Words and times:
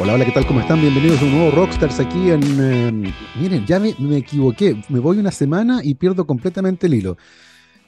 Hola, 0.00 0.14
hola, 0.14 0.24
¿qué 0.24 0.30
tal? 0.30 0.46
¿Cómo 0.46 0.60
están? 0.60 0.80
Bienvenidos 0.80 1.20
a 1.20 1.24
un 1.24 1.32
nuevo 1.32 1.50
Rockstars 1.50 1.98
aquí 1.98 2.30
en... 2.30 2.40
eh, 2.60 3.12
miren, 3.34 3.66
ya 3.66 3.80
me, 3.80 3.96
me 3.98 4.18
equivoqué. 4.18 4.80
Me 4.88 5.00
voy 5.00 5.18
una 5.18 5.32
semana 5.32 5.80
y 5.82 5.96
pierdo 5.96 6.24
completamente 6.24 6.86
el 6.86 6.94
hilo. 6.94 7.16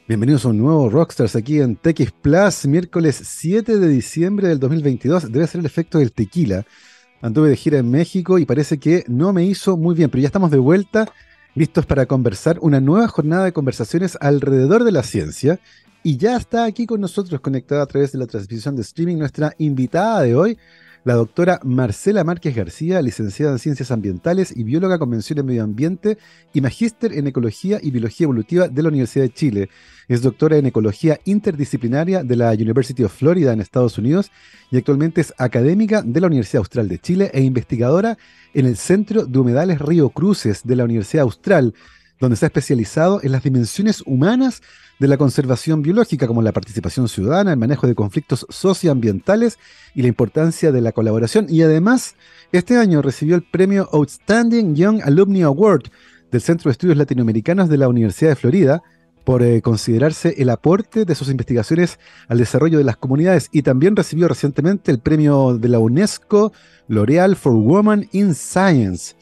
Bienvenidos 0.08 0.44
a 0.44 0.48
un 0.48 0.58
nuevo 0.58 0.90
Rockstars 0.90 1.36
aquí 1.36 1.60
en 1.60 1.76
TX 1.76 2.10
Plus, 2.20 2.66
miércoles 2.66 3.22
7 3.24 3.78
de 3.78 3.88
diciembre 3.88 4.48
del 4.48 4.58
2022. 4.58 5.30
Debe 5.30 5.46
ser 5.46 5.60
el 5.60 5.66
efecto 5.66 5.98
del 5.98 6.10
tequila. 6.10 6.66
Anduve 7.23 7.48
de 7.48 7.57
gira 7.57 7.79
en 7.79 7.88
México 7.88 8.40
y 8.40 8.45
parece 8.45 8.79
que 8.79 9.04
no 9.06 9.32
me 9.32 9.45
hizo 9.45 9.77
muy 9.77 9.95
bien, 9.95 10.11
pero 10.11 10.20
ya 10.22 10.27
estamos 10.27 10.50
de 10.50 10.58
vuelta, 10.58 11.06
listos 11.54 11.86
para 11.86 12.06
conversar 12.06 12.58
una 12.61 12.80
nueva 12.80 13.06
jornada 13.06 13.45
de 13.45 13.52
conversaciones 13.52 14.18
alrededor 14.20 14.82
de 14.82 14.90
la 14.90 15.04
ciencia. 15.04 15.61
Y 16.02 16.16
ya 16.16 16.36
está 16.36 16.64
aquí 16.64 16.86
con 16.86 17.00
nosotros, 17.00 17.40
conectada 17.40 17.84
a 17.84 17.86
través 17.86 18.11
de 18.11 18.18
la 18.18 18.27
transmisión 18.27 18.74
de 18.74 18.82
streaming, 18.82 19.16
nuestra 19.16 19.54
invitada 19.58 20.22
de 20.22 20.34
hoy, 20.34 20.58
la 21.05 21.14
doctora 21.14 21.61
Marcela 21.64 22.25
Márquez 22.25 22.55
García, 22.55 23.00
licenciada 23.00 23.53
en 23.53 23.58
Ciencias 23.58 23.91
Ambientales 23.91 24.54
y 24.54 24.64
bióloga 24.64 24.99
convención 24.99 25.39
en 25.39 25.46
Medio 25.46 25.64
Ambiente 25.64 26.18
y 26.53 26.61
magíster 26.61 27.13
en 27.13 27.27
Ecología 27.27 27.79
y 27.82 27.91
Biología 27.91 28.25
Evolutiva 28.25 28.68
de 28.68 28.82
la 28.82 28.89
Universidad 28.91 29.25
de 29.25 29.32
Chile. 29.32 29.68
Es 30.08 30.22
doctora 30.22 30.58
en 30.58 30.67
Ecología 30.67 31.18
Interdisciplinaria 31.25 32.22
de 32.22 32.36
la 32.36 32.50
University 32.50 33.05
of 33.05 33.17
Florida 33.17 33.53
en 33.53 33.61
Estados 33.61 33.97
Unidos 33.97 34.31
y 34.70 34.77
actualmente 34.77 35.20
es 35.22 35.33
académica 35.39 36.03
de 36.03 36.20
la 36.20 36.27
Universidad 36.27 36.61
Austral 36.61 36.89
de 36.89 36.98
Chile 36.98 37.30
e 37.33 37.42
investigadora 37.42 38.19
en 38.53 38.67
el 38.67 38.77
Centro 38.77 39.25
de 39.25 39.39
Humedales 39.39 39.78
Río 39.78 40.11
Cruces 40.11 40.62
de 40.64 40.77
la 40.77 40.84
Universidad 40.84 41.22
Austral, 41.22 41.75
donde 42.19 42.36
se 42.36 42.44
ha 42.44 42.48
especializado 42.48 43.20
en 43.22 43.33
las 43.33 43.42
dimensiones 43.42 44.03
humanas 44.05 44.61
de 45.00 45.09
la 45.09 45.17
conservación 45.17 45.83
biológica, 45.83 46.27
como 46.27 46.42
la 46.42 46.53
participación 46.53 47.08
ciudadana, 47.08 47.53
el 47.53 47.58
manejo 47.58 47.86
de 47.86 47.95
conflictos 47.95 48.47
socioambientales 48.50 49.58
y 49.95 50.03
la 50.03 50.08
importancia 50.08 50.70
de 50.70 50.81
la 50.83 50.92
colaboración. 50.92 51.47
Y 51.48 51.62
además, 51.62 52.14
este 52.53 52.77
año 52.77 53.03
recibió 53.03 53.34
el 53.34 53.42
premio 53.42 53.89
Outstanding 53.92 54.77
Young 54.77 55.00
Alumni 55.02 55.42
Award 55.42 55.84
del 56.30 56.42
Centro 56.42 56.69
de 56.69 56.72
Estudios 56.72 56.98
Latinoamericanos 56.98 57.69
de 57.69 57.78
la 57.78 57.89
Universidad 57.89 58.30
de 58.30 58.36
Florida 58.36 58.83
por 59.24 59.42
eh, 59.42 59.62
considerarse 59.62 60.34
el 60.39 60.50
aporte 60.50 61.05
de 61.05 61.14
sus 61.14 61.30
investigaciones 61.30 61.98
al 62.28 62.39
desarrollo 62.39 62.78
de 62.78 62.84
las 62.84 62.96
comunidades 62.96 63.48
y 63.52 63.62
también 63.62 63.96
recibió 63.96 64.28
recientemente 64.28 64.91
el 64.91 64.98
premio 64.98 65.56
de 65.56 65.69
la 65.69 65.78
UNESCO 65.78 66.52
L'Oreal 66.89 67.36
for 67.36 67.52
Women 67.52 68.08
in 68.12 68.34
Science, 68.34 69.14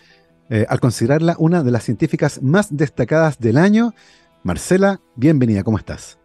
eh, 0.50 0.66
al 0.68 0.80
considerarla 0.80 1.36
una 1.38 1.62
de 1.62 1.70
las 1.70 1.84
científicas 1.84 2.42
más 2.42 2.76
destacadas 2.76 3.38
del 3.38 3.58
año. 3.58 3.94
Marcela, 4.48 4.98
bienvenida, 5.14 5.62
¿cómo 5.62 5.76
estás? 5.76 6.18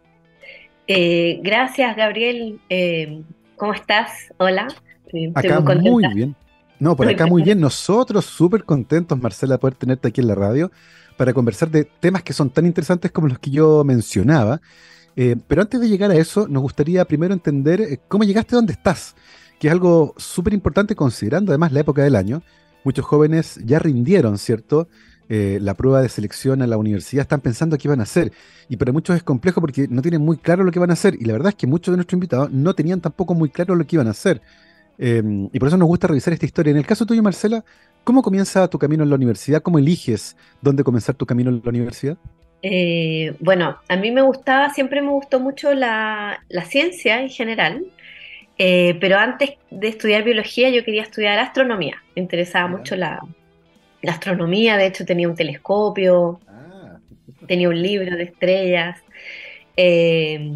Eh, 0.86 1.40
gracias, 1.42 1.94
Gabriel. 1.94 2.58
Eh, 2.70 3.22
¿Cómo 3.54 3.74
estás? 3.74 4.32
Hola. 4.38 4.66
Estoy 5.04 5.30
Acá 5.34 5.60
muy 5.60 5.90
muy 5.90 6.14
bien. 6.14 6.34
No, 6.78 6.96
por 6.96 7.06
acá 7.06 7.26
muy 7.26 7.42
bien. 7.42 7.60
Nosotros 7.60 8.24
súper 8.24 8.64
contentos, 8.64 9.20
Marcela, 9.20 9.56
de 9.56 9.58
poder 9.58 9.74
tenerte 9.74 10.08
aquí 10.08 10.22
en 10.22 10.28
la 10.28 10.34
radio 10.34 10.72
para 11.18 11.34
conversar 11.34 11.68
de 11.68 11.84
temas 11.84 12.22
que 12.22 12.32
son 12.32 12.48
tan 12.48 12.64
interesantes 12.64 13.10
como 13.12 13.28
los 13.28 13.38
que 13.38 13.50
yo 13.50 13.84
mencionaba. 13.84 14.62
Eh, 15.16 15.36
pero 15.46 15.60
antes 15.60 15.78
de 15.78 15.90
llegar 15.90 16.10
a 16.10 16.16
eso, 16.16 16.48
nos 16.48 16.62
gustaría 16.62 17.04
primero 17.04 17.34
entender 17.34 18.00
cómo 18.08 18.24
llegaste 18.24 18.54
a 18.54 18.56
donde 18.56 18.72
estás, 18.72 19.16
que 19.60 19.66
es 19.66 19.72
algo 19.72 20.14
súper 20.16 20.54
importante 20.54 20.96
considerando 20.96 21.52
además 21.52 21.72
la 21.72 21.80
época 21.80 22.02
del 22.02 22.16
año. 22.16 22.42
Muchos 22.84 23.04
jóvenes 23.04 23.60
ya 23.66 23.78
rindieron, 23.78 24.38
¿cierto? 24.38 24.88
Eh, 25.28 25.58
la 25.60 25.74
prueba 25.74 26.02
de 26.02 26.10
selección 26.10 26.60
a 26.60 26.66
la 26.66 26.76
universidad, 26.76 27.22
están 27.22 27.40
pensando 27.40 27.78
qué 27.78 27.88
van 27.88 28.00
a 28.00 28.02
hacer. 28.02 28.32
Y 28.68 28.76
para 28.76 28.92
muchos 28.92 29.16
es 29.16 29.22
complejo 29.22 29.60
porque 29.60 29.86
no 29.88 30.02
tienen 30.02 30.20
muy 30.20 30.36
claro 30.36 30.64
lo 30.64 30.70
que 30.70 30.78
van 30.78 30.90
a 30.90 30.94
hacer. 30.94 31.14
Y 31.18 31.24
la 31.24 31.32
verdad 31.32 31.48
es 31.50 31.54
que 31.54 31.66
muchos 31.66 31.92
de 31.92 31.96
nuestros 31.96 32.14
invitados 32.14 32.50
no 32.50 32.74
tenían 32.74 33.00
tampoco 33.00 33.34
muy 33.34 33.48
claro 33.48 33.74
lo 33.74 33.86
que 33.86 33.96
iban 33.96 34.06
a 34.06 34.10
hacer. 34.10 34.42
Eh, 34.98 35.22
y 35.52 35.58
por 35.58 35.68
eso 35.68 35.76
nos 35.76 35.88
gusta 35.88 36.08
revisar 36.08 36.32
esta 36.32 36.46
historia. 36.46 36.70
En 36.70 36.76
el 36.76 36.86
caso 36.86 37.06
tuyo, 37.06 37.22
Marcela, 37.22 37.64
¿cómo 38.04 38.22
comienza 38.22 38.68
tu 38.68 38.78
camino 38.78 39.02
en 39.02 39.10
la 39.10 39.16
universidad? 39.16 39.62
¿Cómo 39.62 39.78
eliges 39.78 40.36
dónde 40.60 40.84
comenzar 40.84 41.14
tu 41.14 41.26
camino 41.26 41.50
en 41.50 41.62
la 41.64 41.70
universidad? 41.70 42.18
Eh, 42.62 43.34
bueno, 43.40 43.78
a 43.88 43.96
mí 43.96 44.10
me 44.10 44.22
gustaba, 44.22 44.70
siempre 44.70 45.02
me 45.02 45.10
gustó 45.10 45.38
mucho 45.38 45.74
la, 45.74 46.42
la 46.48 46.64
ciencia 46.64 47.20
en 47.20 47.28
general, 47.28 47.84
eh, 48.56 48.96
pero 49.00 49.18
antes 49.18 49.50
de 49.70 49.88
estudiar 49.88 50.22
biología 50.22 50.70
yo 50.70 50.82
quería 50.84 51.02
estudiar 51.02 51.38
astronomía. 51.38 52.02
Me 52.16 52.22
interesaba 52.22 52.68
mucho 52.68 52.96
la, 52.96 53.20
la 54.04 54.12
astronomía, 54.12 54.76
de 54.76 54.86
hecho 54.86 55.04
tenía 55.04 55.28
un 55.28 55.34
telescopio, 55.36 56.40
Ah, 56.46 56.98
tenía 57.46 57.68
un 57.68 57.80
libro 57.80 58.16
de 58.16 58.24
estrellas, 58.24 59.00
eh, 59.76 60.50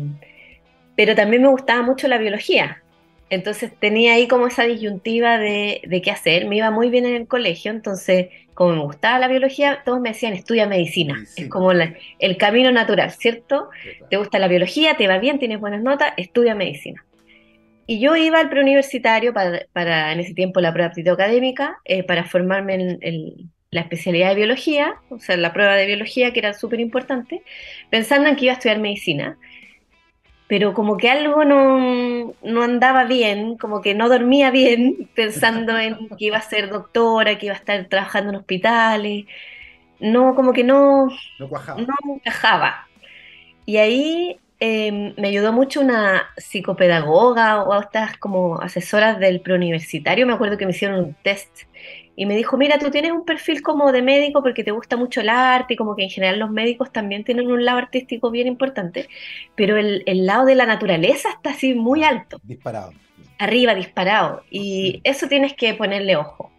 pero 0.94 1.14
también 1.14 1.42
me 1.42 1.48
gustaba 1.48 1.82
mucho 1.82 2.08
la 2.08 2.19
biología. 2.19 2.82
Entonces 3.31 3.70
tenía 3.78 4.14
ahí 4.14 4.26
como 4.26 4.47
esa 4.47 4.64
disyuntiva 4.64 5.37
de, 5.38 5.82
de 5.84 6.00
qué 6.03 6.10
hacer. 6.10 6.47
Me 6.47 6.56
iba 6.56 6.70
muy 6.70 6.88
bien 6.88 7.04
en 7.04 7.14
el 7.14 7.26
colegio, 7.28 7.70
entonces 7.70 8.28
como 8.54 8.72
me 8.72 8.82
gustaba 8.82 9.19
la 9.19 9.28
biología, 9.28 9.82
todos 9.84 10.00
me 10.00 10.08
decían 10.10 10.32
estudia 10.32 10.66
medicina. 10.66 11.14
Medicina. 11.14 11.44
Es 11.44 11.50
como 11.50 11.72
la- 11.72 11.94
el 12.19 12.37
camino 12.38 12.72
natural, 12.72 13.10
¿cierto? 13.12 13.69
Te 14.10 14.16
gusta 14.16 14.38
la 14.38 14.48
biología, 14.48 14.97
te 14.97 15.06
va 15.06 15.19
bien, 15.19 15.38
tienes 15.38 15.60
buenas 15.60 15.82
notas, 15.82 16.12
estudia 16.16 16.54
medicina. 16.54 17.04
Y 17.91 18.00
yo 18.00 18.15
iba 18.16 18.38
al 18.38 18.50
preuniversitario 18.50 19.32
para, 19.32 19.62
para 19.72 20.12
en 20.12 20.21
ese 20.21 20.34
tiempo 20.34 20.60
la 20.60 20.75
prueba 20.75 20.88
de 20.88 20.91
aptitud 20.91 21.12
académica, 21.12 21.78
eh, 21.87 22.03
para 22.03 22.25
formarme 22.25 22.75
en, 22.75 22.99
en 23.00 23.50
la 23.71 23.81
especialidad 23.81 24.28
de 24.28 24.34
biología, 24.34 24.97
o 25.09 25.19
sea, 25.19 25.38
la 25.38 25.54
prueba 25.54 25.75
de 25.75 25.87
biología 25.87 26.34
que 26.34 26.41
era 26.41 26.53
súper 26.53 26.81
importante, 26.81 27.43
pensando 27.88 28.28
en 28.28 28.37
que 28.37 28.44
iba 28.44 28.53
a 28.53 28.56
estudiar 28.56 28.78
medicina. 28.78 29.38
Pero 30.49 30.75
como 30.75 30.99
que 30.99 31.09
algo 31.09 31.47
no, 31.47 32.34
no 32.43 32.62
andaba 32.62 33.04
bien, 33.04 33.56
como 33.56 33.81
que 33.81 33.94
no 33.94 34.10
dormía 34.10 34.50
bien, 34.50 35.09
pensando 35.15 35.78
en 35.78 36.10
que 36.10 36.26
iba 36.26 36.37
a 36.37 36.43
ser 36.43 36.69
doctora, 36.69 37.38
que 37.38 37.47
iba 37.47 37.55
a 37.55 37.59
estar 37.59 37.87
trabajando 37.87 38.31
en 38.31 38.37
hospitales. 38.37 39.25
No, 39.99 40.34
como 40.34 40.53
que 40.53 40.62
no, 40.62 41.09
no 41.38 41.49
cuajaba. 41.49 41.81
no 41.81 42.15
encajaba. 42.16 42.87
Y 43.65 43.78
ahí 43.78 44.38
eh, 44.60 45.14
me 45.16 45.28
ayudó 45.28 45.52
mucho 45.52 45.80
una 45.80 46.30
psicopedagoga 46.36 47.62
o 47.62 47.80
estas 47.80 48.16
como 48.19 48.60
asesoras 48.60 49.19
del 49.20 49.41
preuniversitario. 49.41 50.26
Me 50.26 50.32
acuerdo 50.32 50.56
que 50.58 50.66
me 50.66 50.72
hicieron 50.72 50.98
un 51.00 51.14
test 51.22 51.62
y 52.16 52.26
me 52.26 52.34
dijo, 52.36 52.56
mira, 52.56 52.78
tú 52.78 52.91
tienes 52.91 53.12
un 53.12 53.24
perfil 53.24 53.62
como 53.62 53.92
de 53.92 54.02
médico 54.02 54.42
porque 54.42 54.64
te 54.64 54.72
gusta 54.72 54.96
mucho 54.96 55.20
el 55.20 55.28
arte 55.28 55.74
y 55.74 55.76
como 55.76 55.94
que 55.94 56.02
en 56.04 56.10
general 56.10 56.38
los 56.41 56.50
médicos 56.50 56.92
también 56.92 57.22
tienen 57.24 57.50
un 57.50 57.64
lado 57.64 57.78
artístico 57.78 58.30
bien 58.32 58.48
importante, 58.48 59.08
pero 59.54 59.76
el, 59.76 60.02
el 60.06 60.26
lado 60.26 60.44
de 60.46 60.56
la 60.56 60.66
naturaleza 60.66 61.28
está 61.30 61.50
así 61.50 61.75
muy 61.75 62.02
alto 62.02 62.40
Disparado. 62.42 62.92
arriba, 63.38 63.75
disparado. 63.75 64.42
Y 64.50 65.00
eso 65.04 65.28
tienes 65.28 65.54
que 65.54 65.75
ponerle 65.75 66.16
ojo. 66.16 66.50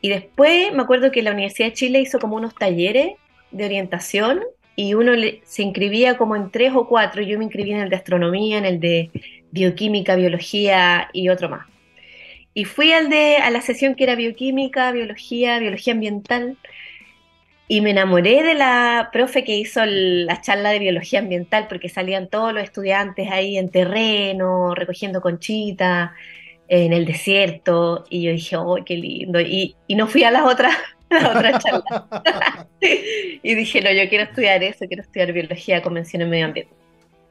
Y 0.00 0.08
después 0.10 0.72
me 0.72 0.82
acuerdo 0.82 1.10
que 1.12 1.22
la 1.22 1.32
Universidad 1.32 1.68
de 1.68 1.74
Chile 1.74 2.00
hizo 2.00 2.18
como 2.18 2.36
unos 2.36 2.54
talleres 2.54 3.12
de 3.50 3.64
orientación 3.64 4.40
y 4.80 4.94
uno 4.94 5.12
se 5.44 5.62
inscribía 5.62 6.16
como 6.16 6.36
en 6.36 6.50
tres 6.50 6.72
o 6.74 6.88
cuatro. 6.88 7.20
Yo 7.20 7.36
me 7.36 7.44
inscribí 7.44 7.72
en 7.72 7.80
el 7.80 7.90
de 7.90 7.96
astronomía, 7.96 8.56
en 8.56 8.64
el 8.64 8.80
de 8.80 9.10
bioquímica, 9.50 10.16
biología 10.16 11.10
y 11.12 11.28
otro 11.28 11.50
más. 11.50 11.66
Y 12.54 12.64
fui 12.64 12.90
al 12.94 13.10
de, 13.10 13.36
a 13.36 13.50
la 13.50 13.60
sesión 13.60 13.94
que 13.94 14.04
era 14.04 14.14
bioquímica, 14.14 14.90
biología, 14.92 15.58
biología 15.58 15.92
ambiental. 15.92 16.56
Y 17.68 17.82
me 17.82 17.90
enamoré 17.90 18.42
de 18.42 18.54
la 18.54 19.10
profe 19.12 19.44
que 19.44 19.54
hizo 19.54 19.84
la 19.84 20.40
charla 20.40 20.70
de 20.70 20.78
biología 20.78 21.18
ambiental, 21.18 21.66
porque 21.68 21.90
salían 21.90 22.28
todos 22.28 22.54
los 22.54 22.62
estudiantes 22.62 23.30
ahí 23.30 23.58
en 23.58 23.68
terreno, 23.68 24.74
recogiendo 24.74 25.20
conchita, 25.20 26.14
en 26.68 26.94
el 26.94 27.04
desierto, 27.04 28.06
y 28.08 28.22
yo 28.22 28.32
dije, 28.32 28.56
¡oh, 28.56 28.78
qué 28.82 28.96
lindo! 28.96 29.42
Y, 29.42 29.76
y 29.86 29.94
no 29.94 30.06
fui 30.06 30.24
a 30.24 30.30
las 30.30 30.44
otras, 30.44 30.74
y 33.42 33.54
dije, 33.54 33.80
no, 33.80 33.90
yo 33.92 34.08
quiero 34.08 34.24
estudiar 34.24 34.62
eso, 34.62 34.86
quiero 34.86 35.02
estudiar 35.02 35.32
biología, 35.32 35.82
convención 35.82 36.22
en 36.22 36.30
medio 36.30 36.46
ambiente. 36.46 36.72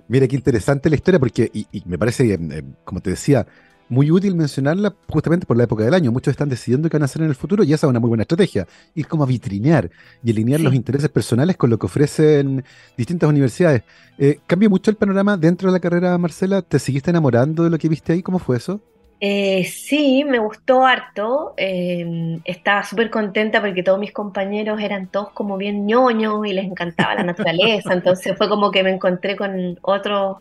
Mira 0.07 0.27
qué 0.27 0.35
interesante 0.35 0.89
la 0.89 0.95
historia, 0.95 1.19
porque, 1.19 1.49
y, 1.53 1.67
y 1.71 1.83
me 1.85 1.97
parece, 1.97 2.33
eh, 2.33 2.39
eh, 2.51 2.63
como 2.83 2.99
te 2.99 3.11
decía, 3.11 3.45
muy 3.89 4.11
útil 4.11 4.35
mencionarla 4.35 4.93
justamente 5.07 5.45
por 5.45 5.57
la 5.57 5.63
época 5.63 5.83
del 5.83 5.93
año. 5.93 6.11
Muchos 6.11 6.31
están 6.31 6.49
decidiendo 6.49 6.89
qué 6.89 6.97
van 6.97 7.03
a 7.03 7.05
hacer 7.05 7.21
en 7.23 7.29
el 7.29 7.35
futuro 7.35 7.63
y 7.63 7.73
esa 7.73 7.87
es 7.87 7.89
una 7.89 7.99
muy 7.99 8.07
buena 8.09 8.21
estrategia. 8.23 8.67
Ir 8.93 9.07
como 9.07 9.23
a 9.23 9.27
vitrinear 9.27 9.89
y 10.23 10.31
alinear 10.31 10.59
Sí. 10.59 10.65
los 10.65 10.75
intereses 10.75 11.09
personales 11.09 11.57
con 11.57 11.69
lo 11.71 11.77
que 11.79 11.87
ofrecen 11.87 12.63
distintas 12.97 13.29
universidades. 13.29 13.83
Eh, 14.17 14.39
¿Cambió 14.45 14.69
mucho 14.69 14.91
el 14.91 14.97
panorama 14.97 15.37
dentro 15.37 15.69
de 15.69 15.73
la 15.73 15.79
carrera, 15.79 16.17
Marcela? 16.19 16.61
¿Te 16.61 16.77
seguiste 16.77 17.09
enamorando 17.09 17.63
de 17.63 17.69
lo 17.71 17.77
que 17.79 17.89
viste 17.89 18.13
ahí? 18.13 18.21
¿Cómo 18.21 18.37
fue 18.37 18.57
eso? 18.57 18.79
Eh, 19.21 19.65
sí, 19.65 20.23
me 20.23 20.39
gustó 20.39 20.85
harto. 20.85 21.53
eh, 21.57 22.39
estaba 22.45 22.83
súper 22.83 23.09
contenta 23.09 23.59
porque 23.61 23.83
todos 23.83 23.99
mis 23.99 24.13
compañeros 24.13 24.79
eran 24.81 25.07
todos 25.09 25.31
como 25.33 25.57
bien 25.57 25.85
ñoños 25.85 26.45
y 26.47 26.53
les 26.53 26.65
encantaba 26.65 27.15
la 27.15 27.23
naturaleza. 27.23 27.93
Entonces 27.93 28.37
fue 28.37 28.47
como 28.49 28.71
que 28.71 28.83
me 28.83 28.91
encontré 28.91 29.35
con 29.35 29.77
otros 29.81 30.37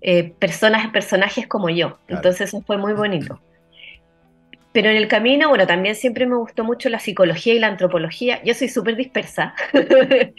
eh, 0.00 0.34
personas, 0.38 0.88
personajes 0.90 1.46
como 1.46 1.70
yo. 1.70 1.98
Claro. 2.06 2.18
Entonces 2.18 2.48
eso 2.48 2.62
fue 2.62 2.78
muy 2.78 2.94
bonito. 2.94 3.40
Pero 4.72 4.88
en 4.90 4.96
el 4.96 5.08
camino, 5.08 5.48
bueno, 5.48 5.66
también 5.66 5.96
siempre 5.96 6.26
me 6.26 6.36
gustó 6.36 6.62
mucho 6.64 6.88
la 6.88 7.00
psicología 7.00 7.54
y 7.54 7.58
la 7.58 7.66
antropología. 7.68 8.40
Yo 8.44 8.54
soy 8.54 8.68
súper 8.68 8.94
dispersa 8.96 9.54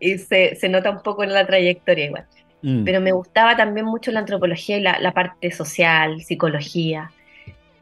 y 0.00 0.18
se, 0.18 0.56
se 0.56 0.68
nota 0.68 0.90
un 0.90 1.02
poco 1.02 1.22
en 1.24 1.32
la 1.32 1.46
trayectoria 1.46 2.06
igual. 2.06 2.26
Mm. 2.62 2.84
Pero 2.84 3.00
me 3.00 3.12
gustaba 3.12 3.56
también 3.56 3.86
mucho 3.86 4.10
la 4.12 4.20
antropología 4.20 4.78
y 4.78 4.80
la, 4.80 4.98
la 5.00 5.12
parte 5.12 5.50
social, 5.50 6.20
psicología. 6.22 7.10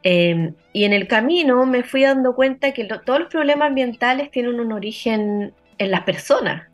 Em, 0.03 0.55
y 0.73 0.85
en 0.85 0.93
el 0.93 1.07
camino 1.07 1.65
me 1.65 1.83
fui 1.83 2.03
dando 2.03 2.33
cuenta 2.35 2.71
que 2.73 2.85
todos 2.85 3.19
los 3.19 3.29
problemas 3.29 3.67
ambientales 3.67 4.31
tienen 4.31 4.59
un 4.59 4.71
origen 4.71 5.53
en 5.77 5.91
las 5.91 6.01
personas. 6.01 6.67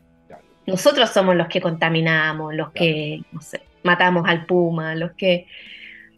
Nosotros 0.66 1.10
somos 1.10 1.36
los 1.36 1.48
que 1.48 1.60
contaminamos, 1.60 2.54
los 2.54 2.70
que, 2.72 3.22
no 3.32 3.40
sé, 3.40 3.60
matamos 3.82 4.28
al 4.28 4.46
puma, 4.46 4.94
los 4.94 5.12
que 5.12 5.46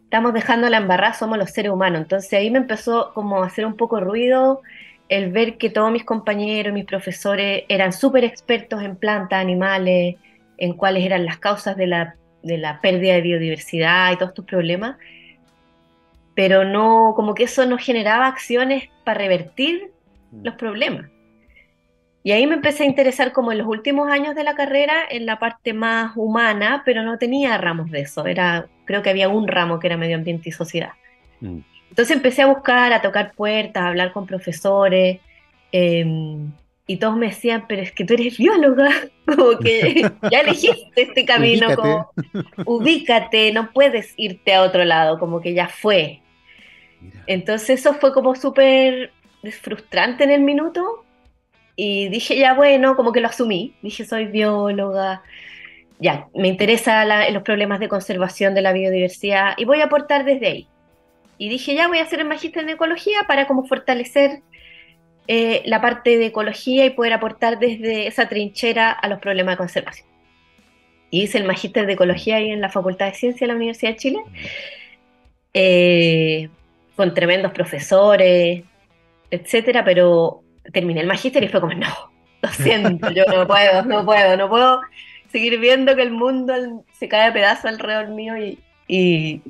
estamos 0.05 0.35
dejando 0.35 0.69
la 0.69 0.79
embarrada, 0.79 1.15
somos 1.15 1.39
los 1.39 1.51
seres 1.51 1.73
humanos. 1.73 2.03
Entonces 2.03 2.33
ahí 2.33 2.51
me 2.51 2.59
empezó 2.59 3.13
como 3.15 3.43
a 3.43 3.47
hacer 3.47 3.67
un 3.67 3.77
poco 3.77 4.01
ruido 4.01 4.61
el 5.09 5.33
ver 5.33 5.59
que 5.59 5.71
todos 5.71 5.91
mis 5.91 6.05
compañeros, 6.05 6.73
mis 6.73 6.85
profesores 6.85 7.65
eran 7.69 7.93
súper 7.93 8.25
expertos 8.25 8.83
en 8.83 8.97
plantas, 8.97 9.41
animales, 9.41 10.17
en 10.61 10.75
cuáles 10.75 11.05
eran 11.05 11.25
las 11.25 11.39
causas 11.39 11.77
de 11.77 11.89
la, 11.89 12.15
de 12.45 12.59
la 12.59 12.81
pérdida 12.81 13.15
de 13.15 13.23
biodiversidad 13.23 14.13
y 14.13 14.17
todos 14.17 14.31
estos 14.31 14.45
problemas 14.45 14.97
pero 16.41 16.65
no, 16.65 17.13
como 17.17 17.35
que 17.35 17.45
eso 17.45 17.67
no 17.67 17.77
generaba 17.77 18.27
acciones 18.27 18.89
para 19.05 19.19
revertir 19.19 19.91
mm. 20.31 20.43
los 20.43 20.55
problemas. 20.55 21.11
Y 22.23 22.33
ahí 22.33 22.47
me 22.47 22.55
empecé 22.55 22.85
a 22.85 22.87
interesar 22.87 23.33
como 23.33 23.53
en 23.53 23.59
los 23.59 23.67
últimos 23.67 24.11
años 24.11 24.35
de 24.35 24.45
la 24.45 24.55
carrera 24.55 24.95
en 25.11 25.27
la 25.27 25.39
parte 25.39 25.75
más 25.75 26.13
humana, 26.17 26.83
pero 26.87 27.03
no 27.03 27.19
tenía 27.19 27.59
ramos 27.59 27.91
de 27.91 28.01
eso. 28.01 28.25
Era, 28.25 28.69
creo 28.87 29.03
que 29.03 29.11
había 29.11 29.29
un 29.29 29.49
ramo 29.49 29.79
que 29.79 29.87
era 29.87 29.99
medio 29.99 30.17
ambiente 30.17 30.49
y 30.49 30.53
sociedad. 30.53 30.93
Mm. 31.41 31.59
Entonces 31.91 32.17
empecé 32.17 32.41
a 32.41 32.47
buscar, 32.47 32.93
a 32.95 33.03
tocar 33.03 33.33
puertas, 33.33 33.83
a 33.83 33.89
hablar 33.89 34.13
con 34.13 34.27
profesores, 34.27 35.19
em, 35.73 36.53
y 36.91 36.97
todos 36.97 37.17
me 37.17 37.27
decían, 37.27 37.67
pero 37.69 37.83
es 37.83 37.93
que 37.93 38.05
tú 38.05 38.15
eres 38.15 38.37
bióloga, 38.37 38.91
como 39.25 39.57
que 39.61 40.11
ya 40.29 40.41
elegiste 40.41 41.03
este 41.03 41.25
camino, 41.25 41.69
ubícate. 41.69 41.77
como 41.77 42.11
ubícate, 42.67 43.53
no 43.53 43.71
puedes 43.71 44.13
irte 44.17 44.55
a 44.55 44.63
otro 44.63 44.85
lado, 44.85 45.21
como 45.21 45.41
que 45.41 45.55
ya 45.55 45.69
fue. 45.69 46.21
Entonces 47.29 47.79
eso 47.79 47.95
fue 47.95 48.13
como 48.13 48.35
súper 48.35 49.13
frustrante 49.63 50.25
en 50.25 50.33
el 50.33 50.41
minuto 50.41 51.05
y 51.77 52.09
dije, 52.09 52.37
ya 52.37 52.55
bueno, 52.55 52.97
como 52.97 53.13
que 53.13 53.21
lo 53.21 53.29
asumí, 53.29 53.77
dije, 53.83 54.05
soy 54.05 54.25
bióloga, 54.25 55.23
ya, 56.01 56.27
me 56.35 56.49
interesan 56.49 57.09
los 57.33 57.45
problemas 57.45 57.79
de 57.79 57.89
conservación 57.89 58.53
de 58.53 58.63
la 58.63 58.73
biodiversidad 58.73 59.55
y 59.57 59.65
voy 59.65 59.81
a 59.81 59.85
aportar 59.85 60.25
desde 60.25 60.47
ahí. 60.49 60.69
Y 61.39 61.51
dije, 61.51 61.73
ya 61.77 61.87
voy 61.87 61.99
a 61.99 62.03
hacer 62.03 62.19
el 62.19 62.27
magíster 62.27 62.65
en 62.65 62.71
ecología 62.71 63.21
para 63.29 63.47
como 63.47 63.65
fortalecer 63.65 64.43
eh, 65.33 65.63
la 65.65 65.81
parte 65.81 66.19
de 66.19 66.27
ecología 66.27 66.85
y 66.85 66.91
poder 66.91 67.13
aportar 67.13 67.61
desde 67.61 68.09
esa 68.09 68.29
trinchera 68.29 68.91
a 68.91 69.07
los 69.07 69.21
problemas 69.21 69.53
de 69.53 69.59
conservación. 69.59 70.09
Y 71.09 71.23
hice 71.23 71.39
el 71.39 71.45
magíster 71.45 71.87
de 71.87 71.93
ecología 71.93 72.39
ahí 72.39 72.51
en 72.51 72.61
la 72.61 72.69
Facultad 72.69 73.07
de 73.07 73.15
Ciencia 73.15 73.47
de 73.47 73.53
la 73.53 73.57
Universidad 73.57 73.93
de 73.93 73.97
Chile. 73.97 74.19
Eh, 75.55 76.49
con 76.97 77.15
tremendos 77.15 77.53
profesores, 77.53 78.65
etcétera, 79.31 79.85
pero 79.85 80.43
terminé 80.73 81.01
el 81.01 81.07
magíster 81.07 81.45
y 81.45 81.49
fue 81.49 81.61
como, 81.61 81.75
no, 81.75 81.87
lo 82.43 82.49
siento, 82.49 83.09
yo 83.13 83.23
no 83.27 83.47
puedo, 83.47 83.85
no 83.85 84.05
puedo, 84.05 84.37
no 84.37 84.49
puedo 84.49 84.81
seguir 85.31 85.61
viendo 85.61 85.95
que 85.95 86.03
el 86.03 86.11
mundo 86.11 86.55
se 86.99 87.09
cae 87.09 87.29
a 87.29 87.33
pedazos 87.33 87.67
alrededor 87.67 88.09
mío 88.09 88.37
y, 88.37 88.59
y, 88.89 89.43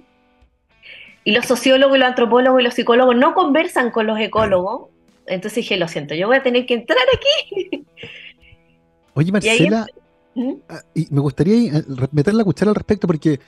los 1.25 1.47
sociólogos 1.47 1.97
y 1.97 2.01
los 2.01 2.09
antropólogos 2.09 2.61
y 2.61 2.65
los 2.65 2.75
psicólogos 2.75 3.17
no 3.17 3.33
conversan 3.33 3.91
con 3.91 4.07
los 4.07 4.21
ecólogos. 4.21 4.91
Entonces 5.31 5.57
dije, 5.57 5.77
lo 5.77 5.89
siento, 5.89 6.15
yo 6.15 6.27
voy 6.27 6.37
a 6.37 6.43
tener 6.43 6.67
que 6.67 6.75
entrar 6.75 6.99
aquí. 7.15 7.87
Oye, 9.15 9.33
Marcela, 9.33 9.87
¿Mm? 10.35 10.53
ah, 10.69 10.83
y 10.95 11.07
me 11.11 11.21
gustaría 11.21 11.79
eh, 11.79 11.85
meter 12.13 12.35
la 12.35 12.45
cuchara 12.45 12.71
al 12.71 12.77
respecto 12.77 13.07
porque 13.07 13.41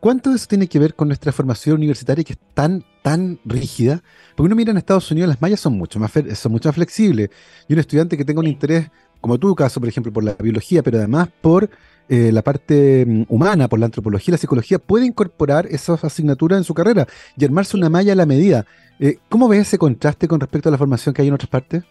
¿Cuánto 0.00 0.30
de 0.30 0.36
eso 0.36 0.46
tiene 0.46 0.68
que 0.68 0.78
ver 0.78 0.94
con 0.94 1.08
nuestra 1.08 1.32
formación 1.32 1.76
universitaria 1.76 2.22
que 2.22 2.34
es 2.34 2.38
tan, 2.54 2.84
tan 3.02 3.40
rígida? 3.44 4.00
Porque 4.36 4.46
uno 4.46 4.54
mira 4.54 4.70
en 4.70 4.76
Estados 4.76 5.10
Unidos, 5.10 5.28
las 5.28 5.42
mallas 5.42 5.58
son 5.58 5.76
mucho 5.76 5.98
más, 5.98 6.12
son 6.34 6.52
mucho 6.52 6.68
más 6.68 6.76
flexibles. 6.76 7.30
Y 7.66 7.72
un 7.72 7.80
estudiante 7.80 8.16
que 8.16 8.24
tenga 8.24 8.38
un 8.38 8.46
interés, 8.46 8.88
como 9.20 9.38
tu 9.38 9.54
caso, 9.54 9.80
por 9.80 9.88
ejemplo, 9.88 10.12
por 10.12 10.24
la 10.24 10.34
biología, 10.34 10.82
pero 10.82 10.98
además 10.98 11.28
por 11.40 11.70
eh, 12.08 12.32
la 12.32 12.42
parte 12.42 13.04
mm, 13.06 13.24
humana, 13.28 13.68
por 13.68 13.78
la 13.78 13.86
antropología 13.86 14.32
la 14.32 14.38
psicología, 14.38 14.78
puede 14.78 15.06
incorporar 15.06 15.66
esas 15.66 16.04
asignaturas 16.04 16.58
en 16.58 16.64
su 16.64 16.74
carrera 16.74 17.06
y 17.36 17.44
armarse 17.44 17.76
una 17.76 17.90
malla 17.90 18.12
a 18.12 18.16
la 18.16 18.26
medida. 18.26 18.64
Eh, 18.98 19.18
¿Cómo 19.28 19.48
ves 19.48 19.60
ese 19.60 19.78
contraste 19.78 20.26
con 20.26 20.40
respecto 20.40 20.68
a 20.68 20.72
la 20.72 20.78
formación 20.78 21.14
que 21.14 21.22
hay 21.22 21.28
en 21.28 21.34
otras 21.34 21.50
partes? 21.50 21.84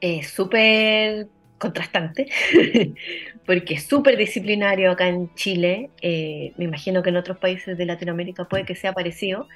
Es 0.00 0.30
súper 0.30 1.28
contrastante, 1.58 2.28
porque 3.46 3.74
es 3.74 3.84
súper 3.84 4.16
disciplinario 4.16 4.90
acá 4.90 5.08
en 5.08 5.32
Chile, 5.34 5.90
eh, 6.02 6.52
me 6.56 6.64
imagino 6.64 7.02
que 7.02 7.10
en 7.10 7.16
otros 7.16 7.38
países 7.38 7.78
de 7.78 7.86
Latinoamérica 7.86 8.44
puede 8.44 8.64
que 8.64 8.74
sea 8.74 8.92
parecido, 8.92 9.48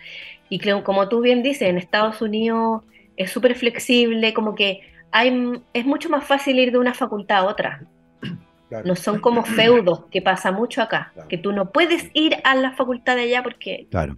y 0.48 0.58
creo, 0.58 0.82
como 0.82 1.08
tú 1.08 1.20
bien 1.20 1.42
dices, 1.42 1.68
en 1.68 1.76
Estados 1.76 2.22
Unidos 2.22 2.82
es 3.16 3.30
súper 3.30 3.54
flexible, 3.54 4.32
como 4.32 4.54
que 4.54 4.80
hay, 5.12 5.62
es 5.72 5.86
mucho 5.86 6.08
más 6.08 6.24
fácil 6.24 6.58
ir 6.58 6.72
de 6.72 6.78
una 6.78 6.94
facultad 6.94 7.38
a 7.38 7.44
otra. 7.44 7.82
No 8.84 8.94
son 8.94 9.20
como 9.20 9.44
feudos, 9.44 10.04
que 10.12 10.22
pasa 10.22 10.52
mucho 10.52 10.80
acá, 10.80 11.12
que 11.28 11.36
tú 11.36 11.50
no 11.52 11.72
puedes 11.72 12.08
ir 12.14 12.36
a 12.44 12.54
la 12.54 12.72
facultad 12.72 13.16
de 13.16 13.22
allá 13.22 13.42
porque... 13.42 13.88
Claro. 13.90 14.16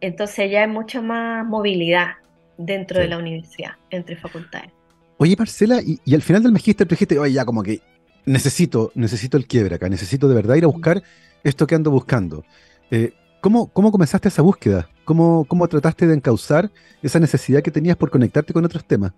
Entonces 0.00 0.50
ya 0.50 0.62
hay 0.62 0.68
mucha 0.68 1.00
más 1.00 1.46
movilidad 1.46 2.16
dentro 2.56 2.98
de 2.98 3.08
la 3.08 3.18
universidad, 3.18 3.72
entre 3.90 4.16
facultades. 4.16 4.72
Oye, 5.18 5.36
Marcela, 5.36 5.80
y, 5.84 6.14
al 6.14 6.22
final 6.22 6.42
del 6.42 6.52
magíster 6.52 6.86
tú 6.86 6.94
dijiste, 6.94 7.18
oye, 7.18 7.32
ya 7.32 7.44
como 7.44 7.62
que 7.62 7.80
necesito, 8.24 8.92
necesito 8.94 9.36
el 9.36 9.46
quiebre 9.46 9.76
acá, 9.76 9.88
necesito 9.88 10.28
de 10.28 10.34
verdad 10.34 10.56
ir 10.56 10.64
a 10.64 10.68
buscar 10.68 11.02
esto 11.44 11.66
que 11.66 11.74
ando 11.74 11.90
buscando. 11.90 12.44
Eh, 12.90 13.12
¿cómo, 13.40 13.68
¿Cómo 13.68 13.92
comenzaste 13.92 14.28
esa 14.28 14.42
búsqueda? 14.42 14.88
¿Cómo, 15.04 15.44
¿Cómo 15.46 15.66
trataste 15.68 16.06
de 16.06 16.14
encauzar 16.14 16.70
esa 17.02 17.20
necesidad 17.20 17.62
que 17.62 17.70
tenías 17.70 17.96
por 17.96 18.10
conectarte 18.10 18.52
con 18.52 18.64
otros 18.64 18.84
temas? 18.84 19.12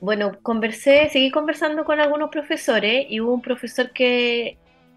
Bueno, 0.00 0.38
conversé, 0.42 1.08
seguí 1.10 1.30
conversando 1.30 1.84
con 1.84 2.00
algunos 2.00 2.30
profesores 2.30 3.06
y 3.08 3.20
hubo 3.20 3.34
un 3.34 3.42
profesor 3.42 3.92
que, 3.92 4.56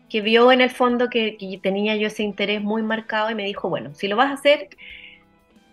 que 0.10 0.22
vio 0.22 0.52
en 0.52 0.62
el 0.62 0.70
fondo 0.70 1.10
que, 1.10 1.38
que, 1.38 1.60
tenía 1.62 1.96
yo 1.96 2.08
ese 2.08 2.24
interés 2.24 2.62
muy 2.62 2.84
marcado 2.84 3.32
y 3.32 3.36
me 3.36 3.46
dijo, 3.46 3.70
bueno, 3.70 3.96
si 3.96 4.08
lo 4.08 4.16
vas 4.16 4.30
a 4.30 4.34
hacer, 4.34 4.70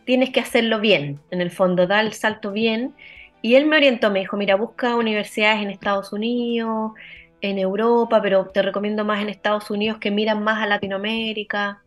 tienes 0.04 0.30
que 0.30 0.40
hacerlo 0.40 0.80
bien, 0.80 1.20
en 1.30 1.40
el 1.42 1.50
fondo, 1.50 1.86
da 1.86 2.00
el 2.00 2.14
salto 2.14 2.52
bien 2.52 2.94
y 3.42 3.54
él 3.54 3.66
me 3.66 3.76
orientó, 3.76 4.10
me 4.10 4.20
dijo, 4.20 4.36
mira, 4.36 4.56
busca 4.56 4.96
universidades 4.96 5.62
en 5.62 5.70
Estados 5.70 6.12
Unidos, 6.12 6.92
en 7.40 7.58
Europa, 7.58 8.20
pero 8.22 8.46
te 8.46 8.62
recomiendo 8.62 9.04
más 9.04 9.22
en 9.22 9.28
Estados 9.28 9.70
Unidos 9.70 9.98
que 9.98 10.10
miran 10.10 10.42
más 10.42 10.62
a 10.62 10.66
Latinoamérica. 10.66 11.82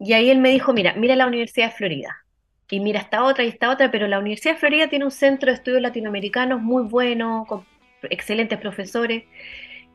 Y 0.00 0.12
ahí 0.14 0.30
él 0.30 0.38
me 0.40 0.50
dijo, 0.50 0.72
mira, 0.72 0.94
mira 0.94 1.16
la 1.16 1.26
Universidad 1.26 1.68
de 1.70 1.76
Florida. 1.76 2.23
Y 2.70 2.80
mira 2.80 3.00
esta 3.00 3.24
otra 3.24 3.44
y 3.44 3.48
esta 3.48 3.70
otra, 3.70 3.90
pero 3.90 4.08
la 4.08 4.18
Universidad 4.18 4.54
de 4.54 4.60
Florida 4.60 4.88
tiene 4.88 5.04
un 5.04 5.10
centro 5.10 5.50
de 5.50 5.56
estudios 5.56 5.82
latinoamericanos 5.82 6.62
muy 6.62 6.82
bueno, 6.84 7.44
con 7.46 7.64
excelentes 8.10 8.58
profesores. 8.58 9.24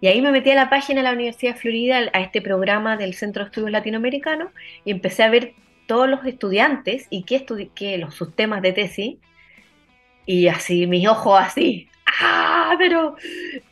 Y 0.02 0.08
ahí 0.08 0.22
me 0.22 0.32
metí 0.32 0.52
a 0.52 0.56
la 0.56 0.70
página 0.70 1.02
de 1.02 1.04
la 1.04 1.14
Universidad 1.14 1.54
de 1.54 1.60
Florida, 1.60 2.00
a 2.14 2.22
este 2.22 2.42
programa 2.42 2.96
del 2.96 3.14
Centro 3.14 3.44
de 3.44 3.50
Estudios 3.50 3.72
Latinoamericanos, 3.72 4.52
y 4.86 4.92
empecé 4.92 5.24
a 5.24 5.30
ver 5.30 5.54
todos 5.88 6.08
los 6.08 6.24
estudiantes 6.26 7.08
y 7.10 7.24
qué, 7.24 7.46
qué 7.76 7.98
los, 7.98 8.14
sus 8.14 8.36
temas 8.36 8.62
de 8.62 8.72
tesis 8.72 9.18
y 10.30 10.48
así, 10.48 10.86
mis 10.86 11.08
ojos 11.08 11.40
así, 11.42 11.90
¡ah! 12.22 12.76
Pero 12.78 13.16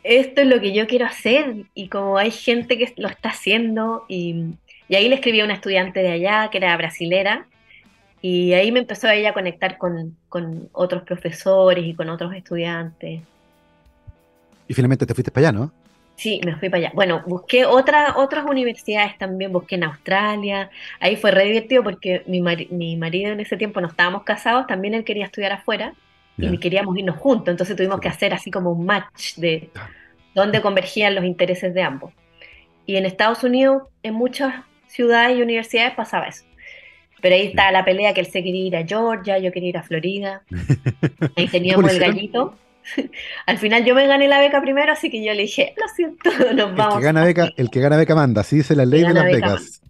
esto 0.03 0.41
es 0.41 0.47
lo 0.47 0.59
que 0.59 0.73
yo 0.73 0.87
quiero 0.87 1.05
hacer. 1.05 1.65
Y 1.75 1.87
como 1.87 2.17
hay 2.17 2.31
gente 2.31 2.79
que 2.79 2.91
lo 2.97 3.07
está 3.07 3.29
haciendo, 3.29 4.05
y, 4.09 4.55
ahí 4.89 5.07
le 5.07 5.15
escribí 5.15 5.39
a 5.41 5.45
una 5.45 5.53
estudiante 5.53 5.99
de 5.99 6.11
allá, 6.11 6.49
que 6.49 6.57
era 6.57 6.75
brasilera, 6.75 7.45
y 8.21 8.53
ahí 8.53 8.71
me 8.71 8.79
empezó 8.79 9.09
ella 9.09 9.29
a 9.29 9.33
conectar 9.33 9.77
con, 9.77 10.17
con 10.29 10.69
otros 10.73 11.03
profesores 11.03 11.85
y 11.85 11.93
con 11.93 12.09
otros 12.09 12.33
estudiantes. 12.33 13.21
Y 14.67 14.73
finalmente 14.73 15.05
te 15.05 15.13
fuiste 15.13 15.31
para 15.31 15.49
allá, 15.49 15.59
¿no? 15.59 15.71
Sí, 16.15 16.41
me 16.43 16.55
fui 16.55 16.69
para 16.69 16.79
allá. 16.79 16.91
Bueno, 16.95 17.23
busqué 17.27 17.65
otra, 17.65 18.17
otras 18.17 18.45
universidades 18.45 19.17
también, 19.19 19.53
busqué 19.53 19.75
en 19.75 19.83
Australia. 19.83 20.71
Ahí 20.99 21.15
fue 21.15 21.29
re 21.29 21.45
divertido 21.45 21.83
porque 21.83 22.23
mi, 22.25 22.41
mi 22.41 22.97
marido 22.97 23.31
en 23.31 23.39
ese 23.39 23.55
tiempo 23.55 23.79
no 23.81 23.87
estábamos 23.87 24.23
casados, 24.23 24.65
también 24.65 24.95
él 24.95 25.03
quería 25.03 25.25
estudiar 25.25 25.53
afuera 25.53 25.93
y 26.39 26.57
queríamos 26.59 26.97
irnos 26.97 27.17
juntos, 27.17 27.51
entonces 27.51 27.75
tuvimos 27.75 27.99
que 27.99 28.09
hacer 28.09 28.33
así 28.33 28.51
como 28.51 28.71
un 28.71 28.85
match 28.85 29.35
de 29.37 29.69
dónde 30.35 30.61
convergían 30.61 31.15
los 31.15 31.25
intereses 31.25 31.73
de 31.73 31.81
ambos. 31.81 32.13
Y 32.85 32.95
en 32.95 33.05
Estados 33.05 33.43
Unidos, 33.43 33.83
en 34.03 34.13
muchas 34.13 34.53
ciudades 34.87 35.37
y 35.37 35.41
universidades 35.41 35.93
pasaba 35.95 36.27
eso. 36.27 36.45
Pero 37.21 37.35
ahí 37.35 37.47
está 37.47 37.71
la 37.71 37.83
pelea 37.83 38.13
que 38.13 38.21
él 38.21 38.27
se 38.27 38.43
quería 38.43 38.65
ir 38.65 38.75
a 38.75 38.85
Georgia, 38.85 39.39
yo 39.39 39.51
quería 39.51 39.69
ir 39.69 39.77
a 39.77 39.83
Florida. 39.83 40.43
Ahí 41.35 41.47
teníamos 41.47 41.91
el 41.91 41.99
gallito. 41.99 42.55
Al 43.45 43.57
final 43.57 43.83
yo 43.83 43.95
me 43.95 44.07
gané 44.07 44.27
la 44.27 44.39
beca 44.39 44.61
primero, 44.61 44.91
así 44.91 45.09
que 45.09 45.23
yo 45.23 45.33
le 45.33 45.41
dije, 45.41 45.73
lo 45.75 45.87
siento, 45.93 46.29
nos 46.55 46.75
vamos. 46.75 46.95
El 46.95 46.99
que 46.99 47.05
gana 47.05 47.23
beca, 47.25 47.49
el 47.57 47.69
que 47.69 47.79
gana 47.79 47.97
beca 47.97 48.15
manda, 48.15 48.41
así 48.41 48.57
dice 48.57 48.75
la 48.75 48.85
ley 48.85 49.01
de 49.01 49.13
las 49.13 49.25
becas. 49.25 49.81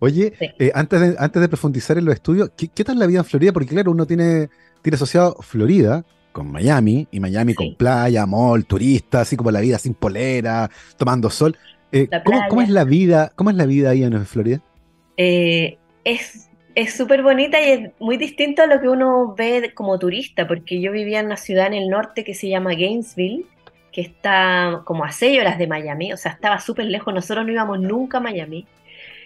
Oye, 0.00 0.32
eh, 0.58 0.72
antes, 0.74 1.00
de, 1.00 1.16
antes 1.18 1.42
de 1.42 1.48
profundizar 1.48 1.98
en 1.98 2.06
los 2.06 2.14
estudios, 2.14 2.50
¿qué, 2.56 2.68
¿qué, 2.68 2.84
tal 2.84 2.98
la 2.98 3.06
vida 3.06 3.18
en 3.18 3.24
Florida? 3.26 3.52
Porque 3.52 3.68
claro, 3.68 3.90
uno 3.90 4.06
tiene 4.06 4.48
tiene 4.82 4.96
asociado 4.96 5.36
Florida 5.40 6.04
con 6.32 6.52
Miami, 6.52 7.08
y 7.10 7.20
Miami 7.20 7.54
con 7.54 7.74
playa, 7.74 8.24
mall, 8.26 8.64
turista, 8.64 9.22
así 9.22 9.36
como 9.36 9.50
la 9.50 9.60
vida 9.60 9.78
sin 9.78 9.94
polera, 9.94 10.70
tomando 10.96 11.30
sol. 11.30 11.56
Eh, 11.90 12.08
¿cómo, 12.48 12.62
es 12.62 12.68
la 12.68 12.84
vida, 12.84 13.32
¿Cómo 13.34 13.50
es 13.50 13.56
la 13.56 13.66
vida 13.66 13.90
ahí 13.90 14.04
en 14.04 14.24
Florida? 14.24 14.60
Eh, 15.16 15.78
es, 16.10 16.50
es 16.74 16.94
súper 16.94 17.22
bonita 17.22 17.60
y 17.60 17.70
es 17.70 17.90
muy 17.98 18.16
distinto 18.16 18.62
a 18.62 18.66
lo 18.66 18.80
que 18.80 18.88
uno 18.88 19.34
ve 19.36 19.72
como 19.74 19.98
turista, 19.98 20.46
porque 20.46 20.80
yo 20.80 20.92
vivía 20.92 21.20
en 21.20 21.26
una 21.26 21.36
ciudad 21.36 21.66
en 21.66 21.74
el 21.74 21.88
norte 21.88 22.24
que 22.24 22.34
se 22.34 22.48
llama 22.48 22.74
Gainesville, 22.74 23.46
que 23.92 24.00
está 24.00 24.82
como 24.84 25.04
a 25.04 25.12
seis 25.12 25.40
horas 25.40 25.58
de 25.58 25.66
Miami, 25.66 26.12
o 26.12 26.16
sea, 26.16 26.32
estaba 26.32 26.60
súper 26.60 26.86
lejos, 26.86 27.12
nosotros 27.12 27.44
no 27.44 27.52
íbamos 27.52 27.80
nunca 27.80 28.18
a 28.18 28.20
Miami. 28.20 28.66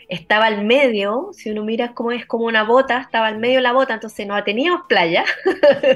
Estaba 0.08 0.46
al 0.46 0.64
medio, 0.64 1.30
si 1.32 1.50
uno 1.50 1.64
mira 1.64 1.94
cómo 1.94 2.12
es 2.12 2.26
como 2.26 2.44
una 2.44 2.64
bota, 2.64 3.00
estaba 3.00 3.28
al 3.28 3.38
medio 3.38 3.56
de 3.56 3.62
la 3.62 3.72
bota, 3.72 3.94
entonces 3.94 4.26
no 4.26 4.42
teníamos 4.44 4.82
playa. 4.88 5.24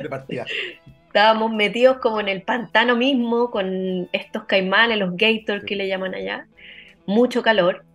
Estábamos 1.06 1.52
metidos 1.52 1.96
como 1.98 2.20
en 2.20 2.28
el 2.28 2.42
pantano 2.42 2.96
mismo, 2.96 3.50
con 3.50 4.08
estos 4.12 4.44
caimanes, 4.44 4.98
los 4.98 5.16
gators 5.16 5.64
que 5.64 5.74
le 5.74 5.88
llaman 5.88 6.14
allá. 6.14 6.46
Mucho 7.06 7.42
calor. 7.42 7.85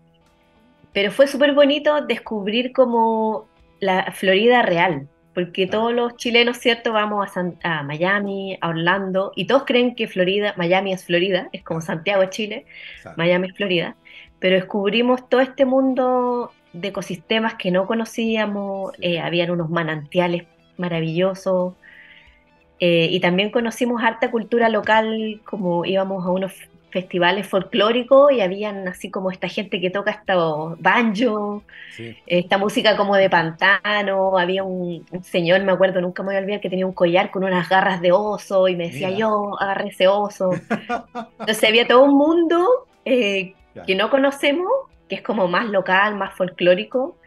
Pero 0.94 1.12
fue 1.12 1.28
súper 1.28 1.54
bonito 1.54 2.02
descubrir 2.02 2.74
como 2.74 3.48
la 3.80 4.12
Florida 4.12 4.62
real, 4.62 5.08
porque 5.34 5.68
todos 5.68 5.94
los 5.94 6.16
chilenos, 6.18 6.58
¿cierto? 6.58 6.92
Vamos 6.94 7.30
a, 7.64 7.84
Miami, 7.84 8.58
a 8.62 8.70
Orlando, 8.70 9.32
y 9.36 9.46
todos 9.46 9.64
creen 9.66 9.96
que 9.96 10.08
Florida, 10.08 10.54
Miami 10.58 10.94
es 10.94 11.06
Florida, 11.06 11.50
es 11.54 11.64
como 11.64 11.82
Santiago 11.82 12.26
Chile, 12.26 12.66
Miami 13.16 13.48
es 13.48 13.56
Florida, 13.56 13.96
pero 14.40 14.56
descubrimos 14.56 15.30
todo 15.30 15.42
este 15.42 15.66
mundo 15.66 16.52
de 16.74 16.90
ecosistemas 16.90 17.56
que 17.56 17.72
no 17.72 17.88
conocíamos, 17.88 18.94
eh, 19.00 19.20
habían 19.20 19.52
unos 19.52 19.70
manantiales 19.70 20.44
maravillosos, 20.78 21.76
eh, 22.80 23.08
y 23.12 23.20
también 23.20 23.52
conocimos 23.52 24.02
harta 24.04 24.32
cultura 24.32 24.68
local, 24.68 25.42
como 25.46 25.86
íbamos 25.86 26.26
a 26.26 26.32
unos 26.32 26.54
festivales 26.92 27.48
folclóricos 27.48 28.32
y 28.32 28.42
habían 28.42 28.88
así 28.88 29.10
como 29.10 29.32
esta 29.32 29.48
gente 29.48 29.80
que 29.80 29.90
toca 29.90 30.12
estos 30.12 30.80
banjo, 30.80 31.64
esta 32.28 32.58
música 32.58 32.98
como 32.98 33.16
de 33.16 33.30
pantano, 33.30 34.38
había 34.38 34.64
un, 34.64 35.06
señor, 35.24 35.62
me 35.64 35.72
acuerdo, 35.72 36.02
nunca 36.02 36.24
me 36.24 36.28
voy 36.28 36.36
a 36.36 36.40
olvidar, 36.40 36.62
que 36.62 36.70
tenía 36.70 36.86
un 36.86 36.94
collar 36.94 37.32
con 37.32 37.44
unas 37.44 37.70
garras 37.70 38.02
de 38.02 38.12
oso 38.12 38.68
y 38.68 38.76
me 38.76 38.90
decía 38.90 39.10
yo, 39.10 39.60
agarré 39.60 39.90
ese 39.90 40.08
oso. 40.08 40.52
Entonces 41.40 41.64
había 41.64 41.88
todo 41.88 42.04
un 42.04 42.16
mundo 42.16 42.88
eh, 43.06 43.54
que 43.86 43.96
no 43.96 44.10
conocemos, 44.10 44.70
que 45.08 45.16
es 45.16 45.22
como 45.22 45.48
más 45.48 45.66
local, 45.70 46.16
más 46.16 46.36
folclórico 46.36 47.18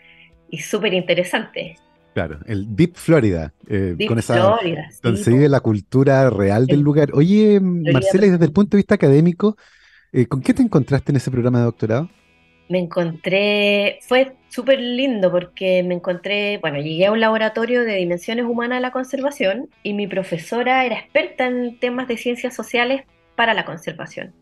y 0.50 0.59
súper 0.59 0.94
interesante. 0.94 1.76
Claro, 2.14 2.38
el 2.47 2.76
Deep 2.76 2.94
Florida. 2.94 3.52
Eh, 3.68 3.97
con 4.06 4.21
esa, 4.21 4.35
Florida. 4.35 4.88
Donde 5.02 5.21
se 5.21 5.33
vive 5.33 5.49
la 5.49 5.59
cultura 5.59 6.30
real 6.30 6.66
del 6.66 6.80
lugar. 6.80 7.11
Oye, 7.12 7.59
Marcela, 7.61 8.28
desde 8.28 8.44
el 8.44 8.52
punto 8.52 8.76
de 8.76 8.78
vista 8.78 8.94
académico, 8.94 9.56
eh, 10.12 10.26
¿con 10.26 10.40
qué 10.40 10.54
te 10.54 10.62
encontraste 10.62 11.11
en 11.11 11.16
ese 11.16 11.33
programa 11.33 11.59
de 11.59 11.64
doctorado? 11.64 12.09
Me 12.68 12.78
encontré, 12.78 13.99
fue 14.02 14.37
súper 14.49 14.80
lindo 14.80 15.30
porque 15.33 15.83
me 15.83 15.94
encontré, 15.94 16.59
bueno, 16.59 16.78
llegué 16.78 17.06
a 17.06 17.12
un 17.12 17.18
laboratorio 17.18 17.83
de 17.83 17.97
dimensiones 17.97 18.44
humanas 18.44 18.78
de 18.78 18.83
la 18.83 18.92
conservación 18.92 19.68
y 19.83 19.92
mi 19.92 20.06
profesora 20.06 20.85
era 20.85 20.94
experta 20.94 21.47
en 21.47 21.80
temas 21.80 22.06
de 22.06 22.16
ciencias 22.16 22.54
sociales 22.54 23.02
para 23.35 23.54
la 23.54 23.64
conservación. 23.64 24.33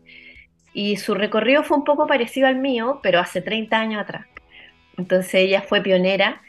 Y 0.75 0.97
su 0.97 1.15
recorrido 1.15 1.63
fue 1.63 1.77
un 1.77 1.83
poco 1.83 2.05
parecido 2.05 2.45
al 2.47 2.57
mío, 2.57 2.99
pero 3.01 3.19
hace 3.19 3.41
30 3.41 3.79
años 3.79 4.01
atrás. 4.01 4.27
Entonces 4.95 5.33
ella 5.33 5.63
fue 5.63 5.81
pionera 5.81 6.43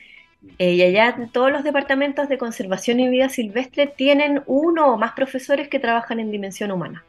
eh, 0.59 0.75
y 0.75 0.83
allá 0.83 1.17
todos 1.33 1.51
los 1.51 1.65
departamentos 1.65 2.29
de 2.29 2.39
conservación 2.39 3.01
y 3.01 3.09
vida 3.09 3.29
silvestre 3.29 3.87
tienen 3.87 4.43
uno 4.47 4.95
o 4.95 4.99
más 4.99 5.13
profesores 5.13 5.69
que 5.69 5.81
trabajan 5.81 6.21
en 6.21 6.31
dimensión 6.31 6.71
humana. 6.71 7.05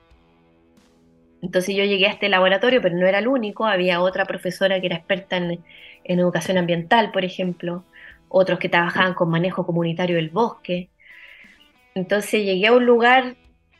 Entonces 1.42 1.76
yo 1.76 1.84
llegué 1.84 2.08
a 2.08 2.12
este 2.12 2.28
laboratorio, 2.28 2.82
pero 2.82 2.98
no 2.98 3.06
era 3.06 3.20
el 3.20 3.28
único, 3.28 3.66
había 3.66 4.02
otra 4.02 4.26
profesora 4.26 4.80
que 4.80 4.88
era 4.88 4.96
experta 4.96 5.38
en, 5.38 5.64
educación 6.06 6.58
ambiental, 6.58 7.12
por 7.12 7.26
ejemplo, 7.26 7.84
otros 8.30 8.60
que 8.60 8.70
trabajaban 8.70 9.14
con 9.14 9.30
manejo 9.30 9.66
comunitario 9.66 10.16
del 10.16 10.30
bosque. 10.30 10.90
Entonces 11.94 12.44
llegué 12.44 12.68
a 12.68 12.74
un 12.74 12.86
lugar 12.86 13.36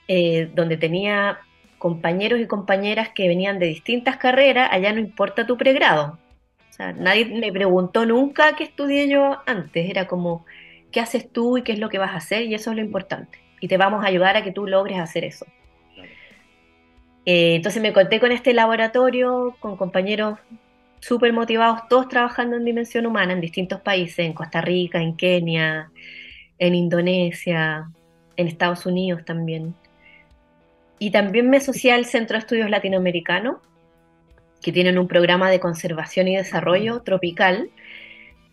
eh, 0.08 0.50
donde 0.54 0.78
tenía 0.78 1.40
compañeros 1.78 2.40
y 2.40 2.48
compañeras 2.48 3.10
que 3.10 3.28
venían 3.28 3.60
de 3.60 3.68
distintas 3.68 4.18
carreras, 4.18 4.70
allá 4.72 4.94
no 4.94 5.00
importa 5.00 5.46
tu 5.48 5.58
pregrado, 5.58 6.20
o 6.76 6.78
sea, 6.78 6.92
nadie 6.92 7.24
me 7.24 7.54
preguntó 7.54 8.06
nunca 8.06 8.58
qué 8.58 8.66
estudié 8.66 9.08
yo 9.08 9.38
antes, 9.46 9.90
era 9.90 10.08
como, 10.08 10.46
¿qué 10.92 11.00
haces 11.00 11.32
tú 11.32 11.58
y 11.58 11.62
qué 11.62 11.72
es 11.72 11.80
lo 11.80 11.88
que 11.88 12.00
vas 12.00 12.12
a 12.12 12.18
hacer? 12.18 12.44
Y 12.44 12.54
eso 12.54 12.72
es 12.72 12.76
lo 12.76 12.84
importante. 12.84 13.40
Y 13.62 13.70
te 13.70 13.78
vamos 13.78 14.04
a 14.04 14.08
ayudar 14.08 14.36
a 14.36 14.44
que 14.44 14.52
tú 14.52 14.68
logres 14.68 15.00
hacer 15.00 15.24
eso. 15.24 15.46
Eh, 17.26 17.56
entonces 17.56 17.82
me 17.82 17.94
conté 17.94 18.20
con 18.20 18.34
este 18.34 18.54
laboratorio, 18.54 19.56
con 19.62 19.78
compañeros 19.78 20.38
súper 21.00 21.32
motivados, 21.32 21.88
todos 21.88 22.10
trabajando 22.10 22.58
en 22.58 22.66
dimensión 22.66 23.06
humana 23.06 23.32
en 23.32 23.40
distintos 23.40 23.80
países, 23.80 24.20
en 24.26 24.34
Costa 24.34 24.60
Rica, 24.60 25.02
en 25.02 25.16
Kenia, 25.16 25.92
en 26.60 26.76
Indonesia, 26.76 27.90
en 28.36 28.48
Estados 28.50 28.86
Unidos 28.86 29.24
también. 29.24 29.76
Y 31.00 31.12
también 31.12 31.50
me 31.50 31.56
asocié 31.56 31.94
al 31.94 32.04
Centro 32.04 32.34
de 32.36 32.40
Estudios 32.40 32.70
Latinoamericanos, 32.70 33.60
que 34.66 34.72
tienen 34.72 34.98
un 34.98 35.08
programa 35.08 35.52
de 35.52 35.60
conservación 35.60 36.28
y 36.28 36.38
desarrollo 36.38 37.02
tropical, 37.04 37.70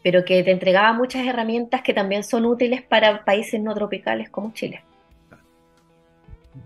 pero 0.03 0.27
que 0.27 0.43
te 0.43 0.51
entregaba 0.51 0.93
muchas 0.93 1.27
herramientas 1.27 1.81
que 1.81 1.95
también 1.95 2.23
son 2.23 2.45
útiles 2.45 2.83
para 2.83 3.25
países 3.25 3.59
no 3.63 3.73
tropicales 3.73 4.29
como 4.29 4.53
Chile. 4.53 4.83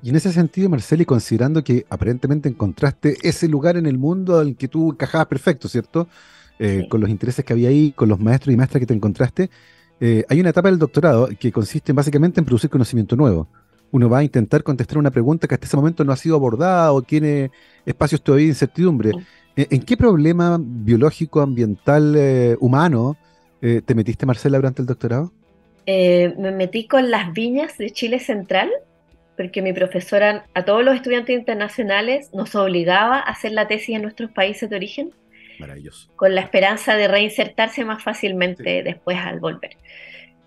Y 0.02 0.08
en 0.08 0.16
ese 0.16 0.32
sentido, 0.32 0.68
Marceli, 0.68 1.04
considerando 1.04 1.62
que 1.62 1.86
aparentemente 1.88 2.48
encontraste 2.48 3.18
ese 3.22 3.46
lugar 3.46 3.76
en 3.76 3.86
el 3.86 3.98
mundo 3.98 4.40
al 4.40 4.56
que 4.56 4.66
tú 4.66 4.90
encajabas 4.90 5.28
perfecto, 5.28 5.68
¿cierto? 5.68 6.08
Eh, 6.58 6.88
con 6.88 7.00
los 7.00 7.08
intereses 7.08 7.44
que 7.44 7.52
había 7.52 7.68
ahí, 7.68 7.92
con 7.92 8.08
los 8.08 8.18
maestros 8.18 8.52
y 8.52 8.56
maestras 8.56 8.80
que 8.80 8.86
te 8.86 8.94
encontraste, 8.94 9.48
eh, 10.00 10.24
hay 10.28 10.40
una 10.40 10.50
etapa 10.50 10.70
del 10.70 10.80
doctorado 10.80 11.28
que 11.38 11.52
consiste 11.52 11.92
básicamente 11.92 12.40
en 12.40 12.46
producir 12.46 12.68
conocimiento 12.68 13.14
nuevo. 13.14 13.46
Uno 13.96 14.10
va 14.10 14.18
a 14.18 14.24
intentar 14.24 14.62
contestar 14.62 14.98
una 14.98 15.10
pregunta 15.10 15.48
que 15.48 15.54
hasta 15.54 15.64
ese 15.64 15.74
momento 15.74 16.04
no 16.04 16.12
ha 16.12 16.16
sido 16.16 16.36
abordada 16.36 16.92
o 16.92 17.00
tiene 17.00 17.50
espacios 17.86 18.20
todavía 18.20 18.44
de 18.44 18.50
incertidumbre. 18.50 19.12
¿En 19.56 19.80
qué 19.80 19.96
problema 19.96 20.58
biológico, 20.60 21.40
ambiental, 21.40 22.14
eh, 22.14 22.56
humano 22.60 23.16
eh, 23.62 23.80
te 23.82 23.94
metiste, 23.94 24.26
Marcela, 24.26 24.58
durante 24.58 24.82
el 24.82 24.86
doctorado? 24.86 25.32
Eh, 25.86 26.34
me 26.36 26.52
metí 26.52 26.86
con 26.86 27.10
las 27.10 27.32
viñas 27.32 27.78
de 27.78 27.88
Chile 27.88 28.18
Central, 28.18 28.70
porque 29.34 29.62
mi 29.62 29.72
profesora 29.72 30.44
a 30.52 30.66
todos 30.66 30.84
los 30.84 30.94
estudiantes 30.94 31.34
internacionales 31.34 32.28
nos 32.34 32.54
obligaba 32.54 33.16
a 33.20 33.30
hacer 33.30 33.52
la 33.52 33.66
tesis 33.66 33.96
en 33.96 34.02
nuestros 34.02 34.30
países 34.30 34.68
de 34.68 34.76
origen. 34.76 35.10
Maravilloso. 35.58 36.10
Con 36.16 36.34
la 36.34 36.42
esperanza 36.42 36.96
de 36.96 37.08
reinsertarse 37.08 37.82
más 37.86 38.02
fácilmente 38.02 38.82
después 38.82 39.16
al 39.16 39.40
volver. 39.40 39.78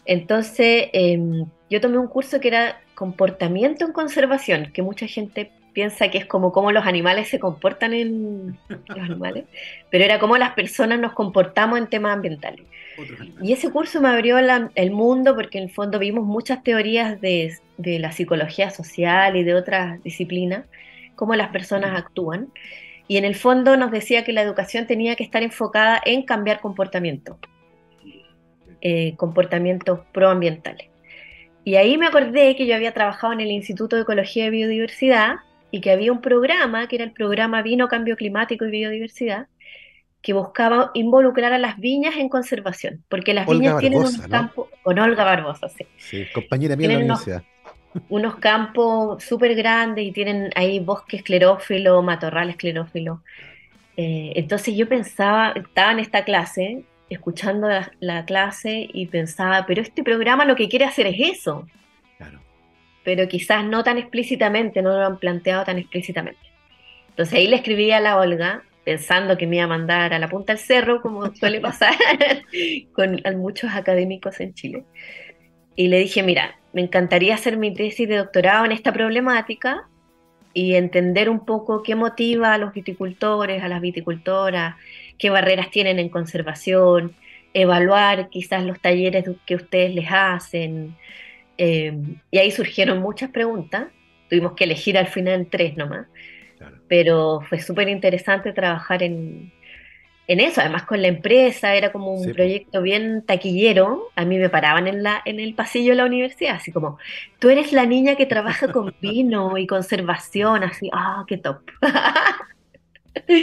Entonces, 0.06 0.90
em, 0.94 1.46
yo 1.68 1.82
tomé 1.82 1.98
un 1.98 2.08
curso 2.08 2.40
que 2.40 2.48
era 2.50 2.82
comportamiento 3.00 3.86
en 3.86 3.94
conservación, 3.94 4.74
que 4.74 4.82
mucha 4.82 5.08
gente 5.08 5.52
piensa 5.72 6.12
que 6.12 6.18
es 6.18 6.26
como 6.26 6.52
cómo 6.52 6.74
los 6.74 6.86
animales 6.86 7.30
se 7.30 7.40
comportan 7.40 7.94
en 7.94 8.60
los 8.68 9.00
animales, 9.00 9.46
pero 9.90 10.04
era 10.04 10.20
cómo 10.20 10.38
las 10.38 10.52
personas 10.52 11.00
nos 11.00 11.14
comportamos 11.14 11.80
en 11.80 11.88
temas 11.88 12.14
ambientales. 12.14 12.66
Y 13.42 13.54
ese 13.54 13.72
curso 13.72 14.02
me 14.02 14.10
abrió 14.10 14.38
el 14.38 14.92
mundo 14.92 15.34
porque 15.34 15.60
en 15.60 15.64
el 15.66 15.70
fondo 15.72 15.98
vimos 15.98 16.26
muchas 16.26 16.62
teorías 16.62 17.22
de, 17.22 17.56
de, 17.78 18.00
la 18.00 18.12
psicología 18.12 18.70
social 18.70 19.38
y 19.38 19.46
de 19.46 19.56
otras 19.56 20.04
disciplinas, 20.04 20.66
cómo 21.16 21.36
las 21.36 21.52
personas 21.52 21.98
actúan. 21.98 22.50
Y 23.08 23.16
en 23.16 23.24
el 23.24 23.36
fondo 23.36 23.78
nos 23.78 23.92
decía 23.92 24.26
que 24.26 24.34
la 24.34 24.42
educación 24.42 24.88
tenía 24.88 25.16
que 25.16 25.24
estar 25.24 25.42
enfocada 25.42 26.02
en 26.04 26.24
cambiar 26.24 26.60
comportamiento, 26.60 27.40
eh, 28.82 29.16
comportamientos 29.16 30.02
proambientales. 30.12 30.90
Y 31.70 31.76
ahí 31.76 32.00
me 32.00 32.08
acordé 32.08 32.56
que 32.56 32.66
yo 32.66 32.74
había 32.74 32.96
trabajado 32.96 33.32
en 33.32 33.42
el 33.42 33.52
Instituto 33.52 33.96
de 33.96 34.02
Ecología 34.02 34.48
y 34.48 34.50
Biodiversidad 34.50 35.36
y 35.70 35.82
que 35.82 35.92
había 35.92 36.12
un 36.12 36.20
programa, 36.20 36.88
que 36.88 36.96
era 36.96 37.06
el 37.06 37.12
programa 37.12 37.62
Vino, 37.62 37.88
Cambio 37.88 38.16
Climático 38.16 38.66
y 38.66 38.72
Biodiversidad, 38.72 39.46
que 40.24 40.34
buscaba 40.34 40.90
involucrar 40.96 41.54
a 41.54 41.60
las 41.60 41.78
viñas 41.78 42.16
en 42.18 42.28
conservación, 42.28 43.04
porque 43.08 43.36
las 43.36 43.46
viñas 43.46 43.78
tienen 43.78 44.00
un 44.00 44.18
campo, 44.28 44.68
con 44.82 44.98
Olga 44.98 45.24
Barbosa, 45.24 45.70
sí. 45.70 45.86
Sí, 45.98 46.26
compañera 46.34 46.76
mía 46.76 46.88
en 46.88 46.94
la 46.94 46.98
universidad. 46.98 47.44
Unos, 48.10 48.38
campos 48.38 49.24
súper 49.24 49.54
grandes 49.54 50.08
y 50.08 50.12
tienen 50.12 50.50
ahí 50.56 50.80
bosque 50.80 51.18
esclerófilo, 51.18 52.02
matorral 52.02 52.50
esclerófilo. 52.50 53.22
Eh, 53.96 54.34
entonces 54.38 54.76
yo 54.76 54.90
pensaba, 54.90 55.52
estaba 55.52 55.92
en 55.92 56.00
esta 56.00 56.24
clase, 56.24 56.82
escuchando 57.10 57.68
la, 58.00 58.26
clase 58.26 58.88
y 58.94 59.08
pensaba, 59.08 59.66
pero 59.66 59.82
este 59.82 60.04
programa 60.04 60.46
lo 60.46 60.56
que 60.56 60.70
quiere 60.70 60.86
hacer 60.86 61.08
es 61.08 61.40
eso 61.40 61.66
pero 63.10 63.28
quizás 63.28 63.66
no 63.66 63.84
tan 63.84 63.98
explícitamente, 63.98 64.84
no 64.84 64.96
lo 64.96 65.04
han 65.04 65.18
planteado 65.18 65.64
tan 65.64 65.80
explícitamente. 65.80 66.40
Entonces 67.10 67.34
ahí 67.34 67.48
le 67.48 67.56
escribí 67.56 67.92
a 67.92 68.00
la 68.00 68.20
Olga, 68.20 68.64
pensando 68.84 69.36
que 69.36 69.48
me 69.48 69.56
iba 69.56 69.66
a 69.66 69.68
mandar 69.68 70.14
a 70.14 70.20
la 70.20 70.30
punta 70.30 70.54
del 70.54 70.62
cerro, 70.62 71.02
como 71.02 71.26
suele 71.36 71.60
pasar 71.60 71.96
con 72.94 73.22
muchos 73.38 73.72
académicos 73.72 74.40
en 74.40 74.54
Chile. 74.54 74.84
Y 75.76 75.88
le 75.88 75.98
dije, 75.98 76.24
mira, 76.24 76.60
me 76.72 76.82
encantaría 76.82 77.34
hacer 77.34 77.58
mi 77.58 77.74
tesis 77.74 78.08
de 78.08 78.18
doctorado 78.18 78.66
en 78.66 78.74
esta 78.74 78.94
problemática 78.94 79.88
y 80.54 80.76
entender 80.76 81.30
un 81.30 81.46
poco 81.46 81.82
qué 81.82 81.96
motiva 81.96 82.54
a 82.54 82.58
los 82.58 82.74
viticultores, 82.74 83.64
a 83.64 83.70
las 83.70 83.82
viticultoras, 83.82 84.76
qué 85.20 85.30
barreras 85.30 85.70
tienen 85.70 86.00
en 86.00 86.10
conservación, 86.10 87.16
evaluar 87.54 88.30
quizás 88.30 88.64
los 88.64 88.80
talleres 88.80 89.26
que 89.46 89.56
ustedes 89.56 89.94
les 89.94 90.08
hacen. 90.10 90.96
Eh, 91.58 91.94
y 92.32 92.38
ahí 92.38 92.52
surgieron 92.52 93.00
muchas 93.00 93.30
preguntas. 93.30 93.88
Tuvimos 94.30 94.54
que 94.54 94.64
elegir 94.64 94.98
al 94.98 95.08
final 95.08 95.48
tres 95.52 95.78
nomás. 95.78 96.08
Pero 96.88 97.42
fue 97.48 97.60
súper 97.60 97.90
interesante 97.90 98.52
trabajar 98.52 99.04
en, 99.04 99.52
en 100.28 100.40
eso, 100.40 100.62
además 100.62 100.84
con 100.84 101.02
la 101.02 101.08
empresa, 101.08 101.74
era 101.76 101.92
como 101.92 102.14
un 102.14 102.32
proyecto 102.34 102.82
bien 102.82 103.24
taquillero. 103.26 104.10
A 104.16 104.26
mí 104.26 104.38
me 104.38 104.50
paraban 104.50 104.88
en, 104.88 105.04
la, 105.04 105.22
en 105.26 105.40
el 105.40 105.56
pasillo 105.56 105.92
de 105.92 105.98
la 105.98 106.06
universidad, 106.06 106.56
así 106.56 106.72
como, 106.72 106.98
tú 107.40 107.50
eres 107.50 107.74
la 107.74 107.86
niña 107.86 108.16
que 108.16 108.26
trabaja 108.26 108.72
con 108.72 108.94
vino 109.02 109.58
y 109.58 109.66
conservación, 109.66 110.64
así, 110.64 110.90
ah, 110.94 111.26
qué 111.28 111.38
top. 111.38 111.62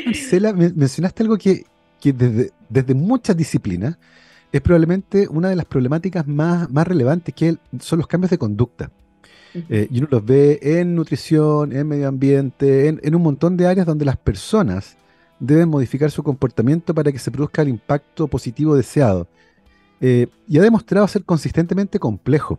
Marcela, 0.06 0.52
mencionaste 0.52 1.22
algo 1.22 1.36
que, 1.36 1.64
desde, 2.02 2.52
desde, 2.68 2.94
muchas 2.94 3.36
disciplinas 3.36 3.98
es 4.52 4.60
probablemente 4.60 5.28
una 5.28 5.48
de 5.48 5.56
las 5.56 5.66
problemáticas 5.66 6.26
más, 6.26 6.70
más 6.70 6.86
relevantes, 6.86 7.34
que 7.34 7.56
son 7.80 7.98
los 7.98 8.06
cambios 8.06 8.30
de 8.30 8.38
conducta. 8.38 8.90
Eh, 9.70 9.88
y 9.90 9.98
uno 9.98 10.08
los 10.10 10.24
ve 10.24 10.58
en 10.60 10.94
nutrición, 10.94 11.72
en 11.72 11.88
medio 11.88 12.08
ambiente, 12.08 12.88
en, 12.88 13.14
un 13.14 13.22
montón 13.22 13.56
de 13.56 13.66
áreas 13.66 13.86
donde 13.86 14.04
las 14.04 14.16
personas 14.16 14.96
deben 15.38 15.68
modificar 15.68 16.10
su 16.10 16.22
comportamiento 16.22 16.94
para 16.94 17.10
que 17.10 17.18
se 17.18 17.30
produzca 17.30 17.62
el 17.62 17.68
impacto 17.68 18.28
positivo 18.28 18.76
deseado. 18.76 19.26
Eh, 20.00 20.26
y 20.46 20.58
ha 20.58 20.62
demostrado 20.62 21.08
ser 21.08 21.24
consistentemente 21.24 21.98
complejo 21.98 22.58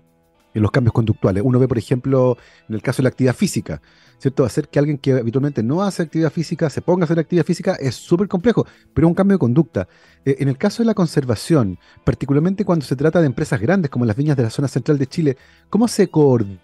en 0.58 0.64
los 0.64 0.72
cambios 0.72 0.94
conductuales. 0.94 1.44
Uno 1.46 1.60
ve, 1.60 1.68
por 1.68 1.78
ejemplo, 1.78 2.38
en 2.68 2.76
el 2.76 2.82
caso 2.82 2.98
de 2.98 3.04
la 3.04 3.10
actividad 3.10 3.36
física, 3.36 3.82
¿cierto? 4.18 4.44
Hacer 4.44 4.68
que 4.68 4.80
alguien 4.80 4.98
que 4.98 5.14
habitualmente 5.14 5.62
no 5.62 5.84
hace 5.84 6.04
actividad 6.04 6.32
física 6.32 6.70
se 6.70 6.82
ponga 6.82 7.04
a 7.04 7.06
hacer 7.06 7.20
actividad 7.20 7.46
física 7.46 7.76
es 7.76 7.96
súper 7.96 8.28
complejo, 8.28 8.66
pero 8.94 9.08
es 9.08 9.10
un 9.10 9.16
cambio 9.16 9.36
de 9.36 9.40
conducta. 9.40 9.88
Eh, 10.26 10.38
en 10.40 10.50
el 10.50 10.58
caso 10.58 10.82
de 10.82 10.88
la 10.88 10.96
conservación, 10.96 11.78
particularmente 12.04 12.66
cuando 12.66 12.86
se 12.86 12.96
trata 12.96 13.22
de 13.22 13.28
empresas 13.28 13.62
grandes 13.62 13.92
como 13.92 14.06
las 14.06 14.16
viñas 14.16 14.36
de 14.36 14.44
la 14.44 14.50
zona 14.50 14.68
central 14.68 14.98
de 14.98 15.08
Chile, 15.08 15.38
¿cómo 15.70 15.88
se 15.88 16.08
coordina 16.08 16.60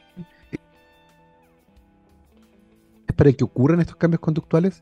para 3.16 3.32
que 3.32 3.44
ocurran 3.44 3.80
estos 3.80 3.96
cambios 3.96 4.22
conductuales? 4.22 4.82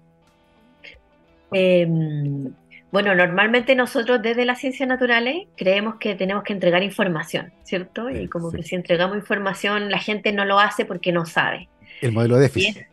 Em, 1.51 2.53
bueno, 2.91 3.15
normalmente 3.15 3.73
nosotros 3.73 4.21
desde 4.21 4.43
las 4.43 4.59
ciencias 4.59 4.87
naturales 4.87 5.47
creemos 5.55 5.95
que 5.95 6.13
tenemos 6.15 6.43
que 6.43 6.51
entregar 6.51 6.83
información, 6.83 7.53
¿cierto? 7.63 8.09
Y 8.09 8.27
como 8.27 8.51
que 8.51 8.63
si 8.63 8.75
entregamos 8.75 9.15
información, 9.17 9.89
la 9.89 9.99
gente 9.99 10.33
no 10.33 10.43
lo 10.43 10.59
hace 10.59 10.83
porque 10.83 11.13
no 11.13 11.25
sabe. 11.25 11.69
El 12.01 12.11
modelo 12.11 12.35
de 12.35 12.41
déficit. 12.43 12.85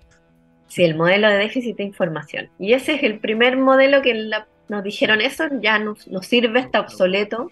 sí, 0.68 0.84
el 0.84 0.94
modelo 0.94 1.28
de 1.28 1.38
déficit 1.38 1.76
de 1.76 1.82
información. 1.82 2.48
Y 2.60 2.74
ese 2.74 2.94
es 2.94 3.02
el 3.02 3.18
primer 3.18 3.56
modelo 3.56 4.00
que 4.00 4.30
nos 4.68 4.84
dijeron 4.84 5.20
eso, 5.20 5.48
ya 5.60 5.80
nos, 5.80 6.06
sirve, 6.22 6.60
está 6.60 6.80
obsoleto. 6.80 7.50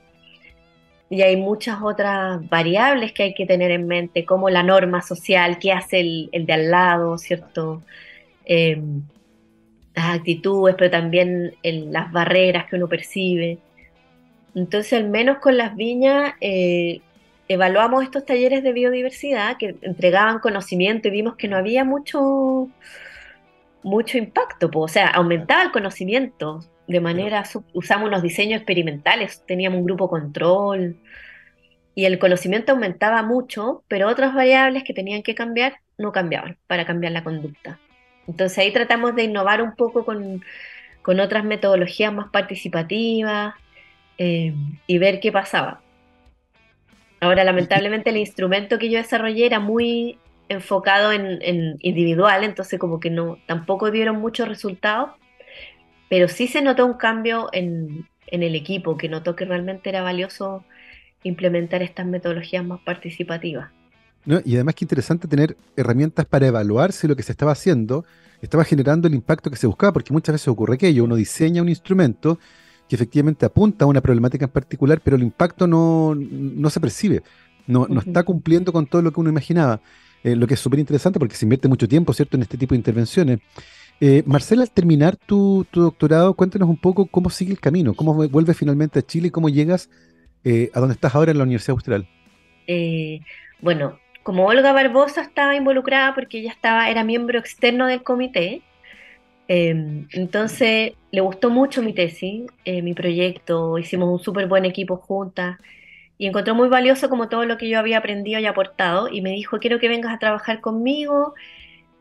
Y 1.10 1.22
hay 1.22 1.36
muchas 1.36 1.78
otras 1.82 2.48
variables 2.48 3.12
que 3.12 3.24
hay 3.24 3.34
que 3.34 3.46
tener 3.46 3.72
en 3.72 3.88
mente, 3.88 4.24
como 4.24 4.50
la 4.50 4.62
norma 4.62 5.02
social, 5.02 5.58
qué 5.58 5.72
hace 5.72 6.00
el, 6.00 6.46
de 6.46 6.52
al 6.52 6.70
lado, 6.70 7.18
¿cierto? 7.18 7.82
Em, 8.44 9.02
las 9.96 10.16
actitudes, 10.16 10.76
pero 10.78 10.90
también 10.90 11.54
las 11.62 12.12
barreras 12.12 12.66
que 12.66 12.76
uno 12.76 12.88
percibe. 12.88 13.58
Entonces, 14.54 14.92
al 14.92 15.08
menos 15.08 15.38
con 15.38 15.56
las 15.56 15.74
viñas, 15.74 16.34
eh, 16.40 17.00
evaluamos 17.48 18.04
estos 18.04 18.24
talleres 18.24 18.62
de 18.62 18.72
biodiversidad 18.72 19.56
que 19.56 19.76
entregaban 19.82 20.38
conocimiento 20.38 21.08
y 21.08 21.12
vimos 21.12 21.36
que 21.36 21.48
no 21.48 21.56
había 21.56 21.84
mucho, 21.84 22.68
mucho 23.82 24.18
impacto, 24.18 24.70
o 24.74 24.88
sea, 24.88 25.08
aumentaba 25.08 25.62
el 25.62 25.72
conocimiento 25.72 26.64
de 26.86 27.00
manera, 27.00 27.44
usamos 27.72 28.08
unos 28.08 28.22
diseños 28.22 28.58
experimentales, 28.58 29.42
teníamos 29.46 29.80
un 29.80 29.86
grupo 29.86 30.08
control 30.08 30.96
y 31.94 32.04
el 32.04 32.18
conocimiento 32.18 32.72
aumentaba 32.72 33.22
mucho, 33.22 33.82
pero 33.88 34.08
otras 34.08 34.34
variables 34.34 34.84
que 34.84 34.94
tenían 34.94 35.22
que 35.22 35.34
cambiar 35.34 35.80
no 35.98 36.12
cambiaban 36.12 36.58
para 36.66 36.84
cambiar 36.84 37.12
la 37.12 37.24
conducta. 37.24 37.80
Entonces 38.26 38.58
ahí 38.58 38.72
tratamos 38.72 39.14
de 39.14 39.24
innovar 39.24 39.62
un 39.62 39.74
poco 39.74 40.04
con, 40.04 40.42
otras 41.20 41.44
metodologías 41.44 42.12
más 42.12 42.30
participativas 42.30 43.54
eh, 44.18 44.54
y 44.86 44.98
ver 44.98 45.20
qué 45.20 45.30
pasaba. 45.30 45.80
Ahora, 47.20 47.44
lamentablemente, 47.44 48.10
el 48.10 48.16
instrumento 48.16 48.78
que 48.78 48.90
yo 48.90 48.98
desarrollé 48.98 49.46
era 49.46 49.60
muy 49.60 50.18
enfocado 50.48 51.12
en, 51.12 51.76
individual, 51.80 52.44
entonces 52.44 52.78
como 52.78 53.00
que 53.00 53.10
no, 53.10 53.38
tampoco 53.46 53.90
dieron 53.90 54.16
muchos 54.16 54.48
resultados, 54.48 55.10
pero 56.08 56.28
sí 56.28 56.46
se 56.46 56.62
notó 56.62 56.86
un 56.86 56.94
cambio 56.94 57.48
en, 57.52 58.08
en 58.26 58.42
el 58.42 58.54
equipo, 58.54 58.96
que 58.96 59.08
notó 59.08 59.34
que 59.34 59.44
realmente 59.44 59.88
era 59.88 60.02
valioso 60.02 60.64
implementar 61.22 61.82
estas 61.82 62.06
metodologías 62.06 62.64
más 62.64 62.80
participativas. 62.80 63.70
Y 64.44 64.54
además 64.54 64.74
que 64.74 64.84
interesante 64.84 65.28
tener 65.28 65.56
herramientas 65.76 66.26
para 66.26 66.48
evaluar 66.48 66.92
si 66.92 67.06
lo 67.06 67.14
que 67.14 67.22
se 67.22 67.32
estaba 67.32 67.52
haciendo 67.52 68.04
estaba 68.40 68.64
generando 68.64 69.08
el 69.08 69.14
impacto 69.14 69.50
que 69.50 69.56
se 69.56 69.66
buscaba, 69.66 69.92
porque 69.92 70.12
muchas 70.12 70.34
veces 70.34 70.48
ocurre 70.48 70.74
aquello, 70.74 71.04
uno 71.04 71.16
diseña 71.16 71.62
un 71.62 71.68
instrumento 71.68 72.38
que 72.88 72.94
efectivamente 72.94 73.46
apunta 73.46 73.84
a 73.84 73.88
una 73.88 74.00
problemática 74.00 74.44
en 74.44 74.50
particular, 74.50 75.00
pero 75.02 75.16
el 75.16 75.22
impacto 75.22 75.66
no, 75.66 76.70
se 76.70 76.80
percibe, 76.80 77.22
no, 77.66 77.86
no, 77.88 78.00
está 78.00 78.22
cumpliendo 78.22 78.72
con 78.72 78.86
todo 78.86 79.02
lo 79.02 79.12
que 79.12 79.20
uno 79.20 79.30
imaginaba, 79.30 79.80
eh, 80.22 80.36
lo 80.36 80.46
que 80.46 80.54
es 80.54 80.60
súper 80.60 80.78
interesante 80.78 81.18
porque 81.18 81.34
se 81.34 81.44
invierte 81.44 81.68
mucho 81.68 81.88
tiempo, 81.88 82.12
¿cierto?, 82.12 82.36
en 82.36 82.42
este 82.42 82.56
tipo 82.56 82.74
de 82.74 82.78
intervenciones. 82.78 83.40
Eh, 84.00 84.22
Marcela, 84.26 84.62
al 84.62 84.70
terminar 84.70 85.16
tu, 85.16 85.66
doctorado, 85.72 86.34
cuéntanos 86.34 86.68
un 86.68 86.76
poco 86.76 87.06
cómo 87.06 87.30
sigue 87.30 87.52
el 87.52 87.60
camino, 87.60 87.94
cómo 87.94 88.14
vuelves 88.28 88.56
finalmente 88.56 88.98
a 88.98 89.02
Chile 89.02 89.28
y 89.28 89.30
cómo 89.30 89.48
llegas 89.48 89.88
eh, 90.44 90.70
a 90.74 90.80
donde 90.80 90.94
estás 90.94 91.14
ahora 91.14 91.32
en 91.32 91.38
la 91.38 91.44
Universidad 91.44 91.76
Austral. 91.76 92.08
bueno, 93.62 93.98
como 94.26 94.44
Olga 94.46 94.72
Barbosa 94.72 95.20
estaba 95.20 95.54
involucrada 95.54 96.12
porque 96.12 96.38
ella 96.38 96.50
estaba, 96.50 96.90
era 96.90 97.04
miembro 97.04 97.38
externo 97.38 97.86
del 97.86 98.02
comité, 98.02 98.60
em, 99.46 100.08
entonces 100.10 100.94
le 101.12 101.20
gustó 101.20 101.48
mucho 101.48 101.80
mi 101.80 101.92
tesis, 101.92 102.42
eh, 102.64 102.82
mi 102.82 102.92
proyecto, 102.92 103.78
hicimos 103.78 104.08
un 104.08 104.18
súper 104.18 104.48
buen 104.48 104.64
equipo 104.64 104.96
juntas 104.96 105.58
y 106.18 106.26
encontró 106.26 106.56
muy 106.56 106.68
valioso 106.68 107.08
como 107.08 107.28
todo 107.28 107.44
lo 107.44 107.56
que 107.56 107.68
yo 107.68 107.78
había 107.78 107.98
aprendido 107.98 108.40
y 108.40 108.46
aportado 108.46 109.08
y 109.08 109.20
me 109.20 109.30
dijo, 109.30 109.60
quiero 109.60 109.78
que 109.78 109.88
vengas 109.88 110.12
a 110.12 110.18
trabajar 110.18 110.60
conmigo 110.60 111.34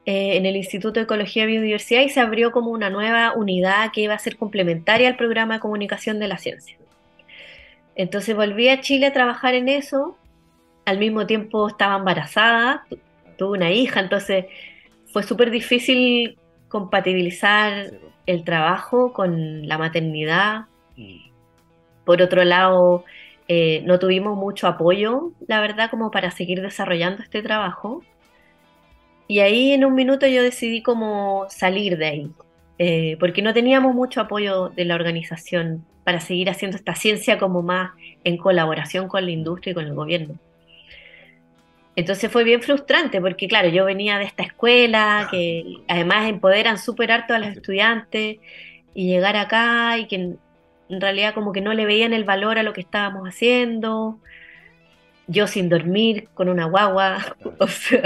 eh, 0.07 0.37
en 0.37 0.47
el 0.47 0.55
Instituto 0.55 0.99
de 0.99 1.03
Ecología 1.03 1.43
y 1.43 1.47
Biodiversidad 1.47 2.01
y 2.01 2.09
se 2.09 2.21
abrió 2.21 2.51
como 2.51 2.71
una 2.71 2.89
nueva 2.89 3.33
unidad 3.35 3.91
que 3.93 4.01
iba 4.01 4.15
a 4.15 4.19
ser 4.19 4.35
complementaria 4.35 5.09
al 5.09 5.15
programa 5.15 5.55
de 5.55 5.59
comunicación 5.59 6.17
de 6.17 6.27
la 6.27 6.39
ciencia. 6.39 6.75
Entonces 7.95 8.35
volví 8.35 8.69
a 8.69 8.81
Chile 8.81 9.05
a 9.05 9.13
trabajar 9.13 9.53
en 9.53 9.69
eso 9.69 10.17
al 10.85 10.99
mismo 10.99 11.25
tiempo 11.25 11.67
estaba 11.67 11.97
embarazada, 11.97 12.85
tuve 13.37 13.57
una 13.57 13.71
hija, 13.71 13.99
entonces 13.99 14.45
fue 15.11 15.23
súper 15.23 15.51
difícil 15.51 16.37
compatibilizar 16.69 17.91
el 18.25 18.43
trabajo 18.43 19.13
con 19.13 19.67
la 19.67 19.77
maternidad. 19.77 20.65
Mm. 20.95 21.29
Por 22.05 22.21
otro 22.21 22.43
lado, 22.43 23.03
eh, 23.47 23.81
no 23.85 23.99
tuvimos 23.99 24.37
mucho 24.37 24.67
apoyo, 24.67 25.31
la 25.47 25.59
verdad, 25.59 25.89
como 25.89 26.11
para 26.11 26.31
seguir 26.31 26.61
desarrollando 26.61 27.23
este 27.23 27.41
trabajo. 27.41 28.03
Y 29.27 29.39
ahí 29.39 29.71
en 29.71 29.85
un 29.85 29.95
minuto 29.95 30.27
yo 30.27 30.43
decidí 30.43 30.83
como 30.83 31.47
salir 31.49 31.97
de 31.97 32.05
ahí, 32.05 32.31
eh, 32.77 33.17
porque 33.19 33.41
no 33.41 33.53
teníamos 33.53 33.95
mucho 33.95 34.21
apoyo 34.21 34.69
de 34.69 34.85
la 34.85 34.95
organización 34.95 35.83
para 36.03 36.19
seguir 36.19 36.49
haciendo 36.49 36.77
esta 36.77 36.93
ciencia 36.93 37.39
como 37.39 37.63
más 37.63 37.91
en 38.23 38.37
colaboración 38.37 39.07
con 39.07 39.25
la 39.25 39.31
industria 39.31 39.71
y 39.71 39.73
con 39.73 39.85
el 39.85 39.95
gobierno. 39.95 40.35
Entonces 41.95 42.29
fue 42.29 42.43
bien 42.43 42.61
frustrante 42.61 43.21
porque, 43.21 43.47
claro, 43.47 43.69
yo 43.69 43.85
venía 43.85 44.17
de 44.19 44.25
esta 44.25 44.43
escuela 44.43 45.27
que 45.31 45.77
además 45.87 46.27
empoderan 46.27 46.77
súper 46.77 47.11
harto 47.11 47.33
a 47.33 47.39
los 47.39 47.49
estudiantes 47.49 48.37
y 48.93 49.07
llegar 49.07 49.37
acá 49.37 49.97
y 49.97 50.07
que 50.07 50.15
en, 50.15 50.39
realidad 50.89 51.33
como 51.33 51.51
que 51.51 51.61
no 51.61 51.73
le 51.73 51.85
veían 51.85 52.13
el 52.13 52.25
valor 52.25 52.59
a 52.59 52.63
lo 52.63 52.73
que 52.73 52.81
estábamos 52.81 53.27
haciendo. 53.27 54.19
Yo 55.27 55.47
sin 55.47 55.69
dormir, 55.69 56.27
con 56.33 56.49
una 56.49 56.65
guagua, 56.65 57.35
o 57.59 57.67
sea, 57.67 58.03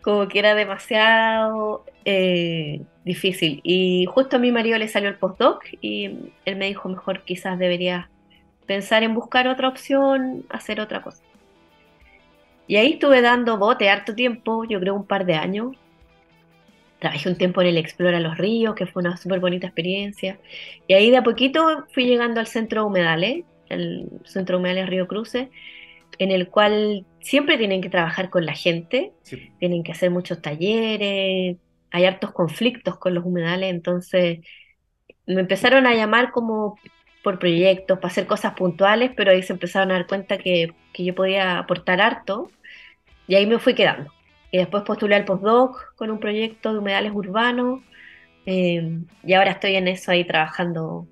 como 0.00 0.28
que 0.28 0.38
era 0.38 0.54
demasiado 0.54 1.84
eh, 2.04 2.82
difícil. 3.04 3.60
Y 3.64 4.06
justo 4.06 4.36
a 4.36 4.38
mi 4.38 4.52
marido 4.52 4.78
le 4.78 4.88
salió 4.88 5.08
el 5.08 5.16
postdoc 5.16 5.64
y 5.80 6.32
él 6.44 6.56
me 6.56 6.66
dijo, 6.66 6.88
mejor 6.88 7.24
quizás 7.24 7.58
debería 7.58 8.08
pensar 8.66 9.02
en 9.02 9.14
buscar 9.14 9.48
otra 9.48 9.68
opción, 9.68 10.44
hacer 10.50 10.80
otra 10.80 11.02
cosa. 11.02 11.22
Y 12.68 12.76
ahí 12.76 12.92
estuve 12.92 13.22
dando 13.22 13.56
bote 13.56 13.88
harto 13.88 14.14
tiempo, 14.14 14.64
yo 14.64 14.78
creo 14.78 14.94
un 14.94 15.06
par 15.06 15.24
de 15.24 15.34
años. 15.34 15.74
Trabajé 16.98 17.28
un 17.30 17.36
tiempo 17.36 17.62
en 17.62 17.68
el 17.68 17.78
Explora 17.78 18.20
los 18.20 18.36
Ríos, 18.36 18.74
que 18.74 18.86
fue 18.86 19.00
una 19.00 19.16
súper 19.16 19.40
bonita 19.40 19.66
experiencia. 19.66 20.38
Y 20.86 20.92
ahí 20.92 21.10
de 21.10 21.16
a 21.16 21.22
poquito 21.22 21.86
fui 21.94 22.04
llegando 22.04 22.40
al 22.40 22.46
centro 22.46 22.86
Humedales, 22.86 23.44
el 23.70 24.10
centro 24.24 24.58
Humedales 24.58 24.90
Río 24.90 25.08
Cruce, 25.08 25.50
en 26.18 26.30
el 26.30 26.48
cual 26.48 27.06
siempre 27.20 27.56
tienen 27.56 27.80
que 27.80 27.88
trabajar 27.88 28.28
con 28.28 28.44
la 28.44 28.54
gente, 28.54 29.12
tienen 29.58 29.82
que 29.82 29.92
hacer 29.92 30.10
muchos 30.10 30.42
talleres, 30.42 31.56
hay 31.90 32.04
hartos 32.04 32.32
conflictos 32.32 32.98
con 32.98 33.14
los 33.14 33.24
humedales, 33.24 33.70
entonces 33.70 34.40
me 35.26 35.40
empezaron 35.40 35.86
a 35.86 35.94
llamar 35.94 36.32
como 36.32 36.78
por 37.22 37.38
proyectos, 37.38 37.98
para 37.98 38.10
hacer 38.10 38.26
cosas 38.26 38.54
puntuales, 38.54 39.12
pero 39.16 39.30
ahí 39.30 39.42
se 39.42 39.52
empezaron 39.52 39.90
a 39.90 39.94
dar 39.94 40.06
cuenta 40.06 40.38
que, 40.38 40.74
que 40.92 41.04
yo 41.04 41.14
podía 41.14 41.58
aportar 41.58 42.00
harto 42.00 42.50
y 43.28 43.36
ahí 43.36 43.46
me 43.46 43.60
fui 43.60 43.74
quedando. 43.74 44.10
Y 44.50 44.58
después 44.58 44.82
postulé 44.82 45.14
al 45.14 45.26
postdoc 45.26 45.94
con 45.94 46.10
un 46.10 46.18
proyecto 46.18 46.72
de 46.72 46.78
humedales 46.78 47.12
urbanos 47.14 47.82
eh, 48.46 48.98
y 49.22 49.32
ahora 49.34 49.52
estoy 49.52 49.76
en 49.76 49.86
eso 49.88 50.10
ahí 50.10 50.24
trabajando 50.24 51.06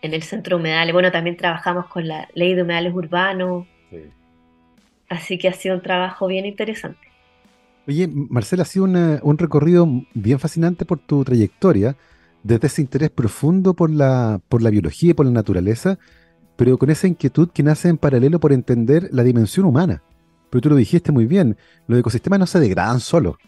en 0.00 0.14
el 0.14 0.22
centro 0.22 0.56
de 0.56 0.62
humedales. 0.62 0.92
Bueno, 0.92 1.10
también 1.10 1.36
trabajamos 1.36 1.86
con 1.86 2.06
la 2.06 2.28
ley 2.34 2.54
de 2.54 2.62
humedales 2.62 2.94
urbanos. 2.94 3.66
Así 5.08 5.38
que 5.38 5.48
ha 5.48 5.52
sido 5.52 5.74
un 5.74 5.82
trabajo 5.82 6.28
bien 6.28 6.46
interesante. 6.46 7.08
Oye, 7.86 8.08
Marcela, 8.08 8.62
ha 8.62 8.66
sido 8.66 8.84
un 8.84 9.38
recorrido 9.38 9.86
bien 10.14 10.38
fascinante 10.38 10.84
por 10.84 11.00
tu 11.00 11.24
trayectoria, 11.24 11.96
desde 12.42 12.68
ese 12.68 12.80
interés 12.80 13.10
profundo 13.10 13.74
por 13.74 13.90
la, 13.90 14.40
por 14.48 14.62
la 14.62 14.70
biología 14.70 15.10
y 15.10 15.14
por 15.14 15.26
la 15.26 15.32
naturaleza, 15.32 15.98
pero 16.56 16.78
con 16.78 16.90
esa 16.90 17.08
inquietud 17.08 17.50
que 17.52 17.62
nace 17.62 17.88
en 17.88 17.98
paralelo 17.98 18.38
por 18.38 18.52
entender 18.52 19.08
la 19.10 19.22
dimensión 19.22 19.66
humana. 19.66 20.02
Pero 20.54 20.62
tú 20.62 20.68
lo 20.68 20.76
dijiste 20.76 21.10
muy 21.10 21.26
bien, 21.26 21.56
los 21.88 21.98
ecosistemas 21.98 22.38
no 22.38 22.46
se 22.46 22.60
degradan 22.60 23.00
solos. 23.00 23.38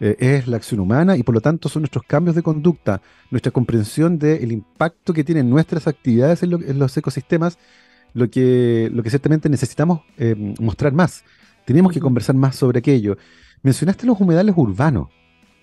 Eh, 0.00 0.16
es 0.18 0.46
la 0.46 0.58
acción 0.58 0.80
humana 0.80 1.16
y 1.16 1.22
por 1.22 1.34
lo 1.34 1.40
tanto 1.40 1.70
son 1.70 1.80
nuestros 1.80 2.04
cambios 2.04 2.36
de 2.36 2.42
conducta, 2.42 3.00
nuestra 3.30 3.50
comprensión 3.50 4.18
del 4.18 4.52
impacto 4.52 5.14
que 5.14 5.24
tienen 5.24 5.48
nuestras 5.48 5.88
actividades 5.88 6.42
en, 6.42 6.78
los 6.78 6.94
ecosistemas, 6.94 7.56
lo 8.12 8.28
que, 8.28 8.90
lo 8.92 9.02
que 9.02 9.08
ciertamente 9.08 9.48
necesitamos 9.48 10.02
eh, 10.18 10.34
mostrar 10.60 10.92
más. 10.92 11.24
Tenemos 11.64 11.90
que 11.90 12.00
conversar 12.00 12.34
más 12.34 12.54
sobre 12.54 12.80
aquello. 12.80 13.16
Mencionaste 13.62 14.04
los 14.04 14.20
humedales 14.20 14.54
urbanos, 14.54 15.08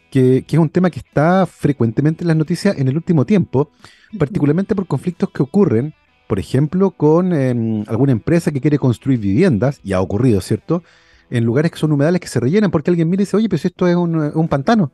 que, 0.10 0.44
es 0.50 0.58
un 0.58 0.72
tema 0.72 0.90
que 0.90 1.02
está 1.02 1.46
frecuentemente 1.46 2.24
en 2.24 2.30
las 2.30 2.38
noticias 2.38 2.76
en 2.80 2.88
el 2.88 2.96
último 2.96 3.28
tiempo, 3.28 3.70
particularmente 4.18 4.74
por 4.74 4.88
conflictos 4.88 5.30
que 5.30 5.44
ocurren 5.44 5.94
por 6.30 6.38
ejemplo, 6.38 6.92
con 6.92 7.34
em, 7.34 7.84
alguna 7.88 8.12
empresa 8.12 8.52
que 8.52 8.62
quiere 8.62 8.78
construir 8.78 9.18
viviendas, 9.18 9.82
y 9.84 9.94
ha 9.94 10.00
ocurrido, 10.00 10.42
¿cierto? 10.42 10.84
En 11.32 11.44
lugares 11.44 11.72
que 11.72 11.80
son 11.80 11.92
humedales 11.92 12.22
que 12.22 12.28
se 12.28 12.40
rellenan 12.40 12.70
porque 12.70 12.92
alguien 12.92 13.10
mira 13.10 13.24
y 13.24 13.26
dice, 13.26 13.36
oye, 13.36 13.50
pues 13.50 13.66
esto 13.66 13.88
es 13.88 13.96
un, 13.96 14.48
pantano. 14.48 14.92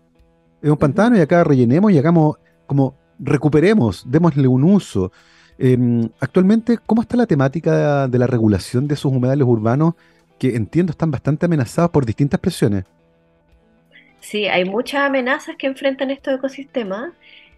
Es 0.61 0.69
un 0.69 0.77
pantano 0.77 1.17
y 1.17 1.19
acá 1.19 1.43
rellenemos 1.43 1.91
y 1.91 1.97
hagamos 1.97 2.37
como 2.65 2.95
recuperemos, 3.19 4.09
démosle 4.09 4.47
un 4.47 4.63
uso. 4.63 5.11
Em, 5.57 6.07
actualmente, 6.21 6.79
¿cómo 6.85 7.01
está 7.01 7.17
la 7.17 7.25
temática 7.25 8.07
de 8.07 8.17
la 8.17 8.27
regulación 8.27 8.87
de 8.87 8.93
esos 8.93 9.11
humedales 9.11 9.45
urbanos 9.45 9.95
que 10.39 10.55
entiendo 10.55 10.91
están 10.91 11.11
bastante 11.11 11.47
amenazados 11.47 11.91
por 11.91 12.05
distintas 12.05 12.39
presiones? 12.39 12.85
Sí, 14.21 14.45
hay 14.45 14.63
muchas 14.63 15.01
amenazas 15.01 15.57
que 15.57 15.67
enfrentan 15.67 16.11
estos 16.11 16.35
ecosistemas 16.35 17.11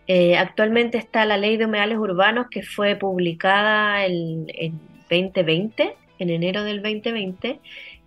eh, 0.07 0.37
actualmente 0.37 0.97
está 0.97 1.25
la 1.25 1.37
ley 1.37 1.57
de 1.57 1.65
humedales 1.65 1.97
urbanos 1.97 2.47
que 2.49 2.63
fue 2.63 2.95
publicada 2.95 4.05
en, 4.05 4.47
2020, 5.09 5.95
en 6.19 6.29
enero 6.29 6.63
del 6.63 6.81
2020, 6.81 7.59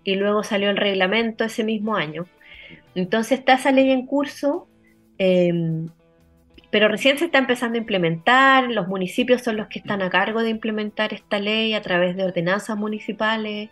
y 0.04 0.14
luego 0.14 0.42
salió 0.42 0.70
el 0.70 0.78
reglamento 0.78 1.44
ese 1.44 1.62
mismo 1.62 1.96
año. 1.96 2.26
Entonces 2.94 3.38
está 3.40 3.54
esa 3.54 3.70
ley 3.70 3.90
en 3.90 4.06
curso, 4.06 4.66
em, 5.18 5.88
pero 6.70 6.88
recién 6.88 7.18
se 7.18 7.26
está 7.26 7.38
empezando 7.38 7.76
a 7.76 7.80
implementar, 7.80 8.70
los 8.70 8.88
municipios 8.88 9.42
son 9.42 9.56
los 9.56 9.68
que 9.68 9.80
están 9.80 10.00
a 10.02 10.08
cargo 10.08 10.42
de 10.42 10.50
implementar 10.50 11.12
esta 11.12 11.38
ley 11.38 11.74
a 11.74 11.82
través 11.82 12.16
de 12.16 12.24
ordenanzas 12.24 12.78
municipales. 12.78 13.70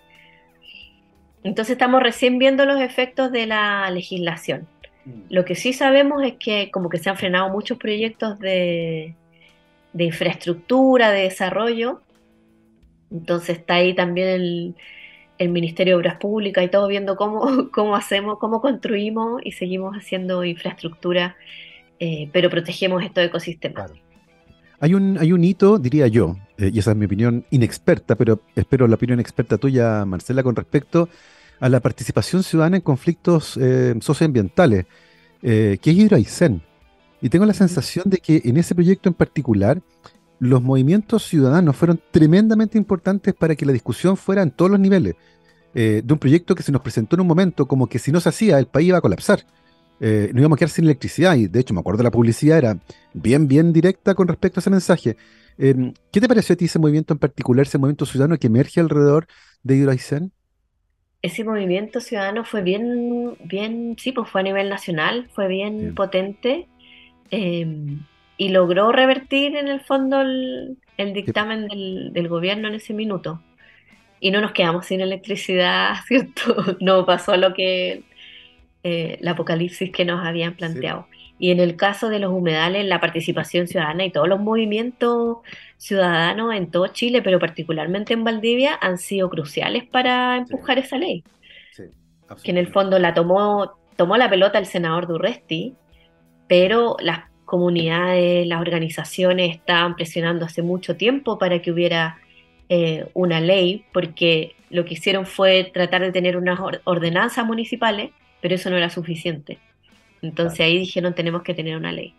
Entonces 1.45 1.73
estamos 1.73 2.03
recién 2.03 2.39
viendo 2.39 2.67
los 2.67 2.81
efectos 2.81 3.33
de 3.33 3.47
la 3.47 3.91
legislación. 3.91 4.69
Mm. 5.09 5.23
Lo 5.31 5.45
que 5.45 5.55
sí 5.55 5.73
sabemos 5.73 6.23
es 6.23 6.35
que 6.35 6.71
como 6.71 6.89
que 6.89 6.99
se 6.99 7.11
han 7.11 7.17
frenado 7.17 7.49
muchos 7.51 7.79
proyectos 7.79 8.39
de, 8.39 9.15
infraestructura, 9.97 11.11
de 11.11 11.23
desarrollo. 11.23 12.03
Entonces 13.11 13.59
está 13.59 13.75
ahí 13.75 13.95
también 13.95 14.29
el, 14.29 14.75
Ministerio 15.51 15.95
de 15.95 16.01
Obras 16.01 16.17
Públicas 16.17 16.65
y 16.65 16.69
todo 16.69 16.89
viendo 16.89 17.17
cómo, 17.17 17.71
cómo 17.73 17.97
hacemos, 17.97 18.39
cómo 18.39 18.61
construimos 18.61 19.41
y 19.45 19.53
seguimos 19.53 19.97
haciendo 19.97 20.45
infraestructura, 20.45 21.37
eh, 22.01 22.29
pero 22.33 22.51
protegemos 22.51 23.03
estos 23.05 23.25
ecosistemas. 23.25 23.93
Hay 24.81 24.95
un, 24.95 25.17
hay 25.19 25.33
un 25.33 25.43
hito, 25.43 25.79
diría 25.79 26.07
yo, 26.07 26.37
eh, 26.57 26.71
y 26.73 26.79
esa 26.79 26.91
es 26.91 26.97
mi 26.97 27.07
opinión 27.07 27.45
inexperta, 27.51 28.15
pero 28.15 28.41
espero 28.55 28.87
la 28.87 28.95
opinión 28.95 29.19
experta 29.19 29.59
tuya, 29.59 30.05
Marcela, 30.05 30.43
con 30.43 30.55
respecto 30.55 31.09
a 31.61 31.69
la 31.69 31.81
participación 31.81 32.43
ciudadana 32.43 32.77
en 32.77 32.83
conflictos 32.83 33.57
eh, 33.61 33.95
socioambientales, 34.01 34.87
eh, 35.43 35.79
que 35.81 35.91
es 35.91 35.97
Hidroaicén. 35.97 36.63
Y 37.21 37.29
tengo 37.29 37.47
la 37.47 37.55
sensación 37.55 38.05
de 38.09 38.19
que 38.19 38.43
en 38.45 38.57
ese 38.57 38.75
proyecto 38.75 39.09
en 39.09 39.15
particular, 39.15 39.83
los 40.39 40.63
movimientos 40.63 41.25
ciudadanos 41.25 41.77
fueron 41.77 42.01
tremendamente 42.13 42.79
importantes 42.79 43.35
para 43.35 43.57
que 43.57 43.67
la 43.67 43.73
discusión 43.73 44.17
fuera 44.17 44.43
en 44.43 44.51
todos 44.51 44.71
los 44.71 44.81
niveles. 44.81 45.17
Eh, 45.75 46.03
de 46.05 46.13
un 46.13 46.19
proyecto 46.19 46.55
que 46.55 46.63
se 46.63 46.73
nos 46.73 46.81
presentó 46.81 47.17
en 47.17 47.21
un 47.21 47.27
momento 47.27 47.67
como 47.67 47.89
que 47.89 47.99
si 47.99 48.11
no 48.13 48.21
se 48.21 48.29
hacía, 48.29 48.59
el 48.59 48.67
país 48.67 48.89
iba 48.89 48.99
a 48.99 49.01
colapsar. 49.01 49.45
Eh, 50.01 50.31
no 50.33 50.41
íbamos 50.41 50.57
a 50.57 50.59
quedar 50.61 50.71
sin 50.71 50.85
electricidad. 50.85 51.35
Y 51.37 51.49
de 51.49 51.61
hecho, 51.61 51.75
me 51.75 51.81
acuerdo 51.81 52.03
la 52.05 52.11
publicidad 52.11 52.59
era 52.59 52.79
bien, 53.15 53.49
bien 53.49 53.73
directa 53.73 54.15
con 54.15 54.29
respecto 54.29 54.59
a 54.59 54.63
ese 54.63 54.71
mensaje. 54.71 55.17
¿Qué 55.57 56.21
te 56.21 56.29
pareció 56.29 56.53
a 56.53 56.57
ti 56.57 56.67
ese 56.67 56.79
movimiento 56.79 57.13
en 57.13 57.19
particular, 57.19 57.67
ese 57.67 57.79
movimiento 57.79 58.07
ciudadano 58.07 58.39
que 58.39 58.47
emerge 58.47 58.79
alrededor 58.79 59.27
de 59.65 59.77
Hidroaicén? 59.77 60.33
Ese 61.23 61.45
movimiento 61.45 62.01
ciudadano 62.01 62.45
fue 62.45 62.63
bien, 62.63 63.37
bien, 63.45 63.97
sí, 63.99 64.13
pues 64.13 64.29
fue 64.29 64.41
a 64.41 64.45
nivel 64.45 64.69
nacional, 64.69 65.29
fue 65.33 65.49
bien, 65.49 65.95
potente 65.95 66.69
em, 67.31 68.05
y 68.37 68.51
logró 68.51 68.93
revertir 68.93 69.57
en 69.57 69.69
el 69.69 69.81
fondo 69.81 70.21
el, 70.21 70.79
dictamen 71.13 71.67
del, 72.13 72.29
gobierno 72.29 72.69
en 72.69 72.75
ese 72.75 72.95
minuto. 72.95 73.43
Y 74.21 74.31
no 74.31 74.41
nos 74.41 74.53
quedamos 74.53 74.87
sin 74.87 75.01
electricidad, 75.01 75.97
¿cierto? 76.07 76.77
No 76.81 77.05
pasó 77.05 77.37
lo 77.37 77.55
que 77.55 78.05
eh, 78.85 79.19
el 79.21 79.29
apocalipsis 79.29 79.91
que 79.91 80.05
nos 80.05 80.25
habían 80.25 80.55
planteado. 80.55 81.09
Y 81.39 81.51
en 81.51 81.61
el 81.61 81.77
caso 81.77 82.09
de 82.09 82.19
los 82.19 82.33
humedales, 82.33 82.85
la 82.87 83.01
participación 83.01 83.69
ciudadana 83.69 84.05
y 84.05 84.11
todos 84.11 84.29
los 84.29 84.41
movimientos 84.41 85.39
ciudadanos 85.77 86.55
en 86.55 86.71
todo 86.71 86.89
Chile, 86.89 87.23
pero 87.23 87.39
particularmente 87.39 88.13
en 88.13 88.25
Valdivia, 88.25 88.77
han 88.81 88.99
sido 88.99 89.31
cruciales 89.31 89.85
para 89.85 90.37
empujar 90.37 90.79
esa 90.79 90.99
ley. 90.99 91.23
que 92.43 92.51
en 92.51 92.59
el 92.59 92.67
fondo 92.69 92.99
la 92.99 93.15
tomó, 93.15 93.79
tomó 93.97 94.17
la 94.17 94.29
pelota 94.29 94.59
el 94.59 94.67
senador 94.67 95.07
Durresti, 95.07 95.75
pero 96.47 96.97
las 97.01 97.25
comunidades, 97.45 98.47
las 98.47 98.61
organizaciones 98.61 99.55
estaban 99.55 99.97
presionando 99.97 100.45
hace 100.45 100.63
mucho 100.63 100.97
tiempo 100.97 101.39
para 101.39 101.63
que 101.63 101.71
hubiera 101.71 102.19
eh, 102.69 103.07
una 103.15 103.41
ley, 103.41 103.85
porque 103.93 104.55
lo 104.69 104.85
que 104.85 104.95
hicieron 104.95 105.25
fue 105.25 105.71
tratar 105.73 106.03
de 106.03 106.13
tener 106.13 106.37
unas 106.37 106.61
ordenanzas 106.85 107.47
municipales, 107.47 108.11
pero 108.43 108.55
eso 108.55 108.69
no 108.69 108.77
era 108.77 108.91
suficiente. 108.91 109.59
Entonces 110.23 110.61
ahí 110.61 110.79
dijeron 110.79 111.15
tenemos 111.15 111.43
que 111.43 111.55
tener 111.55 111.77
una 111.77 111.93
ley. 111.93 112.15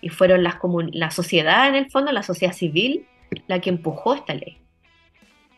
Y 0.00 0.10
fueron 0.10 0.42
las 0.42 0.56
la 0.92 1.10
sociedad 1.10 1.68
en 1.68 1.74
el 1.74 1.90
fondo, 1.90 2.12
la 2.12 2.22
sociedad 2.22 2.52
civil, 2.52 3.06
la 3.46 3.60
que 3.60 3.70
empujó 3.70 4.14
esta 4.14 4.34
ley. 4.34 4.58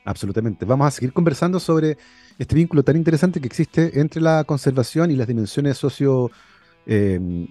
Absolutamente. 0.04 0.64
Vamos 0.64 0.86
a 0.86 0.90
seguir 0.90 1.12
conversando 1.12 1.60
sobre 1.60 1.98
este 2.38 2.54
vínculo 2.54 2.82
tan 2.82 2.96
interesante 2.96 3.40
que 3.40 3.46
existe 3.46 4.00
entre 4.00 4.20
la 4.20 4.44
conservación 4.44 5.10
y 5.10 5.16
las 5.16 5.26
dimensiones 5.26 5.78
socio... 5.78 6.30
Em, 6.86 7.46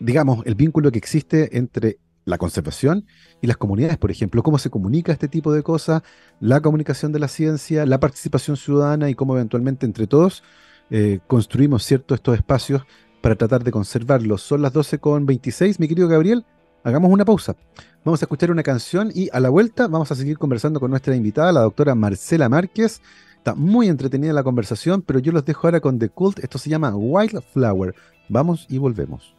digamos, 0.00 0.44
el 0.44 0.54
vínculo 0.54 0.90
que 0.90 0.98
existe 0.98 1.56
entre 1.56 1.98
la 2.24 2.38
conservación 2.38 3.06
y 3.40 3.46
las 3.46 3.56
comunidades, 3.56 3.98
por 3.98 4.10
ejemplo, 4.10 4.42
cómo 4.42 4.58
se 4.58 4.70
comunica 4.70 5.12
este 5.12 5.28
tipo 5.28 5.52
de 5.52 5.62
cosas, 5.62 6.02
la 6.40 6.60
comunicación 6.60 7.12
de 7.12 7.18
la 7.18 7.28
ciencia, 7.28 7.86
la 7.86 8.00
participación 8.00 8.56
ciudadana 8.56 9.10
y 9.10 9.14
cómo 9.14 9.34
eventualmente 9.34 9.86
entre 9.86 10.06
todos 10.06 10.42
eh, 10.90 11.20
construimos 11.26 11.84
cierto 11.84 12.14
estos 12.14 12.36
espacios 12.36 12.82
para 13.20 13.36
tratar 13.36 13.64
de 13.64 13.70
conservarlos. 13.70 14.42
Son 14.42 14.62
las 14.62 14.72
12 14.72 14.98
con 14.98 15.26
26, 15.26 15.80
mi 15.80 15.88
querido 15.88 16.08
Gabriel. 16.08 16.44
Hagamos 16.82 17.10
una 17.10 17.24
pausa. 17.24 17.56
Vamos 18.04 18.20
a 18.20 18.26
escuchar 18.26 18.50
una 18.50 18.62
canción 18.62 19.10
y 19.14 19.30
a 19.32 19.40
la 19.40 19.48
vuelta 19.48 19.88
vamos 19.88 20.12
a 20.12 20.14
seguir 20.14 20.36
conversando 20.36 20.78
con 20.78 20.90
nuestra 20.90 21.16
invitada, 21.16 21.52
la 21.52 21.62
doctora 21.62 21.94
Marcela 21.94 22.50
Márquez. 22.50 23.00
Está 23.38 23.54
muy 23.54 23.88
entretenida 23.88 24.32
la 24.34 24.42
conversación, 24.42 25.02
pero 25.02 25.18
yo 25.18 25.32
los 25.32 25.44
dejo 25.44 25.66
ahora 25.66 25.80
con 25.80 25.98
The 25.98 26.10
Cult. 26.10 26.38
Esto 26.40 26.58
se 26.58 26.68
llama 26.68 26.94
Wildflower. 26.94 27.94
Vamos 28.28 28.66
y 28.68 28.78
volvemos. 28.78 29.34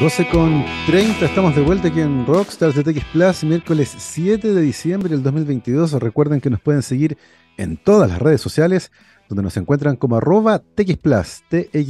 12 0.00 0.28
con 0.30 0.64
30, 0.86 1.26
estamos 1.26 1.54
de 1.54 1.60
vuelta 1.60 1.88
aquí 1.88 2.00
en 2.00 2.26
Rockstars 2.26 2.74
de 2.74 2.82
TX 2.82 3.04
Plus, 3.12 3.44
miércoles 3.44 3.94
7 3.98 4.54
de 4.54 4.62
diciembre 4.62 5.10
del 5.10 5.22
2022. 5.22 5.92
Recuerden 5.92 6.40
que 6.40 6.48
nos 6.48 6.60
pueden 6.60 6.82
seguir 6.82 7.18
en 7.58 7.76
todas 7.76 8.08
las 8.08 8.18
redes 8.18 8.40
sociales 8.40 8.90
donde 9.30 9.44
nos 9.44 9.56
encuentran 9.56 9.96
como 9.96 10.16
arroba 10.16 10.58
TXPlus, 10.58 11.44
T-X-S-P-L-U-S. 11.48 11.86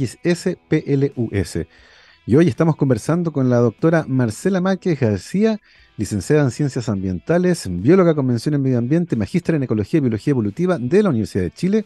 Y 2.27 2.35
hoy 2.35 2.47
estamos 2.47 2.75
conversando 2.75 3.33
con 3.33 3.49
la 3.49 3.57
doctora 3.57 4.05
Marcela 4.07 4.61
Márquez 4.61 4.99
García, 4.99 5.59
licenciada 5.97 6.43
en 6.43 6.51
Ciencias 6.51 6.87
Ambientales, 6.87 7.67
bióloga 7.67 8.13
convención 8.13 8.53
en 8.53 8.61
Medio 8.61 8.77
Ambiente, 8.77 9.15
magíster 9.15 9.55
en 9.55 9.63
Ecología 9.63 9.97
y 9.97 10.01
Biología 10.01 10.31
Evolutiva 10.31 10.77
de 10.77 11.01
la 11.01 11.09
Universidad 11.09 11.45
de 11.45 11.51
Chile 11.51 11.85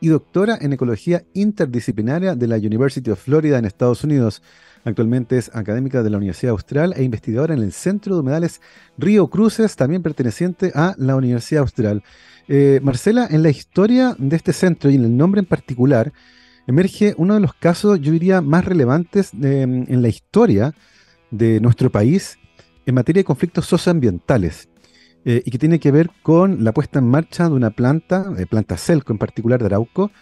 y 0.00 0.08
doctora 0.08 0.58
en 0.60 0.72
Ecología 0.72 1.22
Interdisciplinaria 1.34 2.34
de 2.34 2.48
la 2.48 2.56
University 2.56 3.08
of 3.08 3.22
Florida 3.22 3.58
en 3.58 3.64
Estados 3.64 4.02
Unidos. 4.02 4.42
Actualmente 4.84 5.38
es 5.38 5.54
académica 5.54 6.02
de 6.02 6.10
la 6.10 6.16
Universidad 6.16 6.50
Austral 6.50 6.94
e 6.96 7.04
investigadora 7.04 7.54
en 7.54 7.62
el 7.62 7.72
Centro 7.72 8.14
de 8.14 8.22
Humedales 8.22 8.60
Río 8.98 9.28
Cruces, 9.28 9.76
también 9.76 10.02
perteneciente 10.02 10.72
a 10.74 10.96
la 10.98 11.14
Universidad 11.14 11.62
Austral. 11.62 12.02
Eh, 12.48 12.80
Marcela, 12.82 13.26
en 13.30 13.42
la 13.42 13.50
historia 13.50 14.14
de 14.18 14.36
este 14.36 14.52
centro 14.52 14.90
y 14.90 14.94
en 14.94 15.04
el 15.04 15.16
nombre 15.16 15.40
en 15.40 15.46
particular, 15.46 16.12
emerge 16.66 17.14
uno 17.16 17.34
de 17.34 17.40
los 17.40 17.54
casos, 17.54 18.00
yo 18.00 18.12
diría, 18.12 18.40
más 18.40 18.64
relevantes 18.64 19.32
en 19.32 20.02
la 20.02 20.08
historia 20.08 20.74
de 21.30 21.60
nuestro 21.60 21.90
país 21.90 22.38
en 22.86 22.94
materia 22.94 23.20
de 23.20 23.24
conflictos 23.24 23.66
socioambientales. 23.66 24.68
Eh, 25.28 25.42
y 25.44 25.50
que 25.50 25.58
tiene 25.58 25.80
que 25.80 25.90
ver 25.90 26.08
con 26.22 26.62
la 26.62 26.70
puesta 26.72 27.00
en 27.00 27.08
marcha 27.08 27.48
de 27.48 27.54
una 27.54 27.70
planta, 27.70 28.22
de 28.30 28.46
planta 28.46 28.76
Celco 28.76 29.12
en 29.12 29.18
particular 29.18 29.58
de 29.58 29.66
Arauco, 29.66 30.12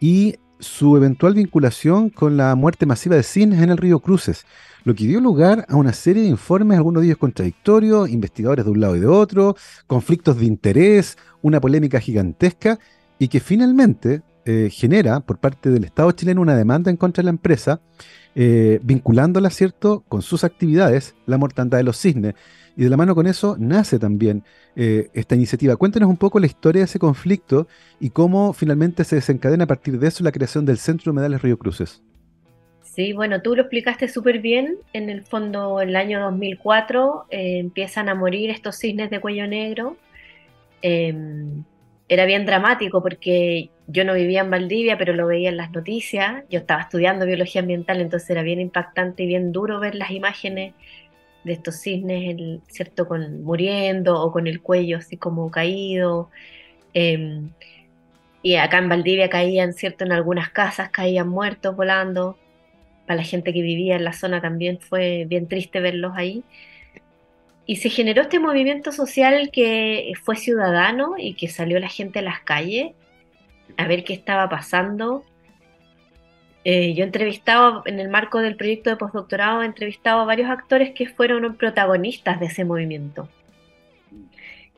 y 0.00 0.36
su 0.58 0.96
eventual 0.96 1.34
vinculación 1.34 2.08
con 2.08 2.38
la 2.38 2.54
muerte 2.54 2.86
masiva 2.86 3.14
de 3.14 3.24
cines 3.24 3.60
en 3.60 3.68
el 3.68 3.76
río 3.76 4.00
Cruces, 4.00 4.46
lo 4.84 4.94
que 4.94 5.06
dio 5.06 5.20
lugar 5.20 5.64
a 5.68 5.76
una 5.76 5.92
serie 5.92 6.22
de 6.22 6.28
informes, 6.28 6.76
algunos 6.76 7.00
de 7.02 7.08
ellos 7.08 7.18
contradictorios, 7.18 8.10
investigadores 8.10 8.64
de 8.64 8.70
un 8.70 8.80
lado 8.80 8.96
y 8.96 9.00
de 9.00 9.06
otro, 9.06 9.56
conflictos 9.86 10.38
de 10.38 10.44
interés, 10.44 11.16
una 11.42 11.60
polémica 11.60 12.00
gigantesca, 12.00 12.78
y 13.18 13.28
que 13.28 13.40
finalmente 13.40 14.22
eh, 14.44 14.68
genera 14.70 15.20
por 15.20 15.38
parte 15.38 15.70
del 15.70 15.84
Estado 15.84 16.12
chileno 16.12 16.42
una 16.42 16.54
demanda 16.54 16.90
en 16.90 16.98
contra 16.98 17.22
de 17.22 17.24
la 17.26 17.30
empresa, 17.30 17.80
eh, 18.34 18.78
vinculándola, 18.82 19.48
¿cierto?, 19.48 20.04
con 20.08 20.20
sus 20.20 20.44
actividades, 20.44 21.14
la 21.24 21.38
mortandad 21.38 21.78
de 21.78 21.84
los 21.84 21.98
cisnes. 21.98 22.34
Y 22.76 22.82
de 22.82 22.90
la 22.90 22.96
mano 22.96 23.14
con 23.14 23.26
eso 23.26 23.56
nace 23.58 23.98
también 23.98 24.42
eh, 24.76 25.08
esta 25.14 25.36
iniciativa. 25.36 25.76
Cuéntanos 25.76 26.10
un 26.10 26.16
poco 26.16 26.40
la 26.40 26.46
historia 26.46 26.80
de 26.80 26.86
ese 26.86 26.98
conflicto 26.98 27.68
y 28.00 28.10
cómo 28.10 28.52
finalmente 28.52 29.04
se 29.04 29.16
desencadena 29.16 29.64
a 29.64 29.68
partir 29.68 29.98
de 29.98 30.08
eso 30.08 30.24
la 30.24 30.32
creación 30.32 30.66
del 30.66 30.78
Centro 30.78 31.04
de 31.04 31.10
Humedales 31.12 31.40
Río 31.40 31.56
Cruces. 31.56 32.02
Sí, 32.84 33.12
bueno, 33.12 33.42
tú 33.42 33.56
lo 33.56 33.62
explicaste 33.62 34.08
súper 34.08 34.40
bien. 34.40 34.76
En 34.92 35.10
el 35.10 35.22
fondo, 35.22 35.80
en 35.80 35.88
el 35.88 35.96
año 35.96 36.20
2004 36.20 37.26
eh, 37.30 37.58
empiezan 37.58 38.08
a 38.08 38.14
morir 38.14 38.50
estos 38.50 38.76
cisnes 38.76 39.10
de 39.10 39.20
cuello 39.20 39.46
negro. 39.48 39.96
Em, 40.82 41.64
era 42.08 42.26
bien 42.26 42.46
dramático 42.46 43.02
porque 43.02 43.70
yo 43.86 44.04
no 44.04 44.14
vivía 44.14 44.42
en 44.42 44.50
Valdivia, 44.50 44.98
pero 44.98 45.14
lo 45.14 45.26
veía 45.26 45.48
en 45.48 45.56
las 45.56 45.72
noticias. 45.72 46.44
Yo 46.50 46.60
estaba 46.60 46.82
estudiando 46.82 47.26
biología 47.26 47.62
ambiental, 47.62 48.00
entonces 48.00 48.30
era 48.30 48.42
bien 48.42 48.60
impactante 48.60 49.24
y 49.24 49.26
bien 49.26 49.50
duro 49.52 49.80
ver 49.80 49.94
las 49.94 50.10
imágenes 50.10 50.74
de 51.44 51.52
estos 51.54 51.80
cisnes, 51.80 52.60
¿cierto? 52.68 53.08
Con, 53.08 53.42
muriendo 53.42 54.20
o 54.22 54.30
con 54.32 54.46
el 54.46 54.60
cuello 54.62 54.98
así 54.98 55.16
como 55.16 55.50
caído. 55.50 56.30
Em, 56.94 57.50
y 58.42 58.56
acá 58.56 58.78
en 58.78 58.88
Valdivia 58.90 59.30
caían, 59.30 59.72
¿cierto? 59.72 60.04
En 60.04 60.12
algunas 60.12 60.50
casas 60.50 60.90
caían 60.90 61.28
muertos 61.28 61.76
volando. 61.76 62.38
Para 63.06 63.18
la 63.18 63.24
gente 63.24 63.52
que 63.52 63.62
vivía 63.62 63.96
en 63.96 64.04
la 64.04 64.12
zona 64.12 64.40
también 64.40 64.80
fue 64.80 65.24
bien 65.28 65.48
triste 65.48 65.80
verlos 65.80 66.12
ahí. 66.16 66.42
Y 67.66 67.76
se 67.76 67.88
generó 67.88 68.22
este 68.22 68.38
movimiento 68.38 68.92
social 68.92 69.50
que 69.50 70.12
fue 70.22 70.36
ciudadano 70.36 71.14
y 71.18 71.34
que 71.34 71.48
salió 71.48 71.78
la 71.80 71.88
gente 71.88 72.18
a 72.18 72.22
las 72.22 72.40
calles 72.40 72.92
a 73.76 73.86
ver 73.86 74.04
qué 74.04 74.12
estaba 74.12 74.48
pasando 74.48 75.24
eh, 76.64 76.94
yo 76.94 77.02
he 77.02 77.06
entrevistado, 77.06 77.82
en 77.84 78.00
el 78.00 78.08
marco 78.08 78.38
del 78.40 78.56
proyecto 78.56 78.88
de 78.88 78.96
postdoctorado, 78.96 79.62
he 79.62 79.66
entrevistado 79.66 80.20
a 80.20 80.24
varios 80.24 80.48
actores 80.50 80.92
que 80.92 81.06
fueron 81.06 81.56
protagonistas 81.56 82.40
de 82.40 82.46
ese 82.46 82.64
movimiento. 82.64 83.28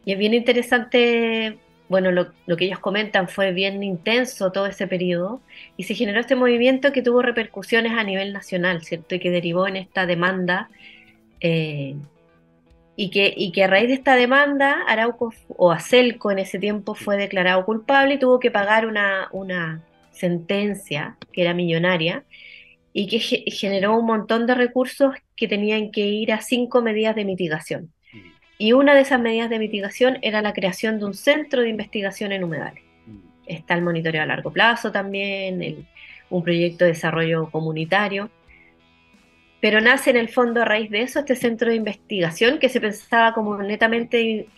Y 0.04 0.12
es 0.12 0.18
bien 0.18 0.34
interesante, 0.34 1.58
bueno, 1.88 2.10
lo, 2.10 2.56
que 2.56 2.64
ellos 2.64 2.80
comentan 2.80 3.28
fue 3.28 3.52
bien 3.52 3.82
intenso 3.82 4.50
todo 4.52 4.66
ese 4.66 4.86
periodo 4.86 5.40
y 5.76 5.84
se 5.84 5.94
generó 5.94 6.20
este 6.20 6.34
movimiento 6.34 6.92
que 6.92 7.02
tuvo 7.02 7.22
repercusiones 7.22 7.92
a 7.92 8.04
nivel 8.04 8.32
nacional, 8.32 8.82
¿cierto? 8.82 9.14
Y 9.14 9.20
que 9.20 9.30
derivó 9.30 9.68
en 9.68 9.76
esta 9.76 10.06
demanda. 10.06 10.68
Eh, 11.40 11.96
y 12.96 13.10
que, 13.10 13.32
y 13.36 13.52
que 13.52 13.64
a 13.64 13.66
raíz 13.66 13.88
de 13.88 13.94
esta 13.94 14.16
demanda, 14.16 14.82
Arauco 14.88 15.32
o 15.48 15.70
Acelco 15.70 16.30
en 16.30 16.38
ese 16.38 16.58
tiempo 16.58 16.94
fue 16.94 17.18
declarado 17.18 17.64
culpable 17.66 18.14
y 18.14 18.18
tuvo 18.18 18.40
que 18.40 18.50
pagar 18.50 18.86
una, 18.86 19.28
una 19.32 19.82
sentencia 20.12 21.18
que 21.32 21.42
era 21.42 21.52
millonaria 21.52 22.24
y 22.94 23.08
que 23.08 23.18
generó 23.18 23.98
un 23.98 24.06
montón 24.06 24.46
de 24.46 24.54
recursos 24.54 25.14
que 25.36 25.46
tenían 25.46 25.90
que 25.90 26.06
ir 26.06 26.32
a 26.32 26.40
cinco 26.40 26.80
medidas 26.80 27.14
de 27.14 27.26
mitigación. 27.26 27.92
Y 28.58 28.72
una 28.72 28.94
de 28.94 29.02
esas 29.02 29.20
medidas 29.20 29.50
de 29.50 29.58
mitigación 29.58 30.18
era 30.22 30.40
la 30.40 30.52
creación 30.52 30.98
de 30.98 31.04
un 31.04 31.14
centro 31.14 31.62
de 31.62 31.68
investigación 31.68 32.32
en 32.32 32.44
humedales. 32.44 32.82
Mm. 33.06 33.18
Está 33.46 33.74
el 33.74 33.82
monitoreo 33.82 34.22
a 34.22 34.26
largo 34.26 34.50
plazo 34.50 34.90
también, 34.90 35.86
un 36.30 36.42
proyecto 36.42 36.84
de 36.84 36.92
desarrollo 36.92 37.50
comunitario. 37.50 38.30
Pero 39.60 39.80
nace 39.80 40.10
en 40.10 40.16
el 40.16 40.28
fondo 40.28 40.62
a 40.62 40.64
raíz 40.64 40.90
de 40.90 41.02
eso 41.02 41.20
este 41.20 41.34
centro 41.34 41.70
de 41.70 41.76
investigación 41.76 42.58
que 42.58 42.68
se 42.68 42.80
pensaba 42.80 43.32
como 43.32 43.60
netamente 43.62 44.48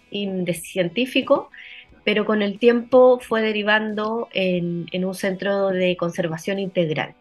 científico, 0.54 1.50
pero 2.04 2.24
con 2.24 2.42
el 2.42 2.58
tiempo 2.58 3.18
fue 3.20 3.42
derivando 3.42 4.28
en, 4.32 4.86
un 5.04 5.14
centro 5.14 5.68
de 5.68 5.96
conservación 5.96 6.58
integral. 6.58 7.14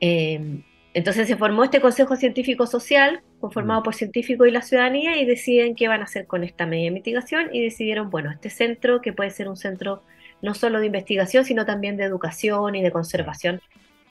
Em, 0.00 0.62
entonces 0.94 1.28
se 1.28 1.36
formó 1.36 1.64
este 1.64 1.80
Consejo 1.80 2.16
Científico 2.16 2.66
Social, 2.66 3.22
conformado 3.40 3.80
mm. 3.80 3.84
por 3.84 3.94
científicos 3.94 4.48
y 4.48 4.50
la 4.50 4.62
ciudadanía, 4.62 5.20
y 5.20 5.24
deciden 5.24 5.74
qué 5.74 5.88
van 5.88 6.00
a 6.00 6.04
hacer 6.04 6.26
con 6.26 6.44
esta 6.44 6.66
medida 6.66 6.86
de 6.86 6.92
mitigación, 6.92 7.48
y 7.52 7.62
decidieron, 7.62 8.10
bueno, 8.10 8.30
este 8.30 8.50
centro, 8.50 9.00
que 9.00 9.12
puede 9.12 9.30
ser 9.30 9.48
un 9.48 9.56
centro 9.56 10.02
no 10.40 10.54
solo 10.54 10.80
de 10.80 10.86
investigación, 10.86 11.44
sino 11.44 11.66
también 11.66 11.96
de 11.96 12.04
educación 12.04 12.74
y 12.74 12.82
de 12.82 12.90
conservación 12.90 13.60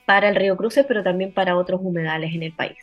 para 0.06 0.28
el 0.28 0.36
río 0.36 0.56
Cruces, 0.56 0.84
pero 0.86 1.02
también 1.02 1.32
para 1.32 1.56
otros 1.56 1.80
humedales 1.82 2.34
en 2.34 2.42
el 2.42 2.52
país. 2.52 2.78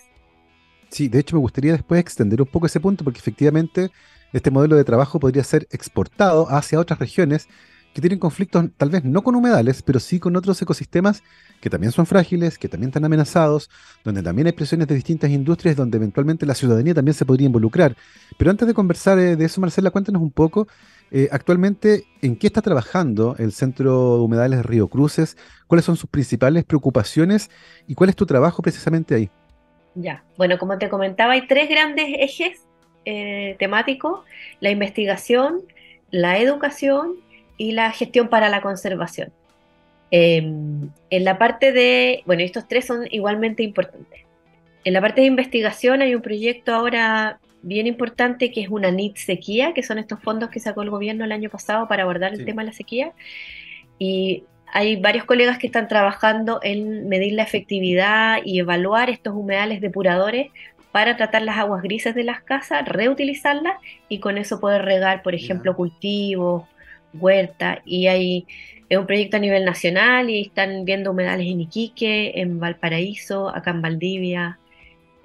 Sí, 0.90 1.08
de 1.08 1.20
hecho 1.20 1.36
me 1.36 1.42
gustaría 1.42 1.74
después 1.74 2.00
extender 2.00 2.42
un 2.42 2.48
poco 2.48 2.68
ese 2.68 2.80
punto, 2.80 3.04
porque 3.04 3.20
efectivamente 3.20 3.90
este 4.34 4.52
modelo 4.52 4.76
de 4.76 4.84
trabajo 4.84 5.20
podría 5.20 5.44
ser 5.44 5.68
exportado 5.72 6.48
hacia 6.50 6.80
otras 6.80 7.00
regiones 7.00 7.48
que 7.96 8.02
tienen 8.02 8.20
conflictos 8.20 8.66
tal 8.76 8.90
vez 8.90 9.06
no 9.06 9.24
con 9.24 9.36
humedales, 9.36 9.82
pero 9.82 10.02
sí 10.02 10.20
con 10.20 10.36
otros 10.36 10.62
ecosistemas 10.62 11.24
que 11.62 11.70
también 11.70 11.94
son 11.94 12.06
frágiles, 12.06 12.58
que 12.58 12.68
también 12.68 12.90
están 12.90 13.06
amenazados, 13.06 13.70
donde 14.04 14.22
también 14.22 14.48
hay 14.48 14.52
presiones 14.52 14.90
de 14.90 14.96
distintas 14.96 15.30
industrias, 15.32 15.78
donde 15.78 15.96
eventualmente 15.96 16.46
la 16.46 16.56
ciudadanía 16.56 16.94
también 16.94 17.14
se 17.16 17.24
podría 17.24 17.46
involucrar. 17.46 17.96
Pero 18.38 18.52
antes 18.52 18.68
de 18.68 18.74
conversar 18.74 19.18
eh, 19.18 19.38
de 19.38 19.46
eso, 19.46 19.62
Marcela, 19.62 19.92
cuéntanos 19.92 20.22
un 20.22 20.32
poco 20.32 20.68
eh, 21.10 21.30
actualmente 21.32 22.04
en 22.22 22.36
qué 22.36 22.48
está 22.48 22.62
trabajando 22.62 23.38
el 23.40 23.54
Centro 23.54 24.18
de 24.18 24.24
Humedales 24.24 24.58
de 24.58 24.64
Río 24.64 24.90
Cruces, 24.90 25.38
cuáles 25.66 25.86
son 25.86 25.96
sus 25.96 26.10
principales 26.10 26.66
preocupaciones 26.66 27.50
y 27.88 27.96
cuál 27.96 28.10
es 28.10 28.18
tu 28.18 28.26
trabajo 28.26 28.62
precisamente 28.62 29.16
ahí. 29.16 29.30
Ya, 29.94 30.26
bueno, 30.36 30.58
como 30.58 30.78
te 30.78 30.90
comentaba, 30.90 31.32
hay 31.32 31.48
tres 31.48 31.70
grandes 31.70 32.08
ejes 32.10 32.60
eh, 33.06 33.56
temático, 33.58 34.26
la 34.60 34.70
investigación, 34.70 35.62
la 36.12 36.40
educación 36.40 37.24
y 37.58 37.72
la 37.72 37.92
gestión 37.92 38.28
para 38.28 38.50
la 38.50 38.62
conservación. 38.62 39.32
Em, 40.12 40.90
en 41.10 41.24
la 41.24 41.38
parte 41.38 41.72
de, 41.72 42.22
bueno, 42.26 42.44
estos 42.44 42.68
tres 42.68 42.86
son 42.86 43.08
igualmente 43.12 43.64
importantes. 43.64 44.22
En 44.84 44.94
la 44.94 45.02
parte 45.02 45.22
de 45.22 45.28
investigación 45.28 46.02
hay 46.02 46.14
un 46.16 46.22
proyecto 46.22 46.74
ahora 46.74 47.40
bien 47.64 47.88
importante 47.88 48.52
que 48.52 48.62
es 48.62 48.70
una 48.70 48.92
NIT 48.92 49.18
sequía, 49.18 49.74
que 49.74 49.82
son 49.82 49.98
estos 49.98 50.22
fondos 50.22 50.50
que 50.50 50.60
sacó 50.60 50.84
el 50.84 50.92
gobierno 50.92 51.26
el 51.26 51.32
año 51.32 51.50
pasado 51.50 51.88
para 51.88 52.04
abordar 52.04 52.34
el 52.34 52.46
tema 52.46 52.62
de 52.62 52.68
la 52.68 52.74
sequía. 52.74 53.12
Y 53.98 54.44
hay 54.72 54.98
varios 54.98 55.26
colegas 55.26 55.58
que 55.58 55.68
están 55.68 55.88
trabajando 55.88 56.60
en 56.62 57.08
medir 57.10 57.34
la 57.34 57.44
efectividad 57.44 58.40
y 58.46 58.60
evaluar 58.60 59.10
estos 59.10 59.34
humedales 59.34 59.82
depuradores 59.82 60.52
para 60.92 61.18
tratar 61.18 61.42
las 61.42 61.58
aguas 61.58 61.82
grises 61.82 62.14
de 62.14 62.24
las 62.24 62.42
casas, 62.42 62.88
reutilizarlas 62.88 63.78
y 64.08 64.20
con 64.20 64.38
eso 64.38 64.60
poder 64.60 64.84
regar, 64.84 65.24
por 65.24 65.34
ejemplo, 65.34 65.76
cultivos, 65.76 66.66
huerta. 67.20 67.82
Y 67.86 68.08
hay 68.08 68.46
es 68.90 68.98
un 68.98 69.08
proyecto 69.08 69.38
a 69.38 69.40
nivel 69.40 69.66
nacional 69.66 70.30
y 70.30 70.42
están 70.42 70.86
viendo 70.86 71.12
humedales 71.12 71.48
en 71.48 71.62
Iquique, 71.62 72.34
en 72.36 72.60
Valparaíso, 72.60 73.50
acá 73.50 73.72
en 73.72 73.82
Valdivia. 73.82 74.60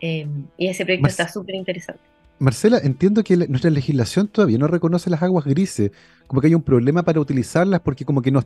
Em, 0.01 0.47
y 0.57 0.69
ese 0.69 0.85
proyecto 0.85 1.09
está 1.09 1.29
súper 1.29 1.55
interesante. 1.55 2.01
Marcela, 2.39 2.79
entiendo 2.83 3.23
que 3.23 3.37
nuestra 3.37 3.71
legislación 3.71 4.29
todavía 4.29 4.57
no 4.57 4.67
reconoce 4.67 5.11
las 5.11 5.23
aguas 5.23 5.45
grises, 5.45 5.91
como 6.27 6.41
que 6.41 6.47
hay 6.47 6.55
un 6.55 6.63
problema 6.63 7.03
para 7.03 7.21
utilizarlas 7.21 7.81
porque 7.81 8.05
como 8.05 8.23
que 8.23 8.31
no... 8.31 8.43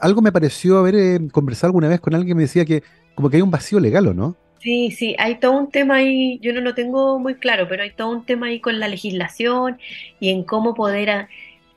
Algo 0.00 0.22
me 0.22 0.32
pareció 0.32 0.78
haber 0.78 0.94
eh, 0.96 1.20
conversado 1.30 1.68
alguna 1.68 1.88
vez 1.88 2.00
con 2.00 2.14
alguien 2.14 2.28
que 2.28 2.34
me 2.34 2.42
decía 2.42 2.64
que 2.64 2.82
como 3.14 3.30
que 3.30 3.36
hay 3.36 3.42
un 3.42 3.50
vacío 3.50 3.78
legal, 3.78 4.08
¿o 4.08 4.14
no? 4.14 4.36
Sí, 4.60 4.90
sí, 4.90 5.14
hay 5.18 5.38
todo 5.38 5.52
un 5.52 5.70
tema 5.70 5.96
ahí, 5.96 6.40
yo 6.40 6.52
no 6.52 6.60
lo 6.60 6.74
tengo 6.74 7.18
muy 7.20 7.36
claro, 7.36 7.68
pero 7.68 7.84
hay 7.84 7.92
todo 7.92 8.10
un 8.10 8.24
tema 8.24 8.46
ahí 8.46 8.60
con 8.60 8.80
la 8.80 8.88
legislación 8.88 9.78
y 10.18 10.30
en 10.30 10.42
cómo 10.42 10.74
poder 10.74 11.28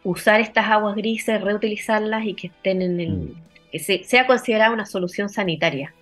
usar 0.04 0.42
estas 0.42 0.66
aguas 0.66 0.96
grises, 0.96 1.42
reutilizarlas 1.42 2.26
y 2.26 2.34
que 2.34 2.48
estén 2.48 2.82
en 2.82 3.00
el, 3.00 3.12
mm. 3.12 3.36
que 3.72 3.80
sea 3.80 4.28
considerada 4.28 4.72
una 4.72 4.86
solución 4.86 5.30
sanitaria. 5.30 5.94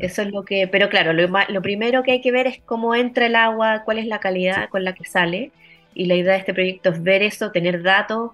Eso 0.00 0.22
es 0.22 0.32
lo 0.32 0.44
que, 0.44 0.66
pero 0.66 0.88
claro, 0.88 1.12
lo, 1.12 1.28
lo, 1.28 1.62
primero 1.62 2.02
que 2.02 2.12
hay 2.12 2.20
que 2.22 2.32
ver 2.32 2.46
es 2.46 2.58
cómo 2.64 2.94
entra 2.94 3.26
el 3.26 3.36
agua, 3.36 3.82
cuál 3.84 3.98
es 3.98 4.06
la 4.06 4.18
calidad 4.18 4.70
con 4.70 4.82
la 4.82 4.94
que 4.94 5.04
sale. 5.04 5.50
Y 5.92 6.06
la 6.06 6.14
idea 6.14 6.32
de 6.32 6.38
este 6.38 6.54
proyecto 6.54 6.88
es 6.88 7.02
ver 7.02 7.22
eso, 7.22 7.52
tener 7.52 7.82
datos 7.82 8.32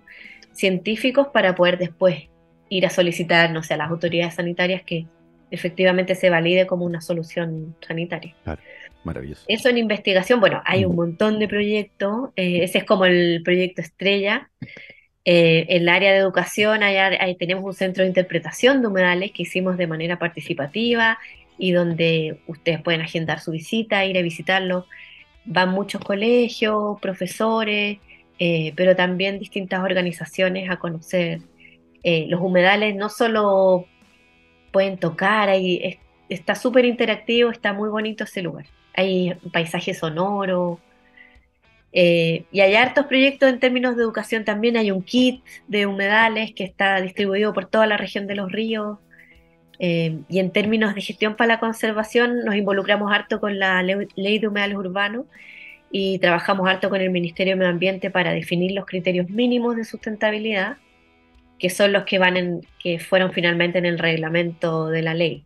científicos 0.52 1.28
para 1.28 1.54
poder 1.54 1.76
después 1.76 2.28
ir 2.68 2.86
a 2.86 2.90
solicitar, 2.90 3.50
no 3.50 3.62
sé, 3.64 3.74
a 3.74 3.78
las 3.78 3.90
autoridades 3.90 4.34
sanitarias 4.34 4.82
que 4.82 5.06
efectivamente 5.50 6.14
se 6.14 6.30
valide 6.30 6.66
como 6.66 6.84
una 6.84 7.00
solución 7.00 7.74
sanitaria. 7.86 8.34
Claro, 8.44 8.62
maravilloso. 9.04 9.44
Eso 9.48 9.68
en 9.68 9.78
investigación, 9.78 10.40
bueno, 10.40 10.62
hay 10.64 10.84
un 10.84 10.94
montón 10.94 11.38
de 11.38 11.48
proyectos, 11.48 12.30
eh, 12.36 12.62
ese 12.62 12.78
es 12.78 12.84
como 12.84 13.04
el 13.04 13.42
proyecto 13.44 13.80
estrella. 13.80 14.50
Eh, 15.24 15.66
en 15.68 15.82
el 15.82 15.88
área 15.88 16.12
de 16.12 16.18
educación 16.18 16.82
ahí 16.82 17.36
tenemos 17.36 17.64
un 17.64 17.74
centro 17.74 18.02
de 18.02 18.08
interpretación 18.08 18.80
de 18.80 18.88
humedales 18.88 19.32
que 19.32 19.42
hicimos 19.42 19.76
de 19.76 19.86
manera 19.86 20.18
participativa 20.18 21.18
y 21.58 21.72
donde 21.72 22.40
ustedes 22.46 22.80
pueden 22.80 23.02
agendar 23.02 23.40
su 23.40 23.50
visita, 23.50 24.04
ir 24.04 24.16
a 24.18 24.22
visitarlo. 24.22 24.86
Van 25.44 25.70
muchos 25.70 26.02
colegios, 26.02 26.98
profesores, 27.00 27.98
eh, 28.38 28.72
pero 28.76 28.96
también 28.96 29.38
distintas 29.38 29.82
organizaciones 29.82 30.70
a 30.70 30.78
conocer. 30.78 31.40
los 32.02 32.40
humedales 32.40 32.96
no 32.96 33.10
solo 33.10 33.86
pueden 34.72 34.96
tocar, 34.98 35.48
ahí 35.50 35.98
está 36.30 36.54
súper 36.54 36.84
interactivo, 36.86 37.50
está 37.50 37.72
muy 37.72 37.90
bonito 37.90 38.24
ese 38.24 38.42
lugar. 38.42 38.66
Hay 39.00 39.34
paisaje 39.52 39.94
sonoro. 39.94 40.80
Eh, 41.92 42.44
y 42.52 42.60
hay 42.60 42.74
hartos 42.76 43.06
proyectos 43.06 43.48
en 43.48 43.58
términos 43.58 43.96
de 43.96 44.02
educación 44.02 44.44
también. 44.44 44.76
Hay 44.76 44.90
un 44.90 45.02
kit 45.02 45.42
de 45.68 45.86
humedales 45.86 46.52
que 46.54 46.64
está 46.64 47.00
distribuido 47.00 47.52
por 47.52 47.66
toda 47.66 47.86
la 47.86 47.96
región 47.96 48.26
de 48.26 48.34
los 48.36 48.52
ríos. 48.52 48.98
Eh, 49.78 50.18
y 50.28 50.38
en 50.40 50.50
términos 50.50 50.94
de 50.94 51.00
gestión 51.00 51.36
para 51.36 51.54
la 51.54 51.60
conservación, 51.60 52.44
nos 52.44 52.54
involucramos 52.54 53.10
harto 53.12 53.40
con 53.40 53.58
la 53.58 53.82
ley 53.82 54.38
de 54.38 54.48
humedales 54.48 54.76
urbanos 54.76 55.24
y 55.90 56.18
trabajamos 56.18 56.68
harto 56.68 56.90
con 56.90 57.00
el 57.00 57.10
Ministerio 57.10 57.54
de 57.54 57.58
Medio 57.58 57.70
Ambiente 57.70 58.10
para 58.10 58.32
definir 58.32 58.72
los 58.72 58.86
criterios 58.86 59.28
mínimos 59.30 59.76
de 59.76 59.84
sustentabilidad 59.84 60.76
que 61.60 61.70
son 61.70 61.92
los 61.92 62.04
que 62.04 62.18
van 62.18 62.36
en, 62.36 62.66
que 62.82 62.98
fueron 62.98 63.32
finalmente 63.32 63.78
en 63.78 63.86
el 63.86 63.98
reglamento 63.98 64.88
de 64.88 65.02
la 65.02 65.14
ley. 65.14 65.44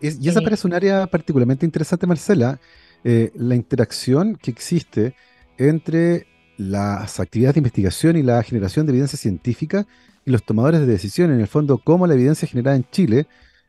Y, 0.00 0.28
esa 0.28 0.40
parece 0.40 0.66
un 0.66 0.74
área 0.74 1.06
particularmente 1.06 1.64
interesante, 1.66 2.06
Marcela, 2.06 2.60
eh, 3.04 3.32
la 3.34 3.54
interacción 3.54 4.36
que 4.36 4.50
existe 4.50 5.14
entre 5.58 6.26
las 6.56 7.18
actividades 7.20 7.54
de 7.54 7.60
investigación 7.60 8.16
y 8.16 8.22
la 8.22 8.42
generación 8.42 8.86
de 8.86 8.92
evidencia 8.92 9.18
científica 9.18 9.86
y 10.24 10.30
los 10.30 10.44
tomadores 10.44 10.80
de 10.80 10.86
decisiones. 10.86 11.34
En 11.34 11.40
el 11.40 11.46
fondo, 11.46 11.78
cómo 11.78 12.06
la 12.06 12.14
evidencia 12.14 12.46
generada 12.46 12.76
en 12.76 12.84
Chile 12.90 13.26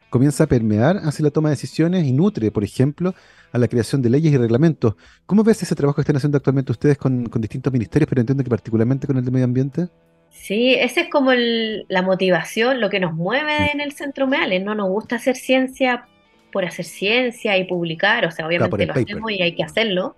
comienza 0.10 0.43
a 0.43 0.47
permear 0.47 0.97
hacia 1.03 1.23
la 1.23 1.31
toma 1.31 1.49
de 1.49 1.55
decisiones 1.55 2.05
y 2.05 2.12
nutre, 2.12 2.51
por 2.51 2.65
ejemplo, 2.65 3.15
a 3.53 3.57
la 3.57 3.69
creación 3.69 4.01
de 4.01 4.10
leyes 4.10 4.34
y 4.34 4.38
reglamentos. 4.38 4.95
¿Cómo 5.25 5.43
ves 5.43 5.63
ese 5.63 5.73
trabajo 5.73 5.95
que 5.95 6.01
están 6.01 6.17
haciendo 6.17 6.38
actualmente 6.38 6.73
ustedes 6.73 6.97
con, 6.97 7.27
con 7.27 7.41
distintos 7.41 7.71
ministerios, 7.71 8.10
pero 8.10 8.19
entiendo 8.19 8.43
que 8.43 8.49
particularmente 8.49 9.07
con 9.07 9.17
el 9.17 9.23
de 9.23 9.31
medio 9.31 9.45
ambiente? 9.45 9.89
Sí, 10.31 10.73
esa 10.73 11.01
es 11.01 11.09
como 11.09 11.31
la 11.33 12.01
motivación, 12.01 12.79
lo 12.79 12.89
que 12.89 12.99
nos 12.99 13.13
mueve 13.13 13.71
en 13.71 13.81
el 13.81 13.91
Centro 13.91 14.27
Meales. 14.27 14.63
No 14.63 14.73
nos 14.73 14.89
gusta 14.89 15.17
hacer 15.17 15.35
ciencia 15.35 16.07
por 16.51 16.65
hacer 16.65 16.85
ciencia 16.85 17.57
y 17.57 17.63
publicar, 17.63 18.25
o 18.25 18.31
sea, 18.31 18.45
obviamente 18.45 18.85
lo 18.85 18.93
hacemos 18.93 19.31
y 19.31 19.41
hay 19.41 19.55
que 19.55 19.63
hacerlo, 19.63 20.15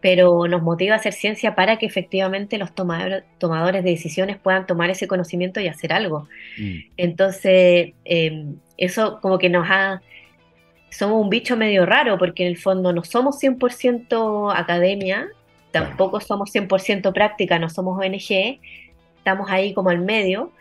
pero 0.00 0.46
nos 0.46 0.62
motiva 0.62 0.94
a 0.94 0.98
hacer 0.98 1.12
ciencia 1.12 1.54
para 1.54 1.78
que 1.78 1.86
efectivamente 1.86 2.58
los 2.58 2.74
tomadores 2.74 3.84
de 3.84 3.90
decisiones 3.90 4.36
puedan 4.36 4.66
tomar 4.66 4.90
ese 4.90 5.06
conocimiento 5.06 5.60
y 5.60 5.68
hacer 5.68 5.92
algo. 5.92 6.28
Mm. 6.58 6.78
Entonces, 6.96 7.92
em, 8.04 8.56
eso 8.76 9.20
como 9.20 9.38
que 9.38 9.48
nos 9.48 9.66
ha... 9.70 10.02
Somos 10.90 11.22
un 11.22 11.30
bicho 11.30 11.56
medio 11.56 11.86
raro 11.86 12.18
porque 12.18 12.42
en 12.42 12.48
el 12.48 12.56
fondo 12.56 12.92
no 12.92 13.04
somos 13.04 13.38
100% 13.40 14.52
academia, 14.52 15.28
tampoco 15.70 16.20
somos 16.20 16.50
100% 16.52 17.12
práctica, 17.12 17.60
no 17.60 17.70
somos 17.70 17.96
ONG, 17.96 18.58
estamos 19.20 19.50
ahí 19.50 19.74
como 19.74 19.90
al 19.90 20.00
medio 20.00 20.52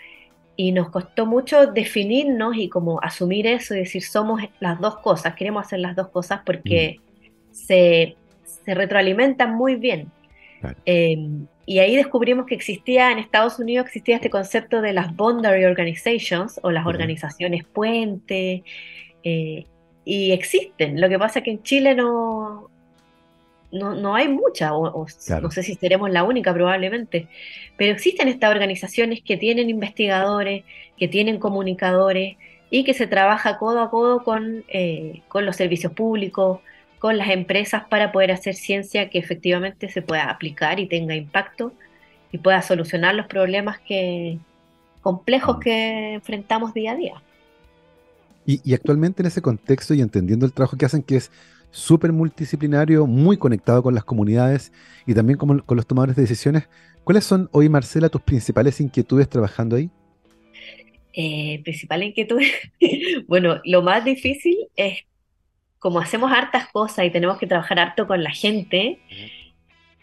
y 0.56 0.74
nos 0.74 0.90
costó 0.90 1.26
mucho 1.26 1.68
definirnos 1.68 2.58
y 2.58 2.68
como 2.68 3.02
asumir 3.02 3.48
eso 3.48 3.74
y 3.74 3.80
decir 3.80 4.04
somos 4.04 4.42
las 4.60 4.80
dos 4.82 4.98
cosas, 5.00 5.34
queremos 5.36 5.66
hacer 5.66 5.80
las 5.80 5.96
dos 5.96 6.10
cosas 6.10 6.42
porque 6.46 7.00
mm. 7.00 7.54
se, 7.54 8.16
retroalimentan 8.66 9.56
muy 9.56 9.76
bien. 9.76 10.12
Em, 10.86 11.48
y 11.66 11.80
ahí 11.80 11.96
descubrimos 11.96 12.46
que 12.46 12.56
existía 12.56 13.12
en 13.12 13.20
Estados 13.20 13.58
Unidos 13.58 13.86
existía 13.86 14.16
este 14.18 14.30
concepto 14.30 14.82
de 14.82 14.92
las 14.92 15.16
boundary 15.16 15.64
organizations 15.64 16.60
o 16.62 16.72
las 16.72 16.86
organizaciones 16.86 17.64
puente 17.64 18.64
eh, 19.24 19.66
y 20.04 20.32
existen. 20.32 21.00
Lo 21.00 21.08
que 21.08 21.18
pasa 21.18 21.40
es 21.40 21.46
que 21.46 21.52
en 21.52 21.64
Chile 21.64 21.96
no, 21.96 22.69
no, 23.72 23.96
no 23.96 24.16
hay 24.16 24.28
mucha, 24.28 24.74
o, 24.74 25.06
no 25.42 25.52
sé 25.52 25.64
si 25.64 25.76
seremos 25.76 26.10
la 26.10 26.24
única 26.24 26.54
probablemente, 26.54 27.28
pero 27.78 27.94
existen 27.94 28.28
estas 28.28 28.52
organizaciones 28.52 29.22
que 29.22 29.38
tienen 29.38 29.70
investigadores, 29.70 30.64
que 30.98 31.08
tienen 31.08 31.40
comunicadores 31.40 32.38
y 32.70 32.84
que 32.84 32.94
se 32.94 33.08
trabaja 33.08 33.58
codo 33.58 33.82
a 33.82 33.90
codo 33.90 34.24
con, 34.24 34.64
eh, 34.70 35.22
con 35.28 35.46
los 35.46 35.56
servicios 35.56 35.94
públicos, 35.94 36.60
con 36.98 37.18
las 37.18 37.30
empresas 37.30 37.84
para 37.90 38.12
poder 38.12 38.32
hacer 38.32 38.56
ciencia 38.56 39.10
que 39.10 39.20
efectivamente 39.20 39.90
se 39.90 40.02
pueda 40.02 40.30
aplicar 40.30 40.80
y 40.80 40.88
tenga 40.88 41.16
impacto 41.16 41.72
y 42.32 42.40
pueda 42.40 42.62
solucionar 42.62 43.16
los 43.16 43.28
problemas 43.28 43.80
que, 43.80 44.38
complejos 45.02 45.58
mm. 45.58 45.60
que 45.60 46.14
enfrentamos 46.16 46.74
día 46.74 46.92
a 46.92 46.96
día. 46.96 47.22
Y, 48.46 48.62
y 48.64 48.74
actualmente 48.74 49.22
en 49.22 49.28
ese 49.28 49.42
contexto 49.42 49.94
y 49.94 50.02
entendiendo 50.02 50.46
el 50.46 50.54
trabajo 50.54 50.76
que 50.76 50.86
hacen, 50.86 51.04
que 51.04 51.18
es 51.18 51.32
súper 51.72 52.12
multidisciplinario, 52.12 53.06
muy 53.06 53.38
conectado 53.38 53.84
con 53.84 53.94
las 53.94 54.04
comunidades 54.04 54.72
y 55.06 55.14
también 55.14 55.38
con, 55.38 55.64
los 55.68 55.88
tomadores 55.88 56.16
de 56.16 56.24
decisiones. 56.24 56.70
¿Cuáles 57.04 57.24
son 57.24 57.50
hoy, 57.52 57.70
Marcela, 57.70 58.10
tus 58.10 58.22
principales 58.22 58.80
inquietudes 58.82 59.30
trabajando 59.30 59.76
ahí? 59.76 59.90
Eh, 61.14 61.62
principal 61.64 62.04
inquietud, 62.04 62.40
bueno, 63.28 63.60
lo 63.66 63.82
más 63.82 64.06
difícil 64.06 64.58
es 64.76 65.00
como 65.80 66.00
hacemos 66.00 66.32
hartas 66.32 66.68
cosas 66.68 67.06
y 67.06 67.10
tenemos 67.10 67.38
que 67.38 67.48
trabajar 67.48 67.80
harto 67.80 68.06
con 68.06 68.24
la 68.24 68.32
gente 68.32 69.00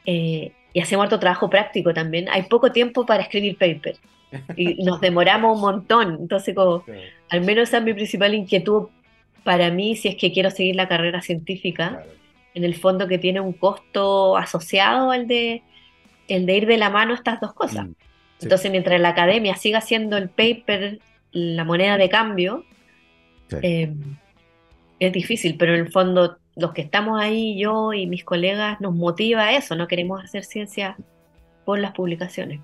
eh, 0.04 0.52
y 0.72 0.80
hacemos 0.80 1.04
harto 1.04 1.20
trabajo 1.20 1.48
práctico 1.48 1.94
también, 1.94 2.28
hay 2.28 2.42
poco 2.44 2.72
tiempo 2.72 3.06
para 3.06 3.22
escribir 3.22 3.56
paper 3.56 3.96
y 4.56 4.82
nos 4.84 5.00
demoramos 5.02 5.56
un 5.56 5.60
montón. 5.60 6.18
Entonces, 6.20 6.54
como, 6.54 6.84
al 7.30 7.40
menos 7.42 7.68
esa 7.68 7.78
es 7.78 7.84
mi 7.84 7.94
principal 7.94 8.34
inquietud 8.34 8.88
para 9.46 9.70
mí, 9.70 9.94
si 9.94 10.08
es 10.08 10.16
que 10.16 10.32
quiero 10.32 10.50
seguir 10.50 10.74
la 10.74 10.88
carrera 10.88 11.22
científica, 11.22 12.02
en 12.52 12.64
el 12.64 12.74
fondo 12.74 13.06
que 13.06 13.16
tiene 13.16 13.38
un 13.40 13.52
costo 13.52 14.36
asociado 14.36 15.12
al 15.12 15.28
de, 15.28 15.62
el 16.26 16.46
de 16.46 16.56
ir 16.56 16.66
de 16.66 16.76
la 16.76 16.90
mano 16.90 17.14
estas 17.14 17.40
dos 17.40 17.54
cosas. 17.54 17.86
Mm, 17.86 17.92
Entonces, 18.42 18.72
mientras 18.72 19.00
la 19.00 19.10
academia 19.10 19.54
siga 19.54 19.80
siendo 19.80 20.16
el 20.16 20.30
paper 20.30 20.98
la 21.30 21.62
moneda 21.62 21.96
de 21.96 22.08
cambio, 22.08 22.64
eh, 23.62 23.94
es 24.98 25.12
difícil, 25.12 25.56
pero 25.56 25.74
en 25.74 25.82
el 25.82 25.92
fondo 25.92 26.38
los 26.56 26.72
que 26.72 26.82
estamos 26.82 27.20
ahí, 27.20 27.56
yo 27.56 27.92
y 27.92 28.08
mis 28.08 28.24
colegas, 28.24 28.80
nos 28.80 28.96
motiva 28.96 29.52
eso, 29.52 29.76
no 29.76 29.86
queremos 29.86 30.24
hacer 30.24 30.42
ciencia 30.42 30.96
por 31.64 31.78
las 31.78 31.92
publicaciones. 31.92 32.62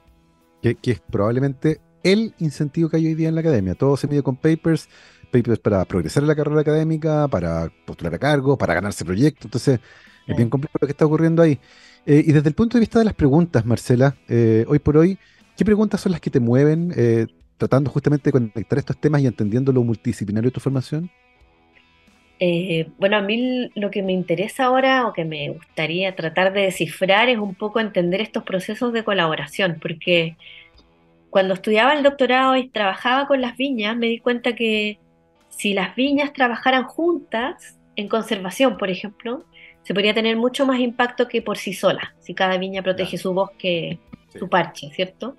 Que, 0.62 0.75
que 0.75 0.90
es 0.92 1.01
probablemente 1.01 1.79
el 2.03 2.35
incentivo 2.40 2.88
que 2.88 2.97
hay 2.97 3.07
hoy 3.07 3.14
día 3.14 3.29
en 3.29 3.37
la 3.37 3.42
academia. 3.42 3.77
Todo 3.77 3.97
se 3.97 4.09
mide 4.09 4.23
con 4.23 4.37
papers, 4.37 4.88
papers 5.33 5.59
para 5.59 5.85
progresar 5.85 6.23
en 6.23 6.29
la 6.29 6.37
carrera 6.37 6.61
académica, 6.61 7.27
para 7.29 7.71
postular 7.87 8.14
a 8.14 8.18
cargo, 8.18 8.57
para 8.57 8.75
ganarse 8.75 9.05
proyectos. 9.05 9.47
Entonces, 9.47 9.81
es 10.27 10.37
bien 10.37 10.49
complejo 10.49 10.79
lo 10.81 10.87
que 10.87 10.92
está 10.92 11.07
ocurriendo 11.07 11.42
ahí. 11.42 11.59
Eh, 12.07 12.23
y 12.27 12.33
desde 12.33 12.49
el 12.49 12.55
punto 12.55 12.77
de 12.77 12.81
vista 12.81 12.99
de 12.99 13.05
las 13.05 13.14
preguntas, 13.14 13.64
Marcela, 13.64 14.16
eh, 14.29 14.64
hoy 14.68 14.79
por 14.79 14.97
hoy, 14.97 15.18
¿qué 15.57 15.64
preguntas 15.64 16.01
son 16.01 16.12
las 16.12 16.21
que 16.21 16.31
te 16.31 16.40
mueven 16.40 16.92
eh, 16.97 17.27
tratando 17.57 17.90
justamente 17.90 18.29
de 18.29 18.33
conectar 18.33 18.79
estos 18.79 19.01
temas 19.01 19.23
y 19.23 19.27
entendiendo 19.27 19.73
lo 19.73 19.83
multidisciplinario 19.83 20.51
de 20.51 20.55
tu 20.55 20.61
formación? 20.61 21.11
bueno, 22.99 23.18
a 23.18 23.21
mí 23.21 23.71
lo 23.77 23.92
que 23.92 24.03
me 24.03 24.12
interesa 24.12 24.64
ahora 24.64 25.07
o 25.07 25.12
que 25.12 25.25
me 25.25 25.51
gustaría 25.51 26.16
tratar 26.16 26.53
de 26.53 26.62
descifrar 26.62 27.29
es 27.29 27.38
un 27.38 27.55
poco 27.55 27.79
entender 27.79 28.21
estos 28.21 28.42
procesos 28.42 28.92
de 28.92 29.05
colaboración, 29.05 29.79
porque 29.81 30.37
cuando 31.31 31.55
estudiaba 31.55 31.95
el 31.95 32.03
doctorado 32.03 32.57
y 32.57 32.68
trabajaba 32.68 33.29
con 33.29 33.40
las 33.40 33.57
viñas, 33.57 33.97
me 33.97 34.09
di 34.09 34.18
cuenta 34.18 34.57
que 34.57 34.99
si 35.53 35.75
las 35.75 35.95
viñas 35.95 36.33
trabajaran 36.33 36.85
juntas 36.85 37.79
en 37.95 38.09
conservación, 38.09 38.79
por 38.79 38.90
ejemplo, 38.90 39.44
se 39.83 39.94
podría 39.94 40.15
tener 40.15 40.37
mucho 40.37 40.67
más 40.67 40.81
impacto 40.81 41.29
que 41.29 41.42
por 41.42 41.59
sí 41.59 41.75
sola, 41.75 42.15
si 42.21 42.35
cada 42.35 42.57
viña 42.57 42.83
protege 42.83 43.19
su 43.19 43.35
bosque, 43.35 43.98
su 44.37 44.48
parche, 44.48 44.90
¿cierto? 44.90 45.37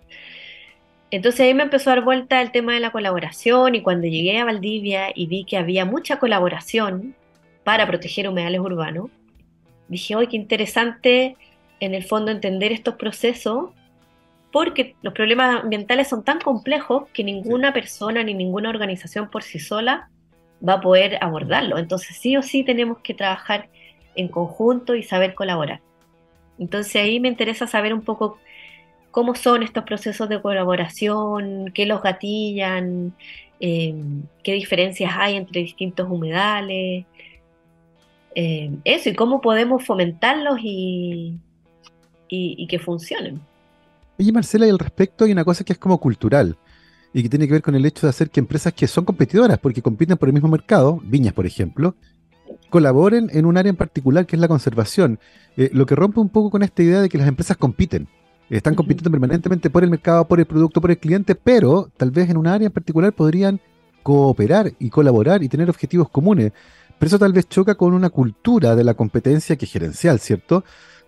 Entonces 1.10 1.42
ahí 1.42 1.54
me 1.54 1.64
empezó 1.64 1.90
a 1.90 1.96
dar 1.96 2.04
vuelta 2.04 2.42
el 2.42 2.52
tema 2.52 2.74
de 2.74 2.80
la 2.80 2.92
colaboración 2.92 3.76
y 3.76 3.82
cuando 3.82 4.08
llegué 4.08 4.38
a 4.40 4.46
Valdivia 4.46 5.12
y 5.14 5.28
vi 5.28 5.46
que 5.46 5.58
había 5.58 5.84
mucha 5.84 6.20
colaboración 6.20 7.16
para 7.64 7.88
proteger 7.88 8.30
humedales 8.30 8.62
urbanos, 8.62 9.10
dije, 9.88 10.16
hoy 10.16 10.28
qué 10.28 10.36
interesante 10.36 11.36
en 11.80 11.94
el 11.96 12.04
fondo 12.04 12.32
entender 12.32 12.72
estos 12.72 12.96
procesos 12.96 13.72
porque 14.54 14.96
los 15.02 15.16
problemas 15.16 15.64
ambientales 15.64 16.08
son 16.08 16.24
tan 16.24 16.40
complejos 16.40 17.10
que 17.12 17.24
ninguna 17.24 17.74
persona 17.74 18.24
ni 18.24 18.36
ninguna 18.36 18.70
organización 18.70 19.32
por 19.32 19.42
sí 19.42 19.58
sola 19.58 20.12
va 20.66 20.74
a 20.74 20.82
poder 20.82 21.18
abordarlo. 21.22 21.80
Entonces 21.80 22.16
sí 22.16 22.38
o 22.38 22.44
sí 22.44 22.64
tenemos 22.64 23.00
que 23.00 23.16
trabajar 23.16 23.68
en 24.16 24.28
conjunto 24.28 24.94
y 24.94 25.02
saber 25.02 25.34
colaborar. 25.34 25.82
Entonces 26.60 26.98
ahí 26.98 27.20
me 27.20 27.30
interesa 27.30 27.66
saber 27.66 27.96
un 27.96 28.04
poco 28.04 28.38
cómo 29.10 29.34
son 29.34 29.64
estos 29.64 29.86
procesos 29.86 30.30
de 30.30 30.40
colaboración, 30.40 31.72
qué 31.74 31.88
los 31.88 32.04
gatillan, 32.04 33.16
eh, 33.60 33.96
qué 34.44 34.54
diferencias 34.54 35.14
hay 35.18 35.36
entre 35.36 35.62
distintos 35.62 36.08
humedales, 36.08 37.06
eh, 38.36 38.70
eso, 38.84 39.10
y 39.10 39.16
cómo 39.16 39.42
podemos 39.42 39.84
fomentarlos 39.84 40.60
y, 40.62 41.40
y, 42.30 42.68
que 42.68 42.78
funcionen. 42.78 43.42
Oye, 44.20 44.32
Marcela, 44.32 44.68
y 44.68 44.70
al 44.70 44.80
respecto 44.80 45.26
hay 45.26 45.32
una 45.32 45.44
cosa 45.44 45.64
que 45.64 45.74
es 45.74 45.80
como 45.80 46.00
cultural 46.00 46.58
y 47.14 47.24
que 47.24 47.30
tiene 47.30 47.48
que 47.48 47.54
ver 47.54 47.62
con 47.62 47.76
el 47.76 47.86
hecho 47.86 48.06
de 48.06 48.12
hacer 48.12 48.30
que 48.30 48.40
empresas 48.40 48.74
que 48.74 48.88
son 48.88 49.06
competidoras, 49.06 49.60
porque 49.60 49.82
compiten 49.82 50.18
por 50.18 50.30
el 50.30 50.34
mismo 50.34 50.50
mercado, 50.50 51.00
viñas 51.04 51.34
por 51.34 51.46
ejemplo, 51.46 51.96
colaboren 52.70 53.30
en 53.32 53.46
un 53.46 53.58
área 53.58 53.70
en 53.70 53.76
particular 53.76 54.26
que 54.26 54.36
es 54.36 54.40
la 54.40 54.48
conservación, 54.48 55.20
eh, 55.58 55.70
lo 55.74 55.86
que 55.86 55.96
rompe 55.96 56.20
un 56.20 56.30
poco 56.30 56.50
con 56.50 56.64
esta 56.64 56.82
idea 56.84 57.02
de 57.02 57.10
que 57.10 57.18
las 57.18 57.28
empresas 57.28 57.58
compiten. 57.58 58.08
Están 58.50 58.76
compitiendo 58.76 59.10
permanentemente 59.10 59.70
por 59.70 59.84
el 59.84 59.90
mercado, 59.90 60.28
por 60.28 60.40
el 60.40 60.46
producto, 60.46 60.82
por 60.82 60.92
el 60.92 60.98
cliente, 60.98 61.34
pero 61.34 61.90
tal 61.98 62.12
vez 62.12 62.30
en 62.30 62.38
un 62.38 62.48
área 62.48 62.68
en 62.68 62.74
particular 62.74 63.14
podrían 63.14 63.60
cooperar 64.04 64.74
y 64.80 64.90
colaborar 64.90 65.44
y 65.44 65.50
tener 65.50 65.70
objetivos 65.70 66.10
comunes. 66.10 66.52
Pero 67.00 67.08
eso 67.08 67.20
tal 67.20 67.34
vez 67.34 67.48
choca 67.48 67.76
con 67.76 67.94
una 67.94 68.10
cultura 68.10 68.76
de 68.76 68.84
la 68.84 68.94
competencia 68.94 69.56
que 69.56 69.66
es 69.66 69.72
gerencial, 69.72 70.20
¿cierto? 70.20 70.64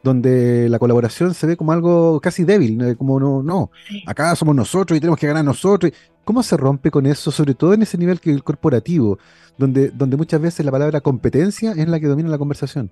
Donde 0.05 0.69
la 0.69 0.77
colaboración 0.77 1.33
se 1.33 1.47
ve 1.47 1.57
como 1.57 1.71
algo 1.71 2.21
casi 2.21 2.43
débil, 2.43 2.95
como 2.95 3.19
no, 3.19 3.41
no, 3.41 3.71
acá 4.05 4.35
somos 4.35 4.55
nosotros 4.55 4.95
y 4.95 4.99
tenemos 4.99 5.19
que 5.19 5.25
ganar 5.25 5.43
nosotros. 5.43 5.91
¿Cómo 6.23 6.43
se 6.43 6.55
rompe 6.57 6.91
con 6.91 7.07
eso, 7.07 7.31
sobre 7.31 7.55
todo 7.55 7.73
en 7.73 7.81
ese 7.81 7.97
nivel 7.97 8.19
que 8.19 8.29
el 8.29 8.43
corporativo, 8.43 9.17
donde, 9.57 9.89
donde 9.89 10.15
muchas 10.15 10.39
veces 10.39 10.63
la 10.63 10.71
palabra 10.71 11.01
competencia 11.01 11.71
es 11.71 11.87
la 11.87 11.99
que 11.99 12.05
domina 12.05 12.29
la 12.29 12.37
conversación? 12.37 12.91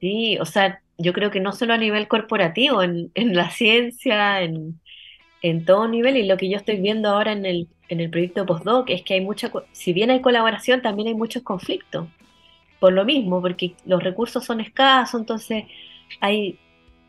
Sí, 0.00 0.38
o 0.38 0.44
sea, 0.44 0.80
yo 0.96 1.12
creo 1.12 1.32
que 1.32 1.40
no 1.40 1.52
solo 1.52 1.74
a 1.74 1.76
nivel 1.76 2.06
corporativo, 2.06 2.84
en, 2.84 3.10
en 3.14 3.34
la 3.34 3.50
ciencia, 3.50 4.42
en, 4.42 4.80
en 5.42 5.64
todo 5.64 5.88
nivel, 5.88 6.16
y 6.16 6.26
lo 6.26 6.36
que 6.36 6.48
yo 6.48 6.56
estoy 6.56 6.80
viendo 6.80 7.08
ahora 7.08 7.32
en 7.32 7.44
el, 7.46 7.68
en 7.88 7.98
el 8.00 8.10
proyecto 8.10 8.46
postdoc 8.46 8.90
es 8.90 9.02
que 9.02 9.14
hay 9.14 9.20
mucha, 9.22 9.50
si 9.72 9.92
bien 9.92 10.10
hay 10.10 10.20
colaboración, 10.20 10.82
también 10.82 11.08
hay 11.08 11.14
muchos 11.14 11.42
conflictos. 11.42 12.06
Por 12.78 12.92
lo 12.92 13.04
mismo, 13.04 13.40
porque 13.40 13.74
los 13.86 14.02
recursos 14.02 14.44
son 14.44 14.60
escasos, 14.60 15.20
entonces 15.20 15.64
hay, 16.20 16.58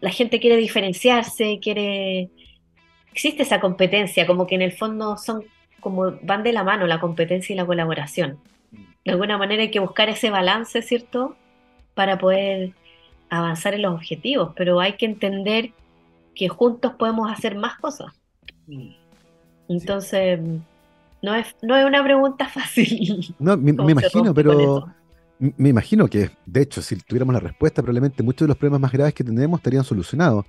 la 0.01 0.09
gente 0.09 0.39
quiere 0.39 0.57
diferenciarse, 0.57 1.59
quiere, 1.61 2.29
existe 3.11 3.43
esa 3.43 3.59
competencia, 3.59 4.27
como 4.27 4.47
que 4.47 4.55
en 4.55 4.61
el 4.61 4.71
fondo 4.71 5.17
son 5.17 5.43
como 5.79 6.13
van 6.21 6.43
de 6.43 6.53
la 6.53 6.63
mano 6.63 6.87
la 6.87 6.99
competencia 6.99 7.53
y 7.53 7.57
la 7.57 7.65
colaboración. 7.65 8.39
De 9.05 9.11
alguna 9.11 9.37
manera 9.37 9.63
hay 9.63 9.71
que 9.71 9.79
buscar 9.79 10.09
ese 10.09 10.29
balance, 10.29 10.81
¿cierto? 10.81 11.35
Para 11.93 12.17
poder 12.17 12.71
avanzar 13.29 13.73
en 13.73 13.81
los 13.81 13.93
objetivos, 13.93 14.53
pero 14.55 14.79
hay 14.79 14.93
que 14.93 15.05
entender 15.05 15.71
que 16.35 16.47
juntos 16.47 16.93
podemos 16.93 17.31
hacer 17.31 17.55
más 17.55 17.77
cosas. 17.77 18.13
Mm. 18.67 18.91
Entonces, 19.69 20.39
no 21.21 21.35
es, 21.35 21.55
no 21.61 21.75
es 21.75 21.85
una 21.85 22.03
pregunta 22.03 22.47
fácil. 22.49 23.35
No, 23.39 23.57
me, 23.57 23.71
imagino, 23.71 24.33
pero 24.33 24.87
me 25.57 25.69
imagino 25.69 26.07
que, 26.07 26.29
de 26.45 26.61
hecho, 26.61 26.81
si 26.81 26.95
tuviéramos 26.95 27.33
la 27.33 27.39
respuesta, 27.39 27.81
probablemente 27.81 28.23
muchos 28.23 28.45
de 28.45 28.49
los 28.49 28.57
problemas 28.57 28.81
más 28.81 28.91
graves 28.91 29.13
que 29.13 29.23
tenemos 29.23 29.59
estarían 29.59 29.83
solucionados. 29.83 30.45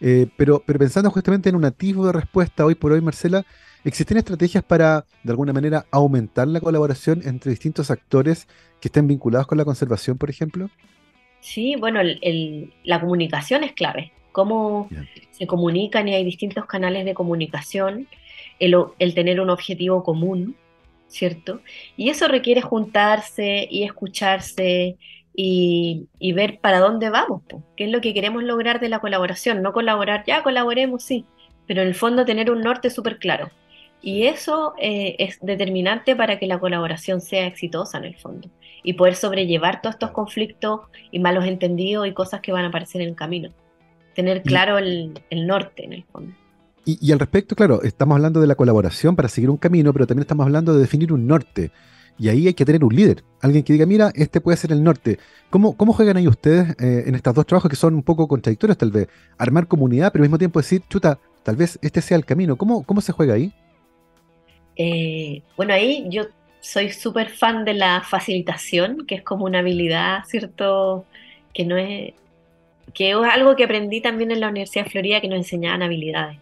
Eh, 0.00 0.26
pero, 0.36 0.62
pero 0.64 0.78
pensando 0.78 1.10
justamente 1.10 1.48
en 1.48 1.56
un 1.56 1.64
atisbo 1.64 2.06
de 2.06 2.12
respuesta 2.12 2.64
hoy 2.64 2.74
por 2.74 2.92
hoy, 2.92 3.00
Marcela, 3.00 3.44
¿existen 3.84 4.16
estrategias 4.16 4.64
para, 4.64 5.04
de 5.22 5.30
alguna 5.30 5.52
manera, 5.52 5.86
aumentar 5.90 6.48
la 6.48 6.60
colaboración 6.60 7.20
entre 7.24 7.50
distintos 7.50 7.90
actores 7.90 8.46
que 8.80 8.88
estén 8.88 9.06
vinculados 9.06 9.46
con 9.46 9.58
la 9.58 9.64
conservación, 9.64 10.18
por 10.18 10.30
ejemplo? 10.30 10.70
Sí, 11.40 11.76
bueno, 11.76 12.00
la 12.84 13.00
comunicación 13.00 13.64
es 13.64 13.72
clave. 13.72 14.12
Cómo 14.32 14.88
se 15.32 15.46
comunican 15.46 16.06
y 16.08 16.14
hay 16.14 16.24
distintos 16.24 16.66
canales 16.66 17.04
de 17.04 17.14
comunicación 17.14 18.06
el, 18.58 19.14
tener 19.14 19.40
un 19.40 19.50
objetivo 19.50 20.02
común, 20.02 20.56
¿cierto? 21.08 21.60
Y 21.96 22.10
eso 22.10 22.28
requiere 22.28 22.60
juntarse 22.60 23.66
y 23.70 23.82
escucharse 23.82 24.96
y, 25.34 26.08
ver 26.32 26.58
para 26.60 26.80
dónde 26.80 27.10
vamos, 27.10 27.42
qué 27.76 27.84
es 27.84 27.90
lo 27.90 28.00
que 28.00 28.12
queremos 28.12 28.42
lograr 28.42 28.80
de 28.80 28.88
la 28.88 29.00
colaboración. 29.00 29.62
No 29.62 29.72
colaborar, 29.72 30.24
ya 30.26 30.42
colaboremos, 30.42 31.02
sí, 31.02 31.24
pero 31.66 31.82
en 31.82 31.88
el 31.88 31.94
fondo 31.94 32.24
tener 32.24 32.50
un 32.50 32.60
norte 32.60 32.90
súper 32.90 33.18
claro. 33.18 33.50
Y 34.00 34.24
eso 34.24 34.74
eh, 34.78 35.16
es 35.18 35.38
determinante 35.40 36.14
para 36.14 36.38
que 36.38 36.46
la 36.46 36.58
colaboración 36.58 37.20
sea 37.20 37.46
exitosa 37.46 37.98
en 37.98 38.04
el 38.04 38.16
fondo 38.16 38.48
y 38.84 38.92
poder 38.92 39.16
sobrellevar 39.16 39.82
todos 39.82 39.96
estos 39.96 40.12
conflictos 40.12 40.82
y 41.10 41.18
malos 41.18 41.46
entendidos 41.46 42.06
y 42.06 42.12
cosas 42.12 42.40
que 42.40 42.52
van 42.52 42.64
a 42.64 42.68
aparecer 42.68 43.00
en 43.02 43.08
el 43.08 43.16
camino. 43.16 43.50
Tener 44.14 44.42
claro 44.42 44.78
el 44.78 45.14
norte 45.30 45.84
en 45.84 45.92
el 45.92 46.04
fondo. 46.04 46.34
Y, 46.90 47.12
al 47.12 47.18
respecto, 47.18 47.54
claro, 47.54 47.82
estamos 47.82 48.16
hablando 48.16 48.40
de 48.40 48.46
la 48.46 48.54
colaboración 48.54 49.14
para 49.14 49.28
seguir 49.28 49.50
un 49.50 49.58
camino, 49.58 49.92
pero 49.92 50.06
también 50.06 50.22
estamos 50.22 50.46
hablando 50.46 50.72
de 50.72 50.80
definir 50.80 51.12
un 51.12 51.26
norte. 51.26 51.70
Y 52.18 52.30
ahí 52.30 52.46
hay 52.46 52.54
que 52.54 52.64
tener 52.64 52.82
un 52.82 52.96
líder, 52.96 53.24
alguien 53.42 53.62
que 53.62 53.74
diga, 53.74 53.84
mira, 53.84 54.10
este 54.14 54.40
puede 54.40 54.56
ser 54.56 54.72
el 54.72 54.82
norte. 54.82 55.18
¿Cómo, 55.50 55.76
cómo 55.76 55.92
juegan 55.92 56.16
ahí 56.16 56.26
ustedes 56.26 56.70
eh, 56.80 57.04
en 57.06 57.14
estos 57.14 57.34
dos 57.34 57.44
trabajos 57.44 57.68
que 57.68 57.76
son 57.76 57.94
un 57.94 58.02
poco 58.02 58.26
contradictorios 58.26 58.78
tal 58.78 58.90
vez? 58.90 59.06
Armar 59.36 59.66
comunidad, 59.66 60.10
pero 60.12 60.22
al 60.22 60.30
mismo 60.30 60.38
tiempo 60.38 60.60
decir, 60.60 60.80
chuta, 60.88 61.18
tal 61.42 61.56
vez 61.56 61.78
este 61.82 62.00
sea 62.00 62.16
el 62.16 62.24
camino. 62.24 62.56
¿Cómo, 62.56 62.82
cómo 62.84 63.02
se 63.02 63.12
juega 63.12 63.34
ahí? 63.34 63.52
Eh, 64.74 65.42
bueno, 65.58 65.74
ahí 65.74 66.06
yo 66.08 66.22
soy 66.60 66.90
súper 66.90 67.28
fan 67.28 67.66
de 67.66 67.74
la 67.74 68.00
facilitación, 68.00 69.04
que 69.06 69.16
es 69.16 69.22
como 69.22 69.44
una 69.44 69.58
habilidad, 69.58 70.24
¿cierto? 70.26 71.04
Que 71.52 71.66
no 71.66 71.76
es, 71.76 72.14
que 72.94 73.10
es 73.10 73.16
algo 73.30 73.56
que 73.56 73.64
aprendí 73.64 74.00
también 74.00 74.30
en 74.30 74.40
la 74.40 74.48
Universidad 74.48 74.84
de 74.84 74.90
Florida, 74.90 75.20
que 75.20 75.28
nos 75.28 75.36
enseñaban 75.36 75.82
habilidades 75.82 76.38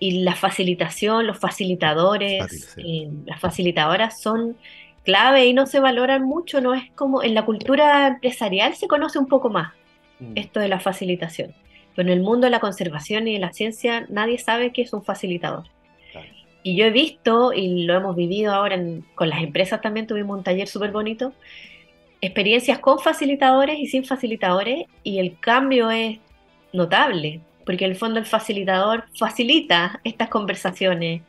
y 0.00 0.22
la 0.22 0.34
facilitación, 0.34 1.26
los 1.26 1.38
facilitadores, 1.38 2.76
eh, 2.76 3.10
las 3.26 3.40
facilitadoras 3.40 4.20
son 4.20 4.56
clave 5.04 5.46
y 5.46 5.54
no 5.54 5.66
se 5.66 5.80
valoran 5.80 6.22
mucho, 6.22 6.60
no 6.60 6.74
es 6.74 6.90
como 6.94 7.22
en 7.22 7.34
la 7.34 7.44
cultura 7.44 8.08
empresarial 8.08 8.74
se 8.74 8.88
conoce 8.88 9.18
un 9.18 9.26
poco 9.26 9.48
más 9.48 9.72
mm. 10.20 10.32
esto 10.36 10.60
de 10.60 10.68
la 10.68 10.80
facilitación, 10.80 11.54
pero 11.96 12.08
en 12.10 12.18
el 12.18 12.22
mundo 12.22 12.46
de 12.46 12.50
la 12.50 12.60
conservación 12.60 13.26
y 13.26 13.34
de 13.34 13.38
la 13.38 13.52
ciencia 13.52 14.06
nadie 14.08 14.38
sabe 14.38 14.72
qué 14.72 14.82
es 14.82 14.92
un 14.92 15.02
facilitador. 15.02 15.64
Y 16.64 16.76
yo 16.76 16.86
he 16.86 16.90
visto, 16.90 17.52
y 17.54 17.84
lo 17.84 17.94
hemos 17.94 18.16
vivido 18.16 18.52
ahora 18.52 18.78
con 19.14 19.30
las 19.30 19.42
empresas 19.42 19.80
también, 19.80 20.06
tuvimos 20.06 20.36
un 20.36 20.44
taller 20.44 20.66
súper 20.68 20.90
bonito, 20.90 21.32
experiencias 22.20 22.80
con 22.80 22.98
facilitadores 22.98 23.78
y 23.78 23.86
sin 23.86 24.04
facilitadores, 24.04 24.86
y 25.02 25.18
el 25.18 25.38
cambio 25.38 25.90
es 25.90 26.18
notable 26.72 27.40
porque 27.68 27.84
en 27.84 27.90
el 27.90 27.98
fondo 27.98 28.18
el 28.18 28.24
facilitador 28.24 29.04
facilita 29.14 30.00
estas 30.02 30.30
conversaciones, 30.30 31.20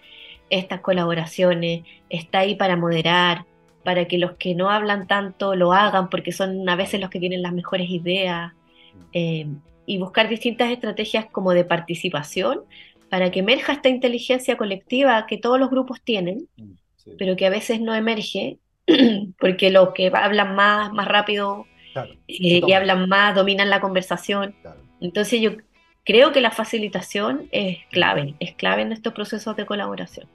estas 0.49 0.79
colaboraciones, 0.79 1.83
está 2.09 2.39
ahí 2.39 2.55
para 2.55 2.77
moderar, 2.77 3.43
para 3.83 4.05
que 4.05 4.17
los 4.17 4.37
que 4.37 4.55
no 4.55 4.69
hablan 4.69 5.05
tanto 5.05 5.53
lo 5.55 5.73
hagan, 5.73 6.09
porque 6.09 6.31
son 6.31 6.69
a 6.69 6.77
veces 6.77 7.01
los 7.01 7.09
que 7.09 7.19
tienen 7.19 7.41
las 7.41 7.51
mejores 7.51 7.89
ideas, 7.89 8.53
eh, 9.11 9.47
y 9.85 9.97
buscar 9.97 10.29
distintas 10.29 10.71
estrategias 10.71 11.25
como 11.25 11.51
de 11.51 11.65
participación 11.65 12.61
para 13.09 13.31
que 13.31 13.41
emerja 13.41 13.73
esta 13.73 13.89
inteligencia 13.89 14.55
colectiva 14.55 15.25
que 15.27 15.37
todos 15.37 15.59
los 15.59 15.69
grupos 15.69 15.99
tienen, 16.01 16.47
mm, 16.55 16.71
pero 17.17 17.35
que 17.35 17.47
a 17.47 17.49
veces 17.49 17.81
no 17.81 17.93
emerge, 17.93 18.59
porque 19.41 19.71
los 19.71 19.89
que 19.89 20.09
hablan 20.15 20.55
más, 20.55 20.93
más 20.93 21.05
rápido 21.05 21.65
eh, 22.29 22.61
y 22.65 22.71
hablan 22.71 23.09
más 23.09 23.35
dominan 23.35 23.69
la 23.69 23.81
conversación. 23.81 24.55
Entonces 25.01 25.41
yo 25.41 25.51
creo 26.09 26.31
que 26.31 26.41
la 26.41 26.49
facilitación 26.49 27.43
es 27.51 27.77
clave, 27.91 28.33
es 28.39 28.55
clave 28.55 28.81
en 28.81 28.91
estos 28.91 29.13
procesos 29.13 29.55
de 29.55 29.67
colaboración. 29.67 30.25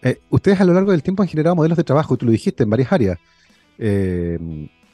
Eh, 0.00 0.18
ustedes 0.30 0.58
a 0.58 0.64
lo 0.64 0.72
largo 0.72 0.92
del 0.92 1.02
tiempo 1.02 1.22
han 1.22 1.28
generado 1.28 1.54
modelos 1.54 1.76
de 1.76 1.84
trabajo, 1.84 2.16
tú 2.16 2.24
lo 2.24 2.32
dijiste, 2.32 2.62
en 2.62 2.70
varias 2.70 2.90
áreas, 2.90 3.18
eh, 3.76 4.38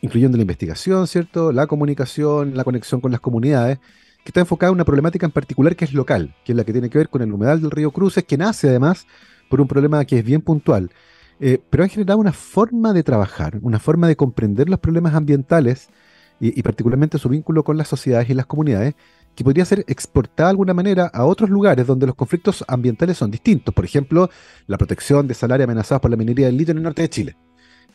incluyendo 0.01 0.37
la 0.37 0.43
investigación, 0.43 1.07
¿cierto? 1.07 1.53
La 1.53 1.69
comunicación, 1.69 2.57
la 2.57 2.65
conexión 2.65 3.01
con 3.01 3.13
las 3.13 3.21
comunidades, 3.21 3.79
que 4.25 4.31
está 4.31 4.41
enfocada 4.41 4.71
en 4.71 4.75
una 4.75 4.85
problemática 4.85 5.25
en 5.25 5.31
particular 5.31 5.77
que 5.77 5.85
es 5.85 5.93
local, 5.93 6.35
que 6.45 6.51
es 6.51 6.57
la 6.57 6.65
que 6.65 6.73
tiene 6.73 6.91
que 6.91 6.99
ver 6.99 7.09
con 7.09 7.23
el 7.23 7.33
humedal 7.33 7.63
del 7.63 7.71
río 7.71 7.93
Cruces, 7.93 8.25
que 8.25 8.37
nace 8.37 8.69
además 8.69 9.07
por 9.49 9.61
un 9.61 9.69
problema 9.69 10.05
que 10.05 10.19
es 10.19 10.25
bien 10.25 10.41
puntual. 10.41 10.91
Eh, 11.39 11.61
pero 11.71 11.85
han 11.85 11.91
generado 11.91 12.19
una 12.19 12.33
forma 12.33 12.93
de 12.93 13.05
trabajar, 13.05 13.61
una 13.63 13.79
forma 13.79 14.09
de 14.09 14.17
comprender 14.17 14.69
los 14.69 14.81
problemas 14.81 15.15
ambientales 15.15 15.91
y, 16.41 16.59
y 16.59 16.63
particularmente 16.65 17.19
su 17.19 17.29
vínculo 17.29 17.63
con 17.63 17.77
las 17.77 17.87
sociedades 17.87 18.29
y 18.29 18.35
las 18.35 18.47
comunidades, 18.47 18.97
que 19.37 19.45
podría 19.45 19.65
ser 19.67 19.85
exportada 19.87 20.49
de 20.49 20.53
alguna 20.53 20.75
manera 20.75 21.11
a 21.13 21.25
otros 21.27 21.51
lugares 21.51 21.87
donde 21.87 22.07
los 22.07 22.17
conflictos 22.17 22.65
ambientales 22.67 23.19
son 23.19 23.31
distintos. 23.31 23.75
Por 23.75 23.85
ejemplo, 23.85 24.31
la 24.67 24.79
protección 24.79 25.29
de 25.29 25.35
salarios 25.35 25.67
amenazados 25.67 26.01
por 26.01 26.11
la 26.11 26.17
minería 26.17 26.47
del 26.47 26.57
litio 26.57 26.73
en 26.73 26.79
el 26.79 26.85
norte 26.85 27.03
de 27.03 27.11
Chile. 27.11 27.37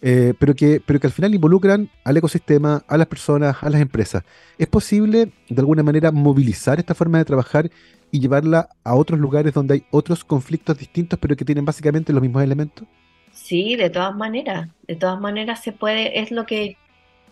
Eh, 0.03 0.33
pero, 0.39 0.55
que, 0.55 0.81
pero 0.83 0.99
que 0.99 1.07
al 1.07 1.13
final 1.13 1.33
involucran 1.33 1.89
al 2.03 2.17
ecosistema, 2.17 2.83
a 2.87 2.97
las 2.97 3.07
personas, 3.07 3.57
a 3.61 3.69
las 3.69 3.81
empresas. 3.81 4.23
¿Es 4.57 4.67
posible 4.67 5.31
de 5.49 5.59
alguna 5.59 5.83
manera 5.83 6.11
movilizar 6.11 6.79
esta 6.79 6.95
forma 6.95 7.17
de 7.17 7.25
trabajar 7.25 7.69
y 8.11 8.19
llevarla 8.19 8.69
a 8.83 8.95
otros 8.95 9.19
lugares 9.19 9.53
donde 9.53 9.75
hay 9.75 9.83
otros 9.91 10.23
conflictos 10.23 10.77
distintos, 10.77 11.17
pero 11.19 11.35
que 11.35 11.45
tienen 11.45 11.65
básicamente 11.65 12.13
los 12.13 12.21
mismos 12.21 12.43
elementos? 12.43 12.87
Sí, 13.31 13.75
de 13.75 13.89
todas 13.89 14.15
maneras. 14.15 14.69
De 14.87 14.95
todas 14.95 15.19
maneras 15.19 15.63
se 15.63 15.71
puede, 15.71 16.19
es 16.19 16.31
lo 16.31 16.45
que 16.45 16.77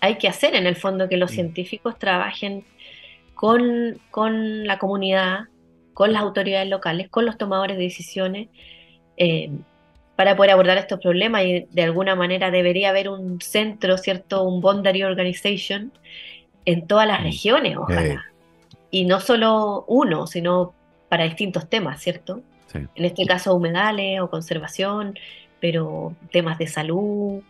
hay 0.01 0.18
que 0.18 0.28
hacer 0.28 0.55
en 0.55 0.66
el 0.66 0.76
fondo, 0.76 1.10
que 1.10 1.18
los 1.18 1.32
científicos 1.32 1.97
trabajen 1.99 2.64
con, 3.39 4.67
la 4.67 4.77
comunidad, 4.79 5.45
con 5.93 6.11
las 6.11 6.21
autoridades 6.21 6.67
locales, 6.67 7.07
con 7.09 7.25
los 7.25 7.37
tomadores 7.37 7.77
de 7.77 7.83
decisiones, 7.83 8.49
eh, 9.15 9.49
para 10.17 10.35
poder 10.35 10.51
abordar 10.51 10.77
estos 10.77 10.99
problemas 10.99 11.45
y 11.45 11.65
de 11.71 11.83
alguna 11.83 12.15
manera 12.15 12.51
debería 12.51 12.89
haber 12.89 13.07
un 13.07 13.39
centro, 13.39 13.97
¿cierto? 13.97 14.43
Un 14.43 14.59
boundary 14.59 15.03
organization 15.03 15.93
en 16.65 16.85
todas 16.85 17.07
las 17.07 17.21
mm. 17.21 17.23
regiones, 17.23 17.77
ojalá. 17.77 18.25
Y 18.91 19.05
no 19.05 19.21
solo 19.21 19.85
uno, 19.87 20.27
sino 20.27 20.73
para 21.07 21.23
distintos 21.23 21.69
temas, 21.69 22.01
¿cierto? 22.01 22.41
En 22.73 23.05
este 23.05 23.25
caso 23.25 23.55
humedales 23.55 24.19
o 24.19 24.29
conservación, 24.29 25.17
pero 25.61 26.13
temas 26.33 26.57
de 26.57 26.67
salud. 26.67 27.41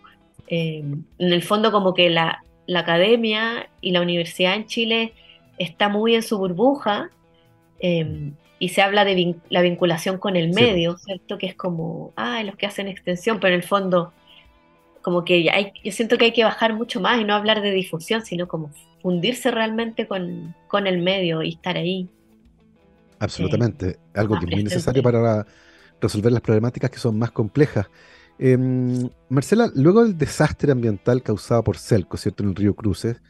Eh, 0.47 0.83
en 1.17 1.33
el 1.33 1.41
fondo 1.41 1.71
como 1.71 1.95
que 1.95 2.11
la, 2.11 2.43
la, 2.67 2.81
academia 2.81 3.69
y 3.81 3.91
la 3.91 4.01
universidad 4.01 4.53
en 4.53 4.67
Chile 4.67 5.13
está 5.59 5.89
muy 5.89 6.15
en 6.15 6.23
su 6.23 6.39
burbuja 6.39 7.11
eh, 7.79 8.31
y 8.57 8.69
se 8.69 8.81
habla 8.81 9.05
de 9.05 9.35
la 9.49 9.61
vinculación 9.61 10.17
con 10.17 10.35
el 10.35 10.51
medio, 10.51 10.97
¿cierto? 10.97 11.37
Que 11.37 11.45
es 11.45 11.55
como, 11.55 12.11
ah, 12.15 12.41
los 12.43 12.55
que 12.55 12.65
hacen 12.65 12.87
extensión, 12.87 13.39
pero 13.39 13.53
en 13.53 13.61
el 13.61 13.67
fondo, 13.67 14.11
como 15.01 15.23
que 15.23 15.49
hay, 15.51 15.71
yo 15.83 15.91
siento 15.91 16.17
que 16.17 16.25
hay 16.25 16.33
que 16.33 16.43
bajar 16.43 16.73
mucho 16.73 16.99
más 16.99 17.21
y 17.21 17.23
no 17.23 17.35
hablar 17.35 17.61
de 17.61 17.71
difusión, 17.71 18.25
sino 18.25 18.47
como 18.47 18.71
fundirse 19.01 19.51
realmente 19.51 20.07
con, 20.07 20.55
con 20.67 20.87
el 20.87 20.99
medio 20.99 21.43
y 21.43 21.49
estar 21.49 21.77
ahí. 21.77 22.09
Absolutamente, 23.19 23.97
algo 24.13 24.39
que 24.39 24.45
es 24.45 24.51
muy 24.51 24.63
necesario 24.63 25.03
para 25.03 25.45
resolver 26.01 26.31
las 26.31 26.41
problemáticas 26.41 26.89
que 26.89 26.99
son 26.99 27.17
más 27.17 27.31
complejas. 27.31 27.87
Em, 28.37 29.09
Marcela, 29.27 29.69
luego 29.75 30.03
del 30.03 30.17
desastre 30.17 30.71
ambiental 30.71 31.21
causado 31.21 31.63
por 31.63 31.77
Celco, 31.77 32.15
¿cierto? 32.15 32.43
En 32.43 32.49
el 32.49 32.55
río 32.55 32.73
Cruces, 32.73 33.21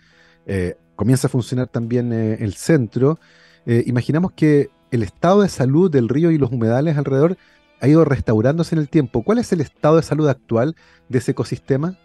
eh, 0.45 0.75
comienza 0.99 1.27
a 1.27 1.29
funcionar 1.29 1.67
también 1.67 2.11
eh, 2.11 2.39
el 2.41 2.55
centro. 2.55 3.19
Eh, 3.65 3.85
imaginamos 3.87 4.33
que 4.33 4.69
el 4.91 5.01
estado 5.01 5.43
de 5.43 5.47
salud 5.47 5.89
del 5.89 6.09
río 6.09 6.29
y 6.29 6.37
los 6.37 6.51
humedales 6.51 6.97
alrededor 6.97 7.37
ha 7.79 7.87
ido 7.87 8.03
restaurándose 8.03 8.75
en 8.75 8.81
el 8.81 8.89
tiempo. 8.89 9.23
¿Cuál 9.23 9.37
es 9.37 9.53
el 9.53 9.61
estado 9.61 9.95
de 9.95 10.03
salud 10.03 10.27
actual 10.27 10.75
de 11.07 11.19
ese 11.19 11.31
ecosistema? 11.31 11.97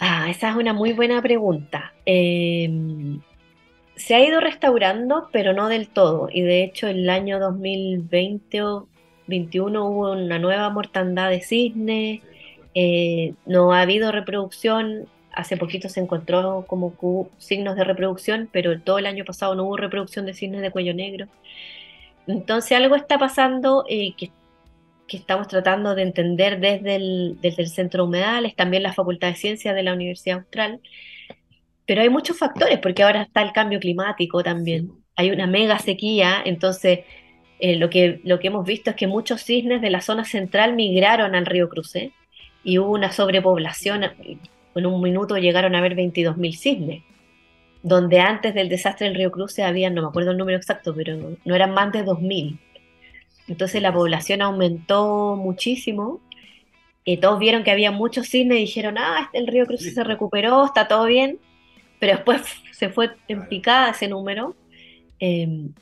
Ah, 0.00 0.28
esa 0.28 0.50
es 0.50 0.56
una 0.56 0.72
muy 0.72 0.92
buena 0.92 1.22
pregunta. 1.22 1.94
Em, 2.04 3.20
se 3.94 4.16
ha 4.16 4.26
ido 4.26 4.40
restaurando, 4.40 5.28
pero 5.30 5.52
no 5.52 5.68
del 5.68 5.88
todo. 5.88 6.28
Y 6.32 6.42
de 6.42 6.64
hecho, 6.64 6.88
el 6.88 7.08
año 7.08 7.38
2020 7.38 8.62
o 8.62 8.88
2021 9.28 9.86
hubo 9.86 10.10
una 10.10 10.40
nueva 10.40 10.70
mortandad 10.70 11.30
de 11.30 11.40
cisnes. 11.40 12.20
Eh, 12.74 13.34
no 13.46 13.72
ha 13.72 13.82
habido 13.82 14.10
reproducción. 14.10 15.06
Hace 15.32 15.56
poquito 15.56 15.88
se 15.88 16.00
encontró 16.00 16.64
como 16.66 16.94
signos 17.38 17.76
de 17.76 17.84
reproducción, 17.84 18.48
pero 18.52 18.80
todo 18.80 18.98
el 18.98 19.06
año 19.06 19.24
pasado 19.24 19.54
no 19.54 19.64
hubo 19.64 19.76
reproducción 19.76 20.26
de 20.26 20.34
cisnes 20.34 20.62
de 20.62 20.70
cuello 20.70 20.94
negro. 20.94 21.28
Entonces 22.26 22.72
algo 22.72 22.96
está 22.96 23.18
pasando 23.18 23.84
eh, 23.88 24.14
que, 24.16 24.30
estamos 25.08 25.48
tratando 25.48 25.94
de 25.96 26.02
entender 26.02 26.60
desde 26.60 26.94
el, 26.96 27.38
desde 27.40 27.62
el 27.62 27.68
Centro 27.68 28.04
Humedales, 28.04 28.54
también 28.54 28.84
la 28.84 28.92
Facultad 28.92 29.28
de 29.28 29.34
Ciencias 29.34 29.74
de 29.74 29.82
la 29.82 29.92
Universidad 29.92 30.38
Austral. 30.38 30.80
Pero 31.86 32.02
hay 32.02 32.08
muchos 32.08 32.38
factores, 32.38 32.78
porque 32.78 33.02
ahora 33.02 33.22
está 33.22 33.42
el 33.42 33.52
cambio 33.52 33.80
climático 33.80 34.42
también. 34.44 34.92
Hay 35.16 35.30
una 35.32 35.48
mega 35.48 35.78
sequía, 35.80 36.40
entonces 36.44 37.00
eh, 37.58 37.76
lo, 37.76 37.90
que, 37.90 38.20
lo 38.24 38.38
que 38.38 38.46
hemos 38.46 38.64
visto 38.64 38.90
es 38.90 38.96
que 38.96 39.06
muchos 39.06 39.42
cisnes 39.42 39.82
de 39.82 39.90
la 39.90 40.00
zona 40.00 40.24
central 40.24 40.74
migraron 40.74 41.34
al 41.34 41.46
río 41.46 41.68
Cruce 41.68 42.12
y 42.62 42.78
hubo 42.78 42.92
una 42.92 43.12
sobrepoblación. 43.12 44.04
En 44.74 44.86
un 44.86 45.00
minuto 45.00 45.36
llegaron 45.36 45.74
a 45.74 45.78
haber 45.78 45.96
22.000 45.96 46.54
cisnes 46.54 47.02
donde 47.82 48.20
antes 48.20 48.54
del 48.54 48.68
desastre 48.68 49.06
del 49.06 49.16
río 49.16 49.30
Cruce 49.30 49.62
había, 49.62 49.90
no 49.90 50.02
me 50.02 50.08
acuerdo 50.08 50.32
el 50.32 50.36
número 50.36 50.58
exacto, 50.58 50.94
pero 50.94 51.36
no 51.44 51.54
eran 51.54 51.72
más 51.72 51.92
de 51.92 52.04
2.000. 52.04 52.58
Entonces 53.48 53.82
la 53.82 53.92
población 53.92 54.42
aumentó 54.42 55.36
muchísimo. 55.36 56.20
Y 57.04 57.16
todos 57.16 57.38
vieron 57.38 57.64
que 57.64 57.70
había 57.70 57.90
muchos 57.90 58.28
cisnes 58.28 58.58
y 58.58 58.60
dijeron, 58.62 58.98
ah, 58.98 59.22
este, 59.24 59.38
el 59.38 59.46
río 59.46 59.66
Cruce 59.66 59.90
se 59.90 60.04
recuperó, 60.04 60.64
está 60.66 60.86
todo 60.86 61.06
bien. 61.06 61.38
Pero 61.98 62.16
después 62.16 62.42
se 62.72 62.90
fue 62.90 63.10
en 63.28 63.48
picada 63.48 63.90
ese 63.90 64.08
número. 64.08 64.54
Em, 65.18 65.72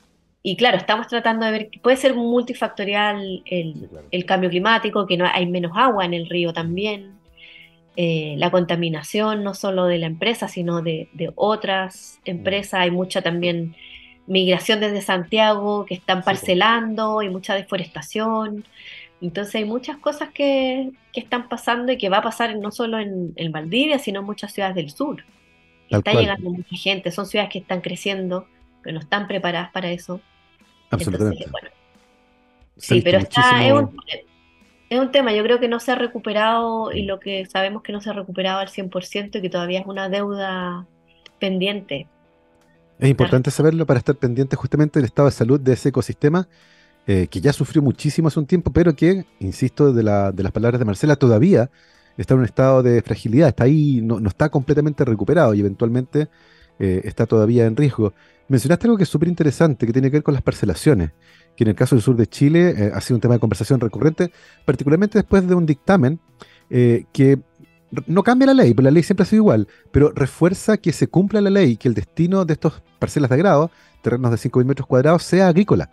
y 0.43 0.57
claro, 0.57 0.77
estamos 0.77 1.09
tratando 1.09 1.45
de 1.47 1.53
ver, 1.53 1.71
puede 1.83 1.97
ser 1.97 2.15
multifactorial 2.15 3.43
el, 3.45 3.89
el 4.11 4.25
cambio 4.25 4.49
climático, 4.51 5.07
que 5.07 5.17
no 5.17 5.27
hay 5.27 5.47
menos 5.47 5.73
agua 5.75 6.05
en 6.05 6.15
el 6.15 6.29
río 6.29 6.53
también. 6.53 7.18
Eh, 7.97 8.37
la 8.39 8.51
contaminación 8.51 9.43
no 9.43 9.55
solo 9.55 9.87
de 9.87 9.99
la 9.99 10.07
empresa, 10.07 10.47
sino 10.47 10.83
de, 10.83 11.09
otras 11.35 12.21
empresas. 12.25 12.81
Hay 12.81 12.91
mucha 12.91 13.23
también 13.23 13.75
migración 14.27 14.81
desde 14.81 15.01
Santiago 15.01 15.85
que 15.85 15.95
están 15.95 16.23
parcelando 16.23 17.23
y 17.23 17.29
mucha 17.29 17.55
deforestación. 17.55 18.65
Entonces 19.21 19.57
hay 19.57 19.65
muchas 19.65 19.97
cosas 19.97 20.31
que, 20.31 20.91
están 21.13 21.49
pasando 21.49 21.91
y 21.91 21.99
que 21.99 22.09
va 22.09 22.19
a 22.19 22.23
pasar 22.23 22.57
no 22.57 22.71
solo 22.71 23.01
en, 23.01 23.35
Valdivia, 23.51 23.99
sino 23.99 24.21
en 24.21 24.27
muchas 24.27 24.53
ciudades 24.53 24.77
del 24.77 24.91
sur. 24.91 25.25
está 25.91 26.13
llegando 26.13 26.51
mucha 26.51 26.77
gente, 26.77 27.11
son 27.11 27.27
ciudades 27.27 27.51
que 27.51 27.59
están 27.59 27.81
creciendo, 27.81 28.47
pero 28.85 28.95
no 28.95 29.01
están 29.01 29.27
preparadas 29.27 29.73
para 29.73 29.91
eso. 29.91 30.21
Absolutamente. 30.91 31.47
sí, 32.77 33.01
pero 33.01 33.19
está, 33.19 33.67
es 33.67 33.73
un 33.73 33.91
tema, 35.11 35.33
yo 35.33 35.43
creo 35.43 35.61
que 35.61 35.69
no 35.69 35.81
se 35.81 35.93
ha 35.93 35.95
recuperado 35.95 36.93
y 36.93 37.03
lo 37.03 37.21
que 37.21 37.47
sabemos 37.47 37.83
que 37.83 37.93
no 37.93 38.01
se 38.01 38.11
ha 38.11 38.13
recuperado 38.13 38.59
al 38.59 38.69
100% 38.69 39.39
y 39.39 39.43
que 39.43 39.51
todavía 39.51 39.81
es 39.81 39.87
una 39.87 40.09
deuda 40.09 40.87
pendiente. 41.39 42.07
Es 42.99 43.09
importante 43.09 43.51
saberlo 43.51 43.87
para 43.87 43.99
estar 43.99 44.17
pendiente 44.17 44.57
justamente 44.57 44.99
del 44.99 45.07
estado 45.07 45.29
de 45.29 45.33
salud 45.33 45.61
de 45.61 45.73
ese 45.75 45.91
ecosistema 45.91 46.49
eh, 47.07 47.27
que 47.29 47.41
ya 47.41 47.53
sufrió 47.53 47.81
muchísimo 47.81 48.29
hace 48.29 48.39
un 48.41 48.47
tiempo, 48.47 48.73
pero 48.73 48.95
que, 48.95 49.25
insisto, 49.41 49.93
de, 49.93 50.03
la, 50.03 50.33
de 50.33 50.43
las 50.43 50.53
palabras 50.53 50.79
de 50.79 50.85
Marcela, 50.85 51.17
todavía 51.17 51.71
está 52.17 52.35
en 52.35 52.41
un 52.41 52.45
estado 52.45 52.83
de 52.83 53.01
fragilidad, 53.03 53.49
está 53.49 53.65
ahí, 53.65 54.01
no, 54.03 54.21
no 54.21 54.29
está 54.29 54.49
completamente 54.49 55.05
recuperado 55.05 55.55
y 55.55 55.61
eventualmente 55.61 56.29
eh, 56.79 57.03
está 57.05 57.27
todavía 57.27 57.67
en 57.67 57.77
riesgo. 57.77 58.13
Mencionaste 58.49 58.87
algo 58.87 58.97
que 58.97 59.05
es 59.05 59.09
súper 59.09 59.29
interesante, 59.29 59.87
que 59.87 59.93
tiene 59.93 60.11
que 60.11 60.17
ver 60.17 60.23
con 60.23 60.35
las 60.35 60.43
parcelaciones 60.43 61.13
que 61.59 61.65
en 61.65 61.71
el 61.71 61.75
caso 61.75 61.97
del 61.97 62.03
sur 62.05 62.15
de 62.15 62.29
Chile 62.29 62.73
eh, 62.77 62.93
ha 62.95 63.01
sido 63.01 63.17
un 63.17 63.21
tema 63.21 63.35
de 63.35 63.41
conversación 63.41 63.81
recurrente, 63.81 64.31
particularmente 64.65 65.19
después 65.19 65.45
de 65.45 65.57
un 65.57 65.67
dictamen 65.67 66.21
eh, 66.71 67.07
que 67.13 67.41
no 68.07 68.23
cambia 68.23 68.47
la 68.47 68.55
ley, 68.55 68.75
pero 68.75 68.85
la 68.85 68.93
ley 68.93 69.03
siempre 69.03 69.25
ha 69.25 69.27
sido 69.27 69.43
igual, 69.43 69.67
pero 69.91 70.13
refuerza 70.15 70.77
que 70.77 70.93
se 70.93 71.09
cumpla 71.09 71.41
la 71.41 71.51
ley, 71.51 71.77
que 71.77 71.89
el 71.89 71.95
destino 71.95 72.45
de 72.45 72.53
estos 72.53 72.81
parcelas 73.01 73.29
de 73.31 73.35
agrado, 73.35 73.73
terrenos 74.03 74.31
de 74.31 74.37
5.000 74.37 74.65
metros 74.67 74.87
cuadrados, 74.87 75.25
sea 75.25 75.49
agrícola. 75.49 75.91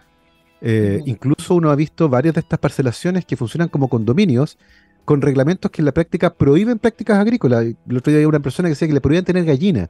Eh, 0.61 1.01
incluso 1.07 1.55
uno 1.55 1.71
ha 1.71 1.75
visto 1.75 2.09
varias 2.09 2.35
de 2.35 2.41
estas 2.41 2.59
parcelaciones 2.59 3.25
que 3.25 3.35
funcionan 3.35 3.67
como 3.67 3.89
condominios 3.89 4.59
con 5.03 5.19
reglamentos 5.19 5.71
que 5.71 5.81
en 5.81 5.85
la 5.85 5.93
práctica 5.93 6.31
prohíben 6.31 6.77
prácticas 6.77 7.17
agrícolas. 7.17 7.63
El 7.63 7.97
otro 7.97 8.11
día 8.11 8.17
había 8.17 8.27
una 8.27 8.39
persona 8.39 8.67
que 8.67 8.73
decía 8.73 8.87
que 8.87 8.93
le 8.93 9.01
prohíben 9.01 9.25
tener 9.25 9.45
gallina 9.45 9.89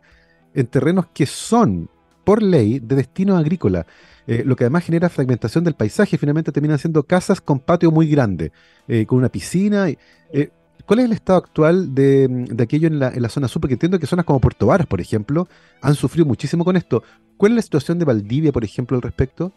en 0.53 0.67
terrenos 0.67 1.07
que 1.13 1.25
son, 1.25 1.89
por 2.23 2.41
ley, 2.41 2.79
de 2.79 2.95
destino 2.95 3.35
agrícola. 3.35 3.85
Eh, 4.27 4.43
lo 4.45 4.55
que 4.55 4.63
además 4.63 4.85
genera 4.85 5.09
fragmentación 5.09 5.63
del 5.63 5.75
paisaje, 5.75 6.17
finalmente 6.17 6.51
terminan 6.51 6.79
siendo 6.79 7.03
casas 7.03 7.41
con 7.41 7.59
patio 7.59 7.91
muy 7.91 8.07
grande, 8.07 8.51
eh, 8.87 9.05
con 9.05 9.19
una 9.19 9.29
piscina. 9.29 9.87
Eh, 9.89 10.49
¿Cuál 10.85 10.99
es 10.99 11.05
el 11.05 11.11
estado 11.13 11.39
actual 11.39 11.95
de, 11.95 12.47
aquello 12.61 12.87
en 12.87 12.99
la, 12.99 13.29
zona 13.29 13.47
sur? 13.47 13.61
Porque 13.61 13.73
entiendo 13.73 13.99
que 13.99 14.07
zonas 14.07 14.25
como 14.25 14.39
Puerto 14.39 14.67
Varas, 14.67 14.87
por 14.87 15.01
ejemplo, 15.01 15.47
han 15.81 15.95
sufrido 15.95 16.25
muchísimo 16.25 16.63
con 16.63 16.75
esto. 16.75 17.03
¿Cuál 17.37 17.53
es 17.53 17.55
la 17.55 17.61
situación 17.63 17.99
de 17.99 18.05
Valdivia, 18.05 18.51
por 18.51 18.63
ejemplo, 18.63 18.95
al 18.95 19.01
respecto? 19.01 19.51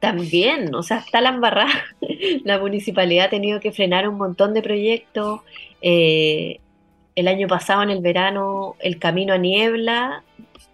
También, 0.00 0.74
o 0.74 0.82
sea, 0.82 0.98
está 0.98 1.20
la 1.20 1.30
embarrada. 1.30 1.70
La 2.44 2.58
municipalidad 2.58 3.26
ha 3.26 3.30
tenido 3.30 3.60
que 3.60 3.72
frenar 3.72 4.08
un 4.08 4.16
montón 4.16 4.54
de 4.54 4.62
proyectos. 4.62 5.40
el 5.82 7.28
año 7.28 7.46
pasado, 7.46 7.82
en 7.82 7.90
el 7.90 8.00
verano, 8.00 8.76
el 8.80 8.98
camino 8.98 9.34
a 9.34 9.38
niebla 9.38 10.24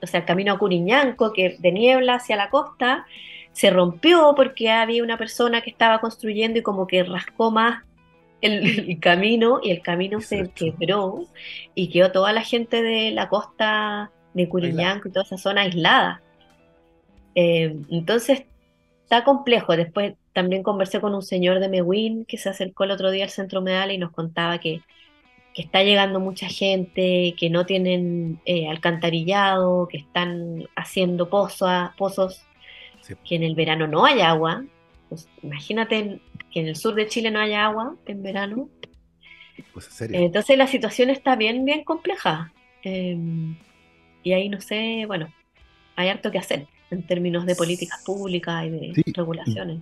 o 0.02 0.06
sea, 0.06 0.20
el 0.20 0.26
camino 0.26 0.52
a 0.52 0.58
Curiñanco, 0.58 1.32
que 1.32 1.56
de 1.58 1.72
niebla 1.72 2.14
hacia 2.14 2.36
la 2.36 2.50
costa, 2.50 3.06
se 3.52 3.70
rompió 3.70 4.34
porque 4.36 4.70
había 4.70 5.02
una 5.02 5.18
persona 5.18 5.60
que 5.60 5.70
estaba 5.70 6.00
construyendo 6.00 6.58
y 6.58 6.62
como 6.62 6.86
que 6.86 7.02
rascó 7.02 7.50
más 7.50 7.84
el, 8.40 8.98
camino 9.00 9.60
y 9.62 9.70
el 9.70 9.82
camino 9.82 10.20
se 10.20 10.50
quebró 10.50 11.26
y 11.74 11.88
quedó 11.88 12.12
toda 12.12 12.32
la 12.32 12.42
gente 12.42 12.82
de 12.82 13.10
la 13.10 13.28
costa 13.28 14.10
de 14.34 14.48
Curiñanco 14.48 15.08
y 15.08 15.12
toda 15.12 15.24
esa 15.24 15.38
zona 15.38 15.62
aislada. 15.62 16.22
Eh, 17.34 17.76
entonces 17.90 18.44
está 19.02 19.24
complejo. 19.24 19.76
Después 19.76 20.14
también 20.32 20.62
conversé 20.62 21.00
con 21.00 21.14
un 21.14 21.22
señor 21.22 21.58
de 21.60 21.68
Mewin 21.68 22.24
que 22.24 22.38
se 22.38 22.48
acercó 22.48 22.84
el 22.84 22.92
otro 22.92 23.10
día 23.10 23.24
al 23.24 23.30
centro 23.30 23.60
medal 23.60 23.90
y 23.90 23.98
nos 23.98 24.12
contaba 24.12 24.58
que 24.58 24.82
que 25.60 25.66
está 25.66 25.82
llegando 25.82 26.20
mucha 26.20 26.48
gente, 26.48 27.34
que 27.38 27.50
no 27.50 27.66
tienen 27.66 28.40
eh, 28.46 28.66
alcantarillado, 28.66 29.88
que 29.88 29.98
están 29.98 30.64
haciendo 30.74 31.28
pozos, 31.28 32.46
que 33.26 33.36
en 33.36 33.42
el 33.42 33.54
verano 33.54 33.86
no 33.86 34.06
hay 34.06 34.22
agua. 34.22 34.64
Pues, 35.10 35.28
imagínate 35.42 36.18
que 36.50 36.60
en 36.60 36.68
el 36.68 36.76
sur 36.76 36.94
de 36.94 37.08
Chile 37.08 37.30
no 37.30 37.40
haya 37.40 37.66
agua 37.66 37.94
en 38.06 38.22
verano. 38.22 38.70
Pues, 39.74 40.00
Entonces 40.00 40.56
la 40.56 40.66
situación 40.66 41.10
está 41.10 41.36
bien, 41.36 41.66
bien 41.66 41.84
compleja. 41.84 42.54
Em, 42.82 43.54
y 44.22 44.32
ahí 44.32 44.48
no 44.48 44.62
sé, 44.62 45.04
bueno, 45.06 45.28
hay 45.94 46.08
harto 46.08 46.30
que 46.30 46.38
hacer 46.38 46.68
en 46.90 47.02
términos 47.02 47.44
de 47.44 47.54
políticas 47.54 48.02
públicas 48.02 48.64
y 48.64 48.70
de 48.70 49.02
regulaciones. 49.14 49.80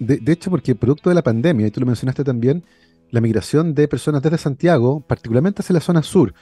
de, 0.00 0.32
hecho, 0.32 0.50
porque 0.50 0.74
producto 0.74 1.08
de 1.08 1.14
la 1.14 1.22
pandemia, 1.22 1.68
y 1.68 1.70
tú 1.70 1.78
lo 1.78 1.86
mencionaste 1.86 2.24
también, 2.24 2.64
la 3.10 3.20
migración 3.20 3.74
de 3.74 3.88
personas 3.88 4.22
desde 4.22 4.38
Santiago, 4.38 5.00
particularmente 5.00 5.62
hacia 5.62 5.74
la 5.74 5.80
zona 5.80 6.02
sur, 6.02 6.34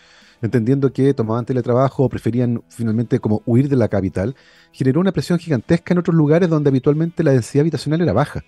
entendiendo 0.43 0.93
que 0.93 1.15
tomaban 1.15 1.45
teletrabajo 1.45 2.05
o 2.05 2.09
preferían 2.09 2.63
finalmente 2.69 3.19
como 3.21 3.43
huir 3.47 3.69
de 3.69 3.77
la 3.77 3.89
capital, 3.89 4.37
generó 4.73 5.01
una 5.01 5.13
presión 5.13 5.39
gigantesca 5.39 5.95
en 5.95 5.99
otros 5.99 6.15
lugares 6.15 6.49
donde 6.49 6.69
habitualmente 6.69 7.25
la 7.25 7.33
densidad 7.33 7.63
habitacional 7.63 8.01
era 8.01 8.13
baja. 8.13 8.45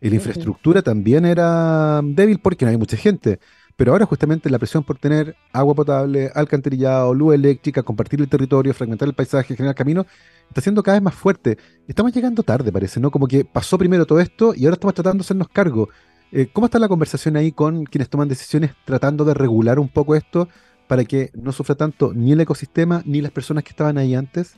Y 0.00 0.10
la 0.10 0.16
infraestructura 0.16 0.80
también 0.82 1.24
era 1.24 2.00
débil 2.04 2.38
porque 2.38 2.64
no 2.64 2.70
hay 2.70 2.76
mucha 2.76 2.96
gente. 2.96 3.40
Pero 3.78 3.92
ahora 3.92 4.06
justamente 4.06 4.50
la 4.50 4.58
presión 4.58 4.82
por 4.82 4.98
tener 4.98 5.36
agua 5.52 5.74
potable, 5.74 6.30
alcantarillado, 6.34 7.14
luz 7.14 7.34
eléctrica, 7.34 7.84
compartir 7.84 8.20
el 8.20 8.28
territorio, 8.28 8.74
fragmentar 8.74 9.06
el 9.06 9.14
paisaje, 9.14 9.54
generar 9.54 9.76
camino, 9.76 10.04
está 10.48 10.60
siendo 10.60 10.82
cada 10.82 10.96
vez 10.96 11.02
más 11.04 11.14
fuerte. 11.14 11.58
Estamos 11.86 12.12
llegando 12.12 12.42
tarde, 12.42 12.72
parece, 12.72 12.98
¿no? 12.98 13.12
Como 13.12 13.28
que 13.28 13.44
pasó 13.44 13.78
primero 13.78 14.04
todo 14.04 14.18
esto 14.18 14.52
y 14.52 14.64
ahora 14.64 14.74
estamos 14.74 14.94
tratando 14.94 15.18
de 15.22 15.26
hacernos 15.26 15.48
cargo. 15.48 15.88
Eh, 16.32 16.48
¿Cómo 16.52 16.66
está 16.66 16.78
la 16.78 16.88
conversación 16.88 17.36
ahí 17.36 17.52
con 17.52 17.84
quienes 17.84 18.08
toman 18.08 18.28
decisiones 18.28 18.72
tratando 18.84 19.24
de 19.24 19.34
regular 19.34 19.78
un 19.78 19.88
poco 19.88 20.14
esto 20.14 20.48
para 20.86 21.04
que 21.04 21.30
no 21.34 21.52
sufra 21.52 21.74
tanto 21.74 22.12
ni 22.14 22.32
el 22.32 22.40
ecosistema 22.40 23.02
ni 23.04 23.20
las 23.20 23.32
personas 23.32 23.64
que 23.64 23.70
estaban 23.70 23.98
ahí 23.98 24.14
antes? 24.14 24.56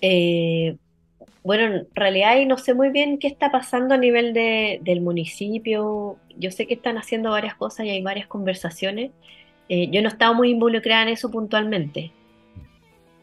Eh, 0.00 0.76
bueno, 1.44 1.64
en 1.64 1.86
realidad 1.94 2.34
no 2.46 2.56
sé 2.56 2.74
muy 2.74 2.90
bien 2.90 3.18
qué 3.18 3.26
está 3.26 3.52
pasando 3.52 3.94
a 3.94 3.98
nivel 3.98 4.32
de, 4.32 4.80
del 4.82 5.02
municipio. 5.02 6.16
Yo 6.36 6.50
sé 6.50 6.66
que 6.66 6.74
están 6.74 6.96
haciendo 6.96 7.30
varias 7.30 7.54
cosas 7.54 7.86
y 7.86 7.90
hay 7.90 8.02
varias 8.02 8.26
conversaciones. 8.26 9.10
Eh, 9.68 9.88
yo 9.90 10.02
no 10.02 10.08
he 10.08 10.12
estado 10.12 10.34
muy 10.34 10.50
involucrada 10.50 11.02
en 11.02 11.08
eso 11.08 11.30
puntualmente, 11.30 12.12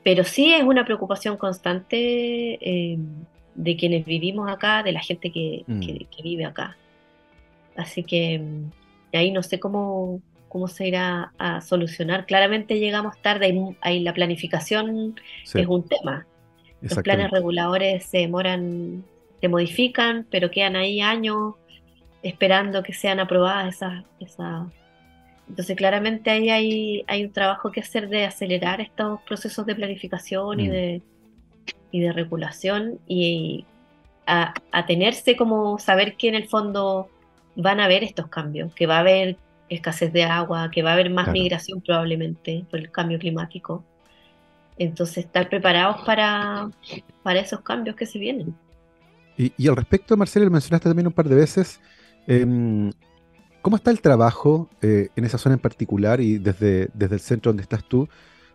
pero 0.03 0.23
sí 0.23 0.53
es 0.53 0.63
una 0.63 0.85
preocupación 0.85 1.37
constante 1.37 1.97
eh, 2.61 2.97
de 3.53 3.75
quienes 3.75 4.05
vivimos 4.05 4.49
acá, 4.51 4.81
de 4.81 4.91
la 4.91 5.01
gente 5.01 5.31
que, 5.31 5.63
mm. 5.67 6.21
vive 6.23 6.45
acá. 6.45 6.77
Así 7.81 8.03
que 8.03 8.39
mm, 8.39 8.71
ahí 9.13 9.31
no 9.31 9.43
sé 9.43 9.59
cómo, 9.59 10.21
cómo 10.47 10.67
se 10.67 10.87
irá 10.87 11.33
a 11.37 11.61
solucionar. 11.61 12.25
Claramente 12.25 12.79
llegamos 12.79 13.21
tarde, 13.21 13.75
ahí, 13.81 13.99
la 13.99 14.13
planificación 14.13 15.15
es 15.43 15.67
un 15.67 15.87
tema. 15.87 16.25
Los 16.81 16.97
planes 16.99 17.29
reguladores 17.29 18.05
se 18.05 18.19
demoran, 18.19 19.03
se 19.39 19.47
modifican, 19.47 20.25
pero 20.31 20.49
quedan 20.49 20.75
ahí 20.75 20.99
años 20.99 21.55
esperando 22.23 22.81
que 22.81 22.93
sean 22.93 23.19
aprobadas 23.19 23.75
esas, 23.75 24.03
esas 24.19 24.67
entonces, 25.51 25.75
claramente 25.75 26.29
ahí 26.29 26.49
hay, 26.49 27.03
hay 27.07 27.25
un 27.25 27.33
trabajo 27.33 27.73
que 27.73 27.81
hacer 27.81 28.07
de 28.07 28.23
acelerar 28.23 28.79
estos 28.79 29.21
procesos 29.23 29.65
de 29.65 29.75
planificación 29.75 30.61
y, 30.61 30.69
mm. 30.69 30.71
de, 30.71 31.01
y 31.91 31.99
de 31.99 32.13
regulación 32.13 32.99
y 33.05 33.65
a, 34.25 34.53
tenerse 34.87 35.35
como 35.35 35.77
saber 35.77 36.15
que 36.15 36.29
en 36.29 36.35
el 36.35 36.47
fondo 36.47 37.09
van 37.55 37.79
a 37.79 37.85
haber 37.85 38.03
estos 38.03 38.27
cambios, 38.27 38.73
que 38.73 38.87
va 38.87 38.97
a 38.97 38.99
haber 39.01 39.37
escasez 39.69 40.11
de 40.11 40.23
agua, 40.23 40.69
que 40.71 40.83
va 40.83 40.91
a 40.91 40.93
haber 40.93 41.09
más 41.09 41.31
migración 41.31 41.81
probablemente 41.81 42.65
por 42.69 42.79
el 42.79 42.91
cambio 42.91 43.19
climático. 43.19 43.83
Entonces, 44.77 45.25
estar 45.25 45.47
preparados 45.49 46.01
para, 46.05 46.69
para 47.23 47.39
esos 47.39 47.61
cambios 47.61 47.95
que 47.95 48.05
se 48.05 48.19
vienen. 48.19 48.55
Y, 49.37 49.53
y 49.57 49.67
al 49.67 49.75
respecto, 49.75 50.17
Marcelo, 50.17 50.49
mencionaste 50.49 50.89
también 50.89 51.07
un 51.07 51.13
par 51.13 51.29
de 51.29 51.35
veces, 51.35 51.79
eh, 52.27 52.45
¿Cómo 53.61 53.75
está 53.75 53.91
el 53.91 54.01
trabajo 54.01 54.69
eh, 54.81 55.09
en 55.15 55.23
esa 55.23 55.37
zona 55.37 55.53
en 55.53 55.61
particular 55.61 56.19
y 56.19 56.39
desde, 56.39 56.89
desde 56.93 57.15
el 57.15 57.21
centro 57.21 57.51
donde 57.51 57.61
estás 57.61 57.83
tú 57.83 58.09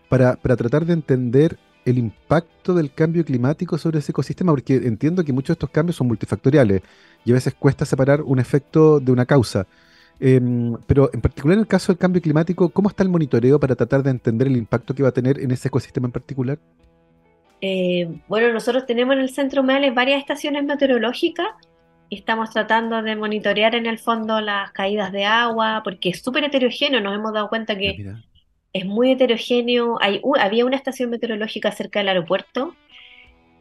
para, 0.08 0.34
tratar 0.36 0.84
de 0.84 0.94
entender 0.94 1.58
el 1.86 1.96
impacto 1.96 2.74
del 2.74 2.92
cambio 2.92 3.24
climático 3.24 3.78
sobre 3.78 4.00
ese 4.00 4.12
ecosistema? 4.12 4.52
Porque 4.52 4.74
entiendo 4.74 5.24
que 5.24 5.32
muchos 5.32 5.48
de 5.48 5.52
estos 5.54 5.70
cambios 5.70 5.96
son 5.96 6.08
multifactoriales 6.08 6.82
y 7.24 7.30
a 7.30 7.34
veces 7.34 7.54
cuesta 7.54 7.86
separar 7.86 8.20
un 8.20 8.38
efecto 8.38 9.00
de 9.00 9.12
una 9.12 9.24
causa. 9.24 9.66
Em, 10.18 10.74
pero 10.86 11.10
en 11.12 11.20
particular 11.20 11.54
en 11.54 11.60
el 11.60 11.66
caso 11.66 11.92
del 11.92 11.98
cambio 11.98 12.20
climático, 12.20 12.68
¿cómo 12.70 12.88
está 12.88 13.02
el 13.02 13.08
monitoreo 13.08 13.60
para 13.60 13.74
tratar 13.74 14.02
de 14.02 14.10
entender 14.10 14.48
el 14.48 14.56
impacto 14.56 14.94
que 14.94 15.02
va 15.02 15.10
a 15.10 15.12
tener 15.12 15.40
en 15.40 15.50
ese 15.50 15.68
ecosistema 15.68 16.06
en 16.06 16.12
particular? 16.12 16.58
Eh, 17.60 18.20
bueno, 18.28 18.52
nosotros 18.52 18.84
tenemos 18.86 19.14
en 19.14 19.22
el 19.22 19.30
Centro 19.30 19.62
Humales 19.62 19.94
varias 19.94 20.20
estaciones 20.20 20.64
meteorológicas 20.64 21.48
y 22.08 22.16
estamos 22.16 22.50
tratando 22.50 23.02
de 23.02 23.16
monitorear 23.16 23.74
en 23.74 23.86
el 23.86 23.98
fondo 23.98 24.40
las 24.40 24.70
caídas 24.72 25.12
de 25.12 25.24
agua, 25.24 25.82
porque 25.82 26.10
es 26.10 26.22
súper 26.22 26.44
heterogéneo, 26.44 27.00
nos 27.00 27.14
hemos 27.14 27.32
dado 27.32 27.48
cuenta 27.48 27.76
que 27.76 27.96
ah, 28.08 28.20
es 28.76 28.84
muy 28.84 29.12
heterogéneo. 29.12 29.98
Hay, 30.00 30.20
había 30.38 30.64
una 30.64 30.76
estación 30.76 31.10
meteorológica 31.10 31.72
cerca 31.72 32.00
del 32.00 32.08
aeropuerto 32.08 32.74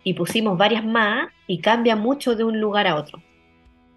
y 0.04 0.14
pusimos 0.14 0.58
varias 0.58 0.86
más 0.86 1.30
y 1.48 1.60
cambia 1.60 1.96
mucho 1.96 2.36
de 2.36 2.44
un 2.44 2.60
lugar 2.60 2.88
a 2.88 2.96
otro, 2.96 3.22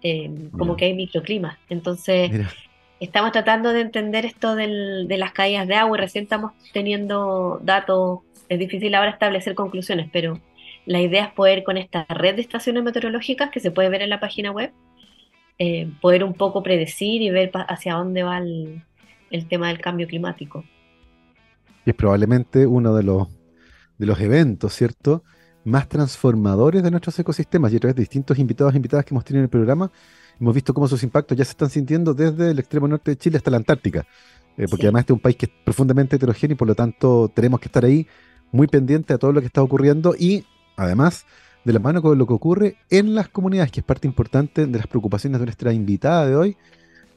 em, 0.01 0.49
como 0.51 0.75
que 0.75 0.85
hay 0.85 0.93
microclimas. 0.93 1.57
Entonces, 1.69 2.31
estamos 2.99 3.31
tratando 3.31 3.71
de 3.71 3.81
entender 3.81 4.25
esto 4.25 4.55
del, 4.55 5.07
de 5.07 5.17
las 5.17 5.31
caídas 5.31 5.67
de 5.67 5.75
agua 5.75 5.97
y 5.97 6.01
recién 6.01 6.23
estamos 6.23 6.53
teniendo 6.73 7.59
datos, 7.63 8.19
es 8.49 8.59
difícil 8.59 8.95
ahora 8.95 9.11
establecer 9.11 9.55
conclusiones, 9.55 10.09
pero 10.11 10.39
la 10.85 11.01
idea 11.01 11.25
es 11.25 11.33
poder 11.33 11.63
con 11.63 11.77
esta 11.77 12.05
red 12.09 12.35
de 12.35 12.41
estaciones 12.41 12.83
meteorológicas 12.83 13.51
que 13.51 13.59
se 13.59 13.71
puede 13.71 13.89
ver 13.89 14.01
en 14.01 14.09
la 14.09 14.19
página 14.19 14.51
web, 14.51 14.71
eh, 15.59 15.87
poder 16.01 16.23
un 16.23 16.33
poco 16.33 16.63
predecir 16.63 17.21
y 17.21 17.29
ver 17.29 17.51
hacia 17.67 17.93
dónde 17.93 18.23
va 18.23 18.39
el, 18.39 18.81
tema 19.49 19.67
del 19.67 19.79
cambio 19.79 20.07
climático. 20.07 20.63
Es 21.89 21.95
probablemente 21.95 22.67
uno 22.67 22.93
de 22.93 23.03
los, 23.03 23.27
de 23.97 24.05
los 24.05 24.19
eventos, 24.19 24.73
¿cierto? 24.73 25.23
Más 25.65 25.89
transformadores 25.89 26.83
de 26.83 26.91
nuestros 26.91 27.17
ecosistemas 27.19 27.73
y 27.73 27.77
a 27.77 27.79
través 27.79 27.95
de 27.95 28.01
distintos 28.01 28.37
invitados 28.37 28.73
e 28.73 28.77
invitadas 28.77 29.05
que 29.05 29.13
hemos 29.13 29.25
tenido 29.25 29.39
en 29.41 29.45
el 29.45 29.49
programa, 29.49 29.91
hemos 30.39 30.53
visto 30.53 30.73
cómo 30.73 30.87
sus 30.87 31.03
impactos 31.03 31.37
ya 31.37 31.45
se 31.45 31.51
están 31.51 31.69
sintiendo 31.69 32.13
desde 32.13 32.51
el 32.51 32.59
extremo 32.59 32.87
norte 32.87 33.11
de 33.11 33.17
Chile 33.17 33.37
hasta 33.37 33.51
la 33.51 33.57
Antártica. 33.57 34.05
Eh, 34.57 34.65
porque 34.69 34.85
además 34.85 35.01
este 35.01 35.13
es 35.13 35.15
un 35.15 35.21
país 35.21 35.35
que 35.35 35.45
es 35.45 35.51
profundamente 35.63 36.15
heterogéneo 36.15 36.53
y 36.55 36.57
por 36.57 36.67
lo 36.67 36.75
tanto 36.75 37.31
tenemos 37.33 37.59
que 37.59 37.67
estar 37.67 37.85
ahí 37.85 38.07
muy 38.51 38.67
pendiente 38.67 39.13
a 39.13 39.17
todo 39.17 39.31
lo 39.31 39.39
que 39.39 39.47
está 39.47 39.61
ocurriendo 39.61 40.15
y 40.17 40.45
Además, 40.79 41.25
de 41.65 41.73
la 41.73 41.79
mano 41.79 42.01
con 42.01 42.17
lo 42.17 42.25
que 42.25 42.33
ocurre 42.33 42.77
en 42.89 43.13
las 43.13 43.27
comunidades, 43.27 43.71
que 43.71 43.81
es 43.81 43.85
parte 43.85 44.07
importante 44.07 44.65
de 44.65 44.77
las 44.77 44.87
preocupaciones 44.87 45.39
de 45.39 45.45
nuestra 45.45 45.73
invitada 45.73 46.25
de 46.25 46.35
hoy, 46.35 46.57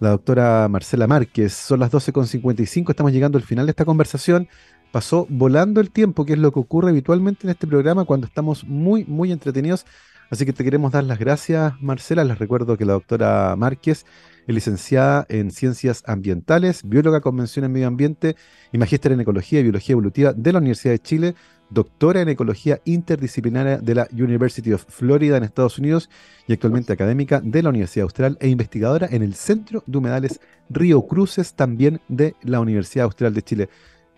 la 0.02 0.10
doctora 0.10 0.66
Marcela 0.68 1.06
Márquez. 1.06 1.52
Son 1.52 1.78
las 1.78 1.92
12.55, 1.92 2.90
estamos 2.90 3.12
llegando 3.12 3.38
al 3.38 3.44
final 3.44 3.66
de 3.66 3.70
esta 3.70 3.84
conversación. 3.84 4.48
Pasó 4.90 5.26
volando 5.30 5.80
el 5.80 5.90
tiempo, 5.90 6.26
que 6.26 6.32
es 6.32 6.40
lo 6.40 6.52
que 6.52 6.58
ocurre 6.58 6.90
habitualmente 6.90 7.46
en 7.46 7.50
este 7.50 7.68
programa 7.68 8.04
cuando 8.04 8.26
estamos 8.26 8.64
muy, 8.64 9.04
muy 9.04 9.30
entretenidos. 9.30 9.86
Así 10.28 10.44
que 10.44 10.52
te 10.52 10.64
queremos 10.64 10.90
dar 10.90 11.04
las 11.04 11.20
gracias, 11.20 11.74
Marcela. 11.80 12.24
Les 12.24 12.38
recuerdo 12.38 12.76
que 12.76 12.84
la 12.84 12.94
doctora 12.94 13.54
Márquez 13.56 14.04
es 14.46 14.54
licenciada 14.54 15.24
en 15.28 15.52
Ciencias 15.52 16.02
Ambientales, 16.06 16.82
bióloga 16.84 17.20
convención 17.20 17.64
en 17.64 17.72
medio 17.72 17.86
ambiente 17.86 18.34
y 18.72 18.78
magíster 18.78 19.12
en 19.12 19.20
Ecología 19.20 19.60
y 19.60 19.62
Biología 19.62 19.92
Evolutiva 19.92 20.32
de 20.32 20.52
la 20.52 20.58
Universidad 20.58 20.94
de 20.94 20.98
Chile 20.98 21.34
doctora 21.72 22.20
en 22.20 22.28
Ecología 22.28 22.80
Interdisciplinaria 22.84 23.78
de 23.78 23.94
la 23.94 24.08
University 24.12 24.72
of 24.72 24.84
Florida 24.88 25.36
en 25.36 25.44
Estados 25.44 25.78
Unidos 25.78 26.10
y 26.46 26.52
actualmente 26.52 26.92
académica 26.92 27.40
de 27.42 27.62
la 27.62 27.70
Universidad 27.70 28.04
Austral 28.04 28.36
e 28.40 28.48
investigadora 28.48 29.08
en 29.10 29.22
el 29.22 29.34
Centro 29.34 29.82
de 29.86 29.98
Humedales 29.98 30.40
Río 30.68 31.06
Cruces, 31.06 31.54
también 31.54 32.00
de 32.08 32.34
la 32.42 32.60
Universidad 32.60 33.04
Austral 33.04 33.34
de 33.34 33.42
Chile. 33.42 33.68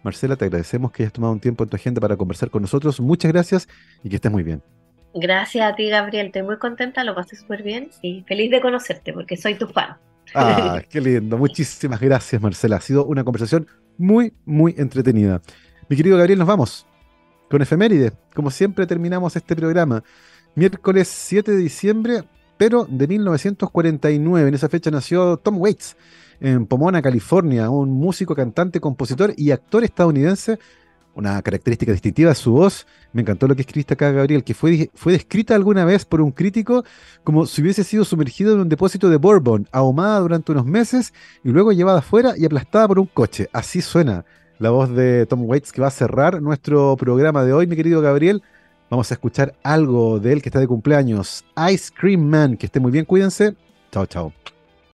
Marcela, 0.02 0.36
te 0.36 0.44
agradecemos 0.44 0.92
que 0.92 1.04
hayas 1.04 1.12
tomado 1.12 1.32
un 1.32 1.40
tiempo 1.40 1.64
en 1.64 1.70
tu 1.70 1.76
agenda 1.76 2.00
para 2.00 2.16
conversar 2.16 2.50
con 2.50 2.62
nosotros. 2.62 3.00
Muchas 3.00 3.32
gracias 3.32 3.68
y 4.02 4.08
que 4.08 4.16
estés 4.16 4.32
muy 4.32 4.42
bien. 4.42 4.62
Gracias 5.14 5.72
a 5.72 5.76
ti, 5.76 5.88
Gabriel. 5.88 6.26
Estoy 6.26 6.42
muy 6.42 6.58
contenta, 6.58 7.04
lo 7.04 7.14
pasé 7.14 7.36
súper 7.36 7.62
bien 7.62 7.88
y 8.02 8.22
feliz 8.26 8.50
de 8.50 8.60
conocerte 8.60 9.12
porque 9.12 9.36
soy 9.36 9.54
tu 9.54 9.68
fan. 9.68 9.96
Ah, 10.34 10.82
qué 10.90 11.00
lindo. 11.00 11.38
Muchísimas 11.38 12.00
gracias, 12.00 12.42
Marcela. 12.42 12.76
Ha 12.76 12.80
sido 12.80 13.06
una 13.06 13.22
conversación 13.22 13.66
muy, 13.96 14.34
muy 14.44 14.74
entretenida. 14.76 15.40
Mi 15.88 15.96
querido 15.96 16.16
Gabriel, 16.16 16.40
nos 16.40 16.48
vamos 16.48 16.86
con 17.54 17.62
efeméride. 17.62 18.12
Como 18.34 18.50
siempre 18.50 18.84
terminamos 18.84 19.36
este 19.36 19.54
programa. 19.54 20.02
Miércoles 20.56 21.06
7 21.06 21.52
de 21.52 21.58
diciembre, 21.58 22.24
pero 22.56 22.84
de 22.90 23.06
1949. 23.06 24.48
En 24.48 24.54
esa 24.56 24.68
fecha 24.68 24.90
nació 24.90 25.36
Tom 25.36 25.58
Waits 25.58 25.96
en 26.40 26.66
Pomona, 26.66 27.00
California, 27.00 27.70
un 27.70 27.92
músico, 27.92 28.34
cantante, 28.34 28.80
compositor 28.80 29.34
y 29.36 29.52
actor 29.52 29.84
estadounidense. 29.84 30.58
Una 31.14 31.40
característica 31.42 31.92
distintiva 31.92 32.30
de 32.30 32.34
su 32.34 32.50
voz. 32.50 32.88
Me 33.12 33.22
encantó 33.22 33.46
lo 33.46 33.54
que 33.54 33.62
escribiste 33.62 33.94
acá, 33.94 34.10
Gabriel, 34.10 34.42
que 34.42 34.52
fue, 34.52 34.90
fue 34.92 35.12
descrita 35.12 35.54
alguna 35.54 35.84
vez 35.84 36.04
por 36.04 36.20
un 36.20 36.32
crítico 36.32 36.84
como 37.22 37.46
si 37.46 37.62
hubiese 37.62 37.84
sido 37.84 38.04
sumergido 38.04 38.54
en 38.54 38.62
un 38.62 38.68
depósito 38.68 39.08
de 39.08 39.16
bourbon, 39.16 39.68
ahumada 39.70 40.18
durante 40.18 40.50
unos 40.50 40.66
meses 40.66 41.14
y 41.44 41.50
luego 41.50 41.70
llevada 41.70 42.00
afuera 42.00 42.34
y 42.36 42.46
aplastada 42.46 42.88
por 42.88 42.98
un 42.98 43.06
coche. 43.06 43.48
Así 43.52 43.80
suena 43.80 44.24
la 44.58 44.70
voz 44.70 44.90
de 44.90 45.26
Tom 45.26 45.44
Waits 45.44 45.72
que 45.72 45.80
va 45.80 45.88
a 45.88 45.90
cerrar 45.90 46.40
nuestro 46.40 46.96
programa 46.96 47.44
de 47.44 47.52
hoy, 47.52 47.66
mi 47.66 47.76
querido 47.76 48.00
Gabriel. 48.00 48.42
Vamos 48.90 49.10
a 49.10 49.14
escuchar 49.14 49.54
algo 49.62 50.20
de 50.20 50.32
él 50.32 50.42
que 50.42 50.48
está 50.48 50.60
de 50.60 50.68
cumpleaños, 50.68 51.44
Ice 51.72 51.92
Cream 51.92 52.22
Man. 52.22 52.56
Que 52.56 52.66
esté 52.66 52.80
muy 52.80 52.92
bien, 52.92 53.04
cuídense. 53.04 53.54
Chao, 53.90 54.06
chao. 54.06 54.32